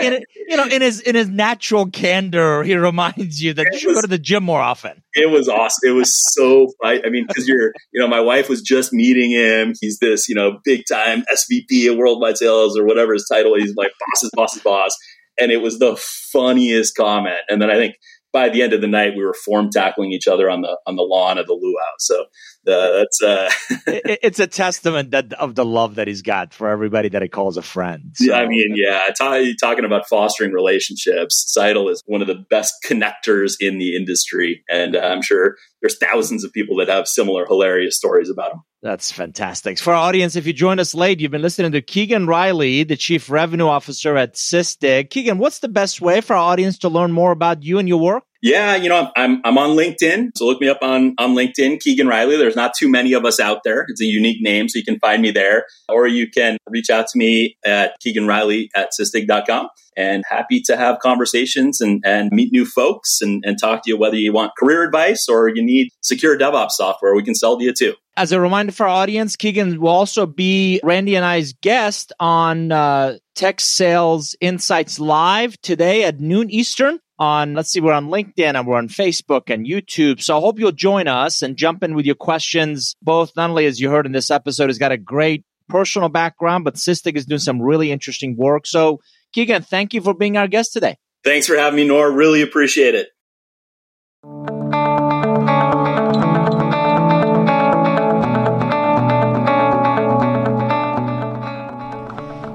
in, 0.00 0.24
you 0.48 0.56
know, 0.56 0.64
in 0.64 0.82
his 0.82 1.00
in 1.00 1.14
his 1.14 1.28
natural 1.28 1.86
candor, 1.86 2.62
he 2.62 2.74
reminds 2.76 3.42
you 3.42 3.54
that 3.54 3.66
it 3.66 3.74
you 3.74 3.78
should 3.78 3.88
was, 3.88 3.96
go 3.98 4.02
to 4.02 4.08
the 4.08 4.18
gym 4.18 4.44
more 4.44 4.60
often. 4.60 5.02
It 5.14 5.30
was 5.30 5.48
awesome. 5.48 5.88
It 5.88 5.92
was 5.92 6.12
so. 6.34 6.68
I, 6.82 7.00
I 7.04 7.10
mean, 7.10 7.26
because 7.26 7.48
you're, 7.48 7.72
you 7.92 8.00
know, 8.00 8.08
my 8.08 8.20
wife 8.20 8.48
was 8.48 8.62
just 8.62 8.92
meeting 8.92 9.30
him. 9.30 9.74
He's 9.80 9.98
this, 9.98 10.28
you 10.28 10.34
know, 10.34 10.58
big 10.64 10.82
time 10.90 11.24
SVP 11.32 11.90
of 11.90 11.96
worldwide 11.96 12.36
sales 12.38 12.78
or 12.78 12.84
whatever 12.84 13.12
his 13.12 13.26
title. 13.30 13.54
He's 13.56 13.72
my 13.76 13.84
boss's 13.84 14.30
boss's 14.34 14.62
boss, 14.62 14.96
and 15.38 15.50
it 15.50 15.62
was 15.62 15.78
the 15.78 15.96
funniest 15.96 16.96
comment. 16.96 17.40
And 17.48 17.60
then 17.60 17.70
I 17.70 17.74
think 17.74 17.96
by 18.32 18.48
the 18.48 18.62
end 18.62 18.72
of 18.72 18.80
the 18.80 18.88
night, 18.88 19.14
we 19.16 19.24
were 19.24 19.34
form 19.34 19.70
tackling 19.70 20.12
each 20.12 20.26
other 20.26 20.50
on 20.50 20.62
the 20.62 20.78
on 20.86 20.96
the 20.96 21.02
lawn 21.02 21.38
of 21.38 21.46
the 21.46 21.54
luau. 21.54 21.92
So 21.98 22.26
that's 22.64 23.22
uh, 23.22 23.50
it, 23.86 24.18
it's 24.22 24.40
a 24.40 24.46
testament 24.46 25.10
that 25.12 25.32
of 25.34 25.54
the 25.54 25.64
love 25.64 25.96
that 25.96 26.08
he's 26.08 26.22
got 26.22 26.54
for 26.54 26.68
everybody 26.68 27.08
that 27.10 27.22
he 27.22 27.28
calls 27.28 27.56
a 27.56 27.62
friend. 27.62 28.12
So. 28.14 28.32
I 28.32 28.46
mean, 28.46 28.74
yeah, 28.74 29.08
t- 29.16 29.56
talking 29.60 29.84
about 29.84 30.08
fostering 30.08 30.52
relationships, 30.52 31.44
Seidel 31.48 31.88
is 31.88 32.02
one 32.06 32.20
of 32.20 32.26
the 32.26 32.44
best 32.50 32.74
connectors 32.86 33.54
in 33.60 33.78
the 33.78 33.96
industry, 33.96 34.64
and 34.68 34.96
uh, 34.96 35.00
I'm 35.00 35.22
sure 35.22 35.56
there's 35.80 35.98
thousands 35.98 36.44
of 36.44 36.52
people 36.52 36.76
that 36.76 36.88
have 36.88 37.06
similar 37.06 37.44
hilarious 37.46 37.96
stories 37.96 38.30
about 38.30 38.52
him. 38.52 38.60
That's 38.82 39.10
fantastic. 39.10 39.78
For 39.78 39.94
our 39.94 40.08
audience, 40.08 40.36
if 40.36 40.46
you 40.46 40.52
joined 40.52 40.80
us 40.80 40.94
late, 40.94 41.20
you've 41.20 41.30
been 41.30 41.42
listening 41.42 41.72
to 41.72 41.80
Keegan 41.80 42.26
Riley, 42.26 42.84
the 42.84 42.96
Chief 42.96 43.30
Revenue 43.30 43.66
Officer 43.66 44.16
at 44.16 44.34
Sysdig. 44.34 45.08
Keegan, 45.08 45.38
what's 45.38 45.60
the 45.60 45.68
best 45.68 46.02
way 46.02 46.20
for 46.20 46.36
our 46.36 46.52
audience 46.52 46.78
to 46.80 46.90
learn 46.90 47.10
more 47.12 47.32
about 47.32 47.62
you 47.62 47.78
and 47.78 47.88
your 47.88 48.00
work? 48.00 48.24
Yeah, 48.44 48.76
you 48.76 48.90
know, 48.90 49.10
I'm 49.16 49.40
I'm 49.42 49.56
on 49.56 49.70
LinkedIn, 49.70 50.32
so 50.36 50.44
look 50.44 50.60
me 50.60 50.68
up 50.68 50.80
on 50.82 51.14
on 51.16 51.34
LinkedIn, 51.34 51.80
Keegan 51.80 52.06
Riley. 52.06 52.36
There's 52.36 52.54
not 52.54 52.74
too 52.78 52.90
many 52.90 53.14
of 53.14 53.24
us 53.24 53.40
out 53.40 53.62
there. 53.64 53.86
It's 53.88 54.02
a 54.02 54.04
unique 54.04 54.42
name, 54.42 54.68
so 54.68 54.78
you 54.78 54.84
can 54.84 54.98
find 54.98 55.22
me 55.22 55.30
there, 55.30 55.64
or 55.88 56.06
you 56.06 56.30
can 56.30 56.58
reach 56.68 56.90
out 56.90 57.06
to 57.08 57.18
me 57.18 57.56
at 57.64 57.98
Keegan 58.00 58.26
Riley 58.26 58.68
at 58.76 58.90
Sysdig.com. 59.00 59.70
And 59.96 60.24
happy 60.28 60.60
to 60.66 60.76
have 60.76 60.98
conversations 60.98 61.80
and, 61.80 62.02
and 62.04 62.30
meet 62.32 62.52
new 62.52 62.66
folks 62.66 63.22
and, 63.22 63.42
and 63.46 63.58
talk 63.58 63.84
to 63.84 63.90
you 63.90 63.96
whether 63.96 64.16
you 64.16 64.32
want 64.34 64.52
career 64.58 64.82
advice 64.82 65.26
or 65.26 65.48
you 65.48 65.64
need 65.64 65.88
secure 66.02 66.36
DevOps 66.36 66.72
software. 66.72 67.14
We 67.14 67.22
can 67.22 67.34
sell 67.34 67.56
to 67.56 67.64
you 67.64 67.72
too. 67.72 67.94
As 68.16 68.30
a 68.30 68.40
reminder 68.40 68.72
for 68.72 68.84
our 68.84 68.90
audience, 68.90 69.36
Keegan 69.36 69.80
will 69.80 69.88
also 69.88 70.26
be 70.26 70.80
Randy 70.82 71.16
and 71.16 71.24
I's 71.24 71.54
guest 71.54 72.12
on 72.20 72.72
uh, 72.72 73.16
Tech 73.34 73.60
Sales 73.60 74.36
Insights 74.42 75.00
Live 75.00 75.58
today 75.62 76.04
at 76.04 76.20
noon 76.20 76.50
Eastern 76.50 76.98
on, 77.18 77.54
let's 77.54 77.70
see, 77.70 77.80
we're 77.80 77.92
on 77.92 78.08
LinkedIn 78.08 78.54
and 78.54 78.66
we're 78.66 78.76
on 78.76 78.88
Facebook 78.88 79.52
and 79.52 79.66
YouTube. 79.66 80.20
So 80.20 80.36
I 80.36 80.40
hope 80.40 80.58
you'll 80.58 80.72
join 80.72 81.08
us 81.08 81.42
and 81.42 81.56
jump 81.56 81.82
in 81.82 81.94
with 81.94 82.06
your 82.06 82.14
questions. 82.14 82.96
Both, 83.02 83.32
not 83.36 83.50
only 83.50 83.66
as 83.66 83.80
you 83.80 83.90
heard 83.90 84.06
in 84.06 84.12
this 84.12 84.30
episode, 84.30 84.68
has 84.68 84.78
got 84.78 84.92
a 84.92 84.98
great 84.98 85.44
personal 85.68 86.08
background, 86.08 86.64
but 86.64 86.74
Sysdig 86.74 87.16
is 87.16 87.26
doing 87.26 87.38
some 87.38 87.60
really 87.60 87.90
interesting 87.92 88.36
work. 88.36 88.66
So, 88.66 89.00
Keegan, 89.32 89.62
thank 89.62 89.94
you 89.94 90.00
for 90.00 90.14
being 90.14 90.36
our 90.36 90.48
guest 90.48 90.72
today. 90.72 90.96
Thanks 91.24 91.46
for 91.46 91.56
having 91.56 91.76
me, 91.76 91.88
Nour. 91.88 92.12
Really 92.12 92.42
appreciate 92.42 92.94
it. 92.94 94.53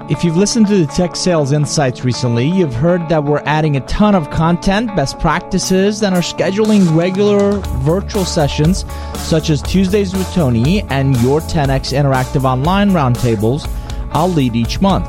If 0.10 0.24
you've 0.24 0.38
listened 0.38 0.66
to 0.68 0.86
the 0.86 0.92
Tech 0.92 1.16
Sales 1.16 1.52
Insights 1.52 2.04
recently, 2.04 2.48
you've 2.48 2.74
heard 2.74 3.08
that 3.10 3.24
we're 3.24 3.44
adding 3.46 3.78
a 3.78 3.82
ton 3.82 4.16
of 4.16 4.32
content, 4.32 4.96
best 4.96 5.20
practices, 5.20 6.02
and 6.02 6.16
are 6.16 6.22
scheduling 6.22 6.98
regular 6.98 7.60
virtual 7.84 8.26
sessions 8.26 8.86
such 9.16 9.52
as 9.52 9.62
Tuesdays 9.62 10.14
with 10.14 10.28
Tony 10.34 10.82
and 10.90 11.16
your 11.22 11.42
10x 11.42 11.94
interactive 11.94 12.44
online 12.44 12.90
roundtables 12.90 13.70
I'll 14.12 14.30
lead 14.30 14.56
each 14.56 14.82
month. 14.82 15.08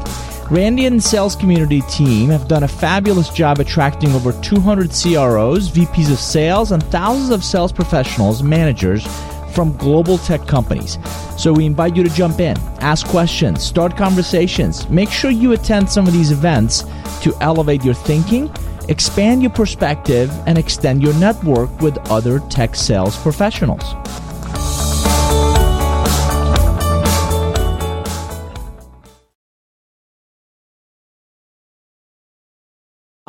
Randy 0.50 0.84
and 0.84 0.98
the 0.98 1.02
sales 1.02 1.36
community 1.36 1.80
team 1.82 2.28
have 2.28 2.48
done 2.48 2.64
a 2.64 2.68
fabulous 2.68 3.30
job 3.30 3.60
attracting 3.60 4.12
over 4.12 4.32
200 4.42 4.90
CROs, 4.90 5.70
VPs 5.70 6.12
of 6.12 6.18
sales, 6.18 6.72
and 6.72 6.82
thousands 6.84 7.30
of 7.30 7.44
sales 7.44 7.72
professionals, 7.72 8.42
managers 8.42 9.06
from 9.50 9.76
global 9.76 10.18
tech 10.18 10.46
companies. 10.46 10.98
So 11.36 11.52
we 11.52 11.66
invite 11.66 11.96
you 11.96 12.02
to 12.02 12.10
jump 12.10 12.40
in, 12.40 12.56
ask 12.80 13.06
questions, 13.06 13.62
start 13.62 13.96
conversations. 13.96 14.88
Make 14.88 15.10
sure 15.10 15.30
you 15.30 15.52
attend 15.52 15.90
some 15.90 16.06
of 16.06 16.12
these 16.12 16.30
events 16.30 16.84
to 17.22 17.34
elevate 17.40 17.84
your 17.84 17.94
thinking, 17.94 18.50
expand 18.88 19.42
your 19.42 19.50
perspective, 19.50 20.30
and 20.46 20.58
extend 20.58 21.02
your 21.02 21.14
network 21.14 21.70
with 21.80 21.98
other 22.10 22.40
tech 22.48 22.74
sales 22.74 23.16
professionals. 23.18 23.94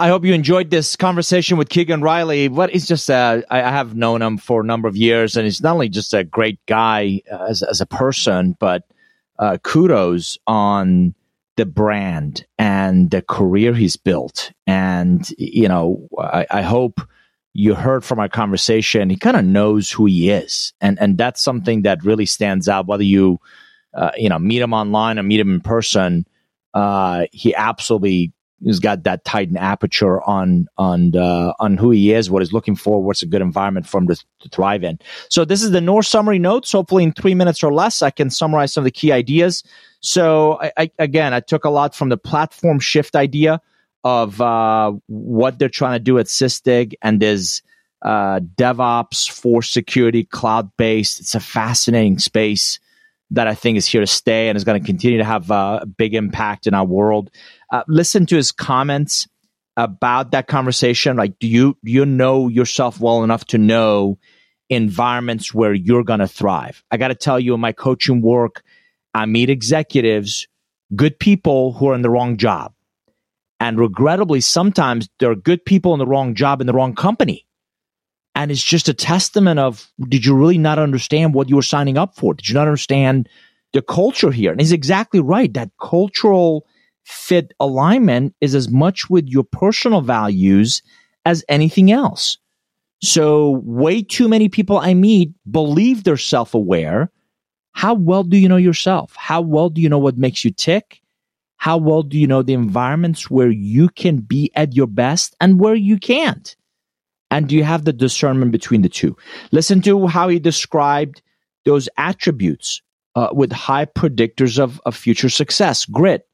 I 0.02 0.08
hope 0.08 0.26
you 0.26 0.34
enjoyed 0.34 0.72
this 0.72 0.96
conversation 0.96 1.58
with 1.58 1.70
Keegan 1.70 2.02
Riley. 2.02 2.50
What 2.50 2.72
is 2.72 2.88
just, 2.88 3.08
uh, 3.08 3.44
I, 3.52 3.62
I 3.62 3.70
have 3.70 3.96
known 3.96 4.24
him 4.24 4.40
for 4.40 4.62
a 4.62 4.66
number 4.66 4.88
of 4.88 4.98
years, 4.98 5.38
and 5.38 5.46
he's 5.46 5.62
not 5.62 5.74
only 5.74 5.90
just 5.90 6.16
a 6.16 6.24
great 6.24 6.58
guy 6.66 7.22
uh, 7.32 7.44
as, 7.44 7.62
as 7.62 7.82
a 7.82 7.86
person, 7.86 8.58
but 8.60 8.82
uh, 9.38 9.60
kudos 9.62 10.40
on 10.48 11.14
the 11.56 11.68
brand 11.68 12.48
and 12.58 13.12
the 13.12 13.22
career 13.22 13.76
he's 13.76 13.96
built. 13.96 14.52
And, 14.66 15.30
you 15.38 15.68
know, 15.68 16.08
I, 16.18 16.48
I 16.50 16.62
hope 16.64 17.00
you 17.54 17.76
heard 17.76 18.04
from 18.04 18.20
our 18.20 18.30
conversation, 18.30 19.12
he 19.12 19.18
kind 19.18 19.38
of 19.38 19.46
knows 19.46 19.92
who 19.92 20.08
he 20.08 20.32
is. 20.32 20.74
And, 20.82 21.00
and 21.00 21.16
that's 21.16 21.44
something 21.44 21.84
that 21.84 22.04
really 22.04 22.26
stands 22.26 22.68
out, 22.68 22.88
whether 22.88 23.04
you, 23.04 23.40
uh, 23.94 24.10
you 24.18 24.30
know, 24.30 24.40
meet 24.40 24.64
him 24.64 24.74
online 24.74 25.20
or 25.20 25.24
meet 25.24 25.40
him 25.40 25.54
in 25.54 25.62
person. 25.62 26.26
Uh, 26.74 27.26
he 27.32 27.54
absolutely 27.54 28.34
has 28.66 28.80
got 28.80 29.04
that 29.04 29.26
tightened 29.26 29.58
aperture 29.58 30.22
on 30.22 30.68
on 30.78 31.16
uh, 31.16 31.54
on 31.60 31.78
who 31.78 31.92
he 31.92 32.14
is, 32.14 32.30
what 32.30 32.42
he's 32.42 32.54
looking 32.54 32.76
for, 32.76 33.02
what's 33.02 33.24
a 33.24 33.26
good 33.26 33.42
environment 33.42 33.88
for 33.88 34.00
him 34.00 34.08
to, 34.08 34.16
to, 34.16 34.50
thrive 34.50 34.84
in. 34.84 35.00
So 35.30 35.46
this 35.46 35.64
is 35.64 35.72
the 35.72 35.82
Nour 35.82 36.04
summary 36.04 36.40
notes. 36.40 36.72
Hopefully, 36.72 37.04
in 37.04 37.14
three 37.14 37.36
minutes 37.36 37.64
or 37.64 37.74
less, 37.74 38.02
I 38.02 38.12
can 38.12 38.30
summarize 38.30 38.74
some 38.74 38.82
of 38.82 38.86
the 38.86 38.92
key 38.92 39.12
ideas. 39.12 39.64
So 40.02 40.60
I, 40.62 40.72
I, 40.78 40.92
again, 41.00 41.34
I 41.34 41.40
took 41.40 41.66
a 41.66 41.70
lot 41.70 41.96
from 41.96 42.10
the 42.10 42.18
platform 42.18 42.80
shift 42.80 43.16
idea 43.16 43.62
of 44.04 44.42
uh, 44.42 44.94
what 45.08 45.60
they're 45.60 45.70
trying 45.70 45.94
to 45.94 46.04
do 46.04 46.18
at 46.18 46.26
Sysdig 46.26 46.94
and 47.02 47.22
there's 47.22 47.62
uh, 48.02 48.40
DevOps 48.40 49.30
for 49.30 49.62
security, 49.62 50.24
cloud 50.24 50.72
based. 50.78 51.20
It's 51.20 51.36
a 51.36 51.40
fascinating 51.40 52.18
space 52.18 52.80
that 53.32 53.48
I 53.48 53.56
think 53.56 53.78
is 53.78 53.86
here 53.86 54.02
to 54.02 54.08
stay 54.08 54.50
and 54.50 54.58
is 54.58 54.64
going 54.64 54.80
to 54.80 54.86
continue 54.86 55.18
to 55.18 55.24
have 55.24 55.50
uh, 55.52 55.80
a 55.84 55.86
big 55.86 56.16
impact 56.16 56.68
in 56.68 56.74
our 56.74 56.86
world. 56.86 57.32
Uh, 57.72 57.84
listen 57.88 58.26
to 58.28 58.36
his 58.36 58.52
comments 58.52 59.28
about 59.78 60.32
that 60.32 60.48
conversation. 60.48 61.18
Like, 61.18 61.40
do 61.40 61.48
you 61.48 61.78
you 61.84 62.06
know 62.06 62.50
yourself 62.50 63.00
well 63.00 63.24
enough 63.24 63.46
to 63.46 63.58
know 63.58 64.20
environments 64.70 65.54
where 65.54 65.74
you're 65.74 66.04
going 66.04 66.20
to 66.20 66.28
thrive? 66.28 66.84
I 66.92 66.98
got 66.98 67.08
to 67.08 67.16
tell 67.16 67.40
you, 67.40 67.54
in 67.54 67.60
my 67.62 67.72
coaching 67.72 68.22
work, 68.22 68.62
I 69.14 69.26
meet 69.26 69.50
executives, 69.50 70.48
good 70.96 71.18
people 71.18 71.74
who 71.74 71.90
are 71.90 71.96
in 71.96 72.02
the 72.02 72.10
wrong 72.10 72.38
job. 72.38 72.74
And 73.60 73.80
regrettably, 73.80 74.42
sometimes 74.42 75.08
there 75.20 75.30
are 75.32 75.36
good 75.36 75.64
people 75.64 75.94
in 75.94 76.00
the 76.00 76.08
wrong 76.08 76.36
job 76.36 76.62
in 76.62 76.68
the 76.68 76.74
wrong 76.74 76.96
company. 76.96 77.46
And 78.34 78.50
it's 78.50 78.64
just 78.64 78.90
a 78.90 78.94
testament 78.94 79.60
of 79.60 79.92
did 80.10 80.26
you 80.26 80.36
really 80.36 80.58
not 80.58 80.80
understand 80.80 81.34
what 81.34 81.50
you 81.50 81.58
were 81.58 81.62
signing 81.62 81.98
up 81.98 82.16
for? 82.16 82.34
Did 82.34 82.50
you 82.50 82.56
not 82.56 82.68
understand 82.68 83.30
the 83.74 83.82
culture 83.82 84.32
here? 84.32 84.52
And 84.52 84.60
he's 84.60 84.72
exactly 84.72 85.20
right. 85.20 85.54
That 85.54 85.70
cultural 85.80 86.66
fit 87.04 87.54
alignment 87.60 88.36
is 88.42 88.56
as 88.56 88.70
much 88.70 89.10
with 89.10 89.28
your 89.28 89.44
personal 89.44 90.02
values 90.02 90.82
as 91.26 91.44
anything 91.50 91.92
else. 91.92 92.38
So, 93.04 93.62
way 93.64 94.04
too 94.04 94.28
many 94.28 94.48
people 94.48 94.78
I 94.78 94.94
meet 94.94 95.32
believe 95.50 96.04
they're 96.04 96.18
self 96.18 96.54
aware 96.54 97.12
how 97.74 97.94
well 97.94 98.24
do 98.24 98.38
you 98.38 98.50
know 98.50 98.58
yourself? 98.58 99.14
How 99.16 99.42
well 99.42 99.70
do 99.70 99.82
you 99.82 99.90
know 99.90 100.00
what 100.00 100.18
makes 100.18 100.44
you 100.44 100.52
tick? 100.52 101.02
How 101.58 101.78
well 101.78 102.04
do 102.04 102.18
you 102.18 102.28
know 102.28 102.42
the 102.42 102.54
environments 102.54 103.30
where 103.30 103.50
you 103.50 103.90
can 103.90 104.18
be 104.18 104.52
at 104.56 104.76
your 104.76 104.88
best 104.88 105.36
and 105.40 105.60
where 105.60 105.76
you 105.76 105.98
can't? 105.98 106.56
And 107.30 107.48
do 107.48 107.56
you 107.56 107.64
have 107.64 107.86
the 107.86 107.94
discernment 107.94 108.52
between 108.52 108.82
the 108.82 108.90
two? 108.90 109.16
Listen 109.52 109.82
to 109.82 110.08
how 110.08 110.28
he 110.28 110.40
described 110.40 111.22
those 111.64 111.88
attributes 111.98 112.82
uh, 113.16 113.30
with 113.32 113.52
high 113.52 113.86
predictors 113.86 114.60
of, 114.60 114.82
of 114.86 114.96
future 114.96 115.30
success 115.30 115.86
grit, 115.86 116.28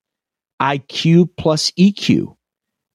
IQ 0.61 1.29
plus 1.37 1.71
EQ, 1.71 2.35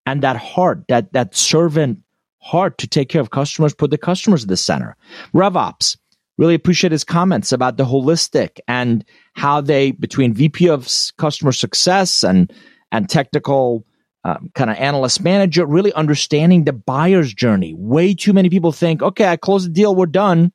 and 0.07 0.23
that 0.23 0.37
heart, 0.37 0.85
that, 0.89 1.13
that 1.13 1.35
servant 1.35 2.01
heart 2.41 2.79
to 2.79 2.89
take 2.89 3.09
care 3.09 3.21
of 3.21 3.31
customers, 3.31 3.75
put 3.75 3.91
the 3.91 3.99
customers 3.99 4.43
at 4.43 4.49
the 4.49 4.57
center. 4.57 4.97
RevOps, 5.35 5.97
Really 6.39 6.55
appreciate 6.55 6.93
his 6.93 7.05
comments 7.05 7.53
about 7.53 7.77
the 7.77 7.85
holistic 7.85 8.59
and 8.67 9.05
how 9.35 9.61
they, 9.61 9.93
between 9.93 10.33
VP 10.33 10.69
of 10.69 10.89
customer 11.19 11.53
success 11.53 12.25
and, 12.25 12.53
and 12.91 13.09
technical 13.09 13.87
um, 14.25 14.51
kind 14.55 14.71
of 14.71 14.77
analyst 14.77 15.23
manager, 15.23 15.67
really 15.67 15.93
understanding 15.93 16.65
the 16.65 16.73
buyer's 16.73 17.35
journey. 17.35 17.75
Way 17.75 18.15
too 18.15 18.33
many 18.33 18.49
people 18.49 18.73
think, 18.73 19.03
okay, 19.03 19.27
I 19.27 19.37
close 19.37 19.65
the 19.65 19.71
deal, 19.71 19.95
we're 19.95 20.07
done. 20.07 20.53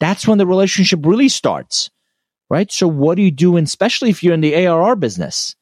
That's 0.00 0.26
when 0.26 0.38
the 0.38 0.46
relationship 0.46 1.00
really 1.04 1.28
starts, 1.28 1.88
right? 2.50 2.70
So 2.70 2.88
what 2.88 3.16
do 3.16 3.22
you 3.22 3.30
do, 3.30 3.56
especially 3.56 4.10
if 4.10 4.24
you're 4.24 4.34
in 4.34 4.40
the 4.40 4.66
ARR 4.66 4.96
business? 4.96 5.54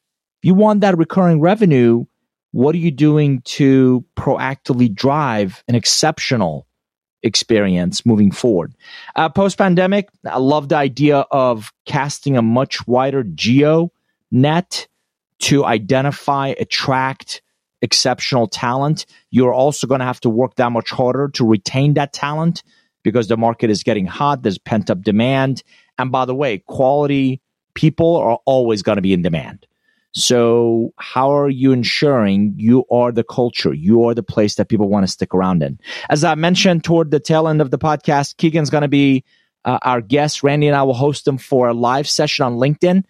You 0.45 0.53
want 0.53 0.81
that 0.81 0.95
recurring 0.95 1.41
revenue, 1.41 2.05
what 2.51 2.75
are 2.75 2.77
you 2.77 2.91
doing 2.91 3.41
to 3.45 4.05
proactively 4.15 4.93
drive 4.93 5.63
an 5.67 5.73
exceptional 5.73 6.67
experience 7.23 8.05
moving 8.05 8.29
forward. 8.29 8.75
Uh, 9.15 9.27
Post 9.27 9.57
pandemic, 9.57 10.07
I 10.23 10.37
love 10.37 10.69
the 10.69 10.75
idea 10.75 11.25
of 11.31 11.73
casting 11.87 12.37
a 12.37 12.43
much 12.43 12.85
wider 12.85 13.23
geo 13.23 13.91
net 14.29 14.87
to 15.39 15.65
identify, 15.65 16.49
attract 16.49 17.41
exceptional 17.81 18.45
talent. 18.45 19.07
You're 19.31 19.51
also 19.51 19.87
going 19.87 20.01
to 20.01 20.05
have 20.05 20.19
to 20.19 20.29
work 20.29 20.57
that 20.57 20.71
much 20.71 20.91
harder 20.91 21.29
to 21.29 21.43
retain 21.43 21.95
that 21.95 22.13
talent 22.13 22.61
because 23.03 23.29
the 23.29 23.37
market 23.37 23.71
is 23.71 23.81
getting 23.81 24.05
hot. 24.05 24.43
There's 24.43 24.59
pent 24.59 24.91
up 24.91 25.01
demand. 25.01 25.63
And 25.97 26.11
by 26.11 26.25
the 26.25 26.35
way, 26.35 26.59
quality 26.59 27.41
people 27.73 28.17
are 28.17 28.37
always 28.45 28.83
going 28.83 28.97
to 28.97 29.01
be 29.01 29.11
in 29.11 29.23
demand. 29.23 29.65
So, 30.15 30.93
how 30.97 31.29
are 31.29 31.49
you 31.49 31.73
ensuring 31.73 32.53
you 32.55 32.85
are 32.89 33.11
the 33.11 33.23
culture? 33.23 33.73
You 33.73 34.05
are 34.05 34.13
the 34.13 34.23
place 34.23 34.55
that 34.55 34.69
people 34.69 34.87
want 34.87 35.05
to 35.05 35.11
stick 35.11 35.35
around 35.35 35.61
in. 35.61 35.77
As 36.09 36.23
I 36.23 36.35
mentioned 36.35 36.85
toward 36.85 37.11
the 37.11 37.19
tail 37.19 37.49
end 37.49 37.59
of 37.59 37.69
the 37.69 37.77
podcast, 37.77 38.37
Keegan's 38.37 38.69
going 38.69 38.83
to 38.83 38.87
be 38.87 39.25
uh, 39.65 39.79
our 39.81 39.99
guest. 39.99 40.41
Randy 40.41 40.67
and 40.67 40.75
I 40.75 40.83
will 40.83 40.93
host 40.93 41.27
him 41.27 41.37
for 41.37 41.67
a 41.67 41.73
live 41.73 42.07
session 42.07 42.45
on 42.45 42.55
LinkedIn, 42.55 43.03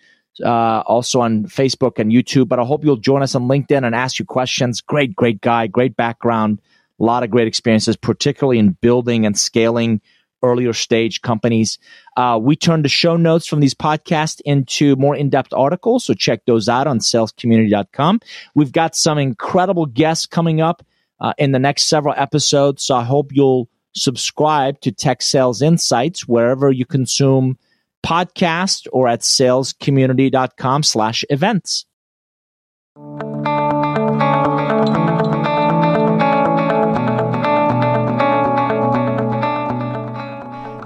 uh, 0.43 0.79
also 0.87 1.21
on 1.21 1.45
Facebook 1.45 1.99
and 1.99 2.11
YouTube. 2.11 2.47
But 2.47 2.57
I 2.57 2.63
hope 2.63 2.83
you'll 2.83 2.97
join 2.97 3.21
us 3.21 3.35
on 3.35 3.43
LinkedIn 3.43 3.85
and 3.85 3.93
ask 3.93 4.17
you 4.17 4.25
questions. 4.25 4.81
Great, 4.81 5.15
great 5.15 5.41
guy, 5.41 5.67
great 5.67 5.95
background, 5.95 6.59
a 6.99 7.03
lot 7.03 7.21
of 7.21 7.29
great 7.29 7.47
experiences, 7.47 7.95
particularly 7.95 8.57
in 8.57 8.71
building 8.71 9.27
and 9.27 9.37
scaling 9.37 10.01
earlier 10.43 10.73
stage 10.73 11.21
companies. 11.21 11.77
Uh, 12.17 12.39
we 12.41 12.55
turn 12.55 12.81
the 12.81 12.89
show 12.89 13.15
notes 13.15 13.47
from 13.47 13.59
these 13.59 13.73
podcasts 13.73 14.41
into 14.45 14.95
more 14.95 15.15
in 15.15 15.29
depth 15.29 15.53
articles. 15.53 16.05
So 16.05 16.13
check 16.13 16.45
those 16.45 16.69
out 16.69 16.87
on 16.87 16.99
salescommunity.com. 16.99 18.19
We've 18.53 18.71
got 18.71 18.95
some 18.95 19.17
incredible 19.17 19.85
guests 19.85 20.25
coming 20.25 20.61
up 20.61 20.85
uh, 21.19 21.33
in 21.37 21.51
the 21.51 21.59
next 21.59 21.85
several 21.85 22.13
episodes. 22.17 22.83
So 22.83 22.95
I 22.95 23.03
hope 23.03 23.31
you'll 23.33 23.69
subscribe 23.95 24.81
to 24.81 24.91
Tech 24.91 25.21
Sales 25.21 25.61
Insights 25.61 26.27
wherever 26.27 26.71
you 26.71 26.85
consume 26.85 27.57
podcast 28.05 28.87
or 28.91 29.07
at 29.07 29.21
salescommunity.com 29.21 30.83
slash 30.83 31.23
events. 31.29 31.85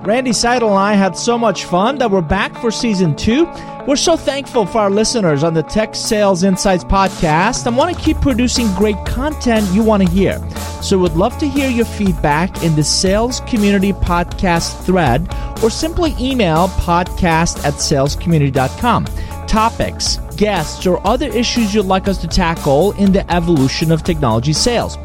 Randy 0.10 0.34
Seidel 0.34 0.70
and 0.70 0.80
I 0.80 0.93
had 0.95 1.16
so 1.16 1.38
much 1.38 1.66
fun 1.66 1.99
that 1.99 2.10
we're 2.10 2.22
back 2.22 2.60
for 2.60 2.72
season 2.72 3.16
two. 3.16 3.45
We're 3.86 3.95
so 3.95 4.18
thankful 4.18 4.66
for 4.66 4.80
our 4.80 4.89
listeners 4.89 5.43
on 5.43 5.53
the 5.53 5.62
Tech 5.62 5.93
Sales 5.93 6.41
Insights 6.41 6.84
podcast 6.84 7.68
and 7.68 7.78
want 7.78 7.95
to 7.95 8.01
keep 8.01 8.20
producing 8.20 8.74
great 8.74 8.95
content 9.05 9.72
you 9.72 9.84
want 9.84 10.01
to 10.01 10.10
hear. 10.10 10.41
So 10.82 10.97
we'd 10.97 11.12
love 11.12 11.38
to 11.38 11.47
hear 11.47 11.70
your 11.70 11.86
feedback 11.86 12.64
in 12.64 12.76
the 12.76 12.84
Sales 12.84 13.41
Community 13.41 13.93
Podcast 13.93 14.84
thread 14.84 15.32
or 15.62 15.70
simply 15.70 16.16
email 16.20 16.70
podcast 16.70 17.64
at 17.64 17.76
salescommunity.com. 17.76 19.05
Topics, 19.45 20.18
guests, 20.38 20.88
or 20.88 21.05
other 21.05 21.28
issues 21.28 21.76
you'd 21.76 21.86
like 21.86 22.07
us 22.07 22.18
to 22.22 22.28
tackle 22.28 22.93
in 22.93 23.12
the 23.12 23.32
evolution 23.32 23.91
of 23.91 24.03
technology 24.03 24.53
sales. 24.53 24.97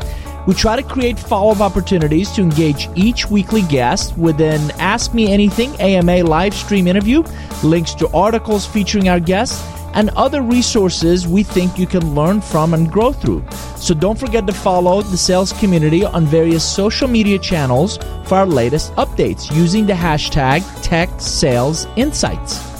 We 0.46 0.52
try 0.52 0.76
to 0.76 0.82
create 0.82 1.18
follow 1.18 1.52
up 1.52 1.60
opportunities 1.60 2.30
to 2.32 2.42
engage 2.42 2.90
each 2.94 3.30
weekly 3.30 3.62
guest 3.62 4.16
with 4.18 4.40
an 4.42 4.70
Ask 4.72 5.14
Me 5.14 5.32
Anything 5.32 5.74
AMA 5.80 6.22
live 6.24 6.52
stream 6.52 6.86
interview, 6.86 7.22
links 7.62 7.94
to 7.94 8.08
articles 8.12 8.66
featuring 8.66 9.08
our 9.08 9.20
guests, 9.20 9.64
and 9.94 10.10
other 10.10 10.42
resources 10.42 11.26
we 11.26 11.42
think 11.42 11.78
you 11.78 11.86
can 11.86 12.14
learn 12.14 12.40
from 12.40 12.74
and 12.74 12.90
grow 12.90 13.12
through. 13.12 13.42
So 13.76 13.94
don't 13.94 14.18
forget 14.18 14.46
to 14.46 14.52
follow 14.52 15.00
the 15.00 15.16
sales 15.16 15.52
community 15.54 16.04
on 16.04 16.26
various 16.26 16.64
social 16.64 17.08
media 17.08 17.38
channels 17.38 17.98
for 18.24 18.34
our 18.34 18.46
latest 18.46 18.92
updates 18.96 19.54
using 19.54 19.86
the 19.86 19.92
hashtag 19.94 20.62
Tech 20.82 21.08
Sales 21.18 21.86
Insights. 21.96 22.73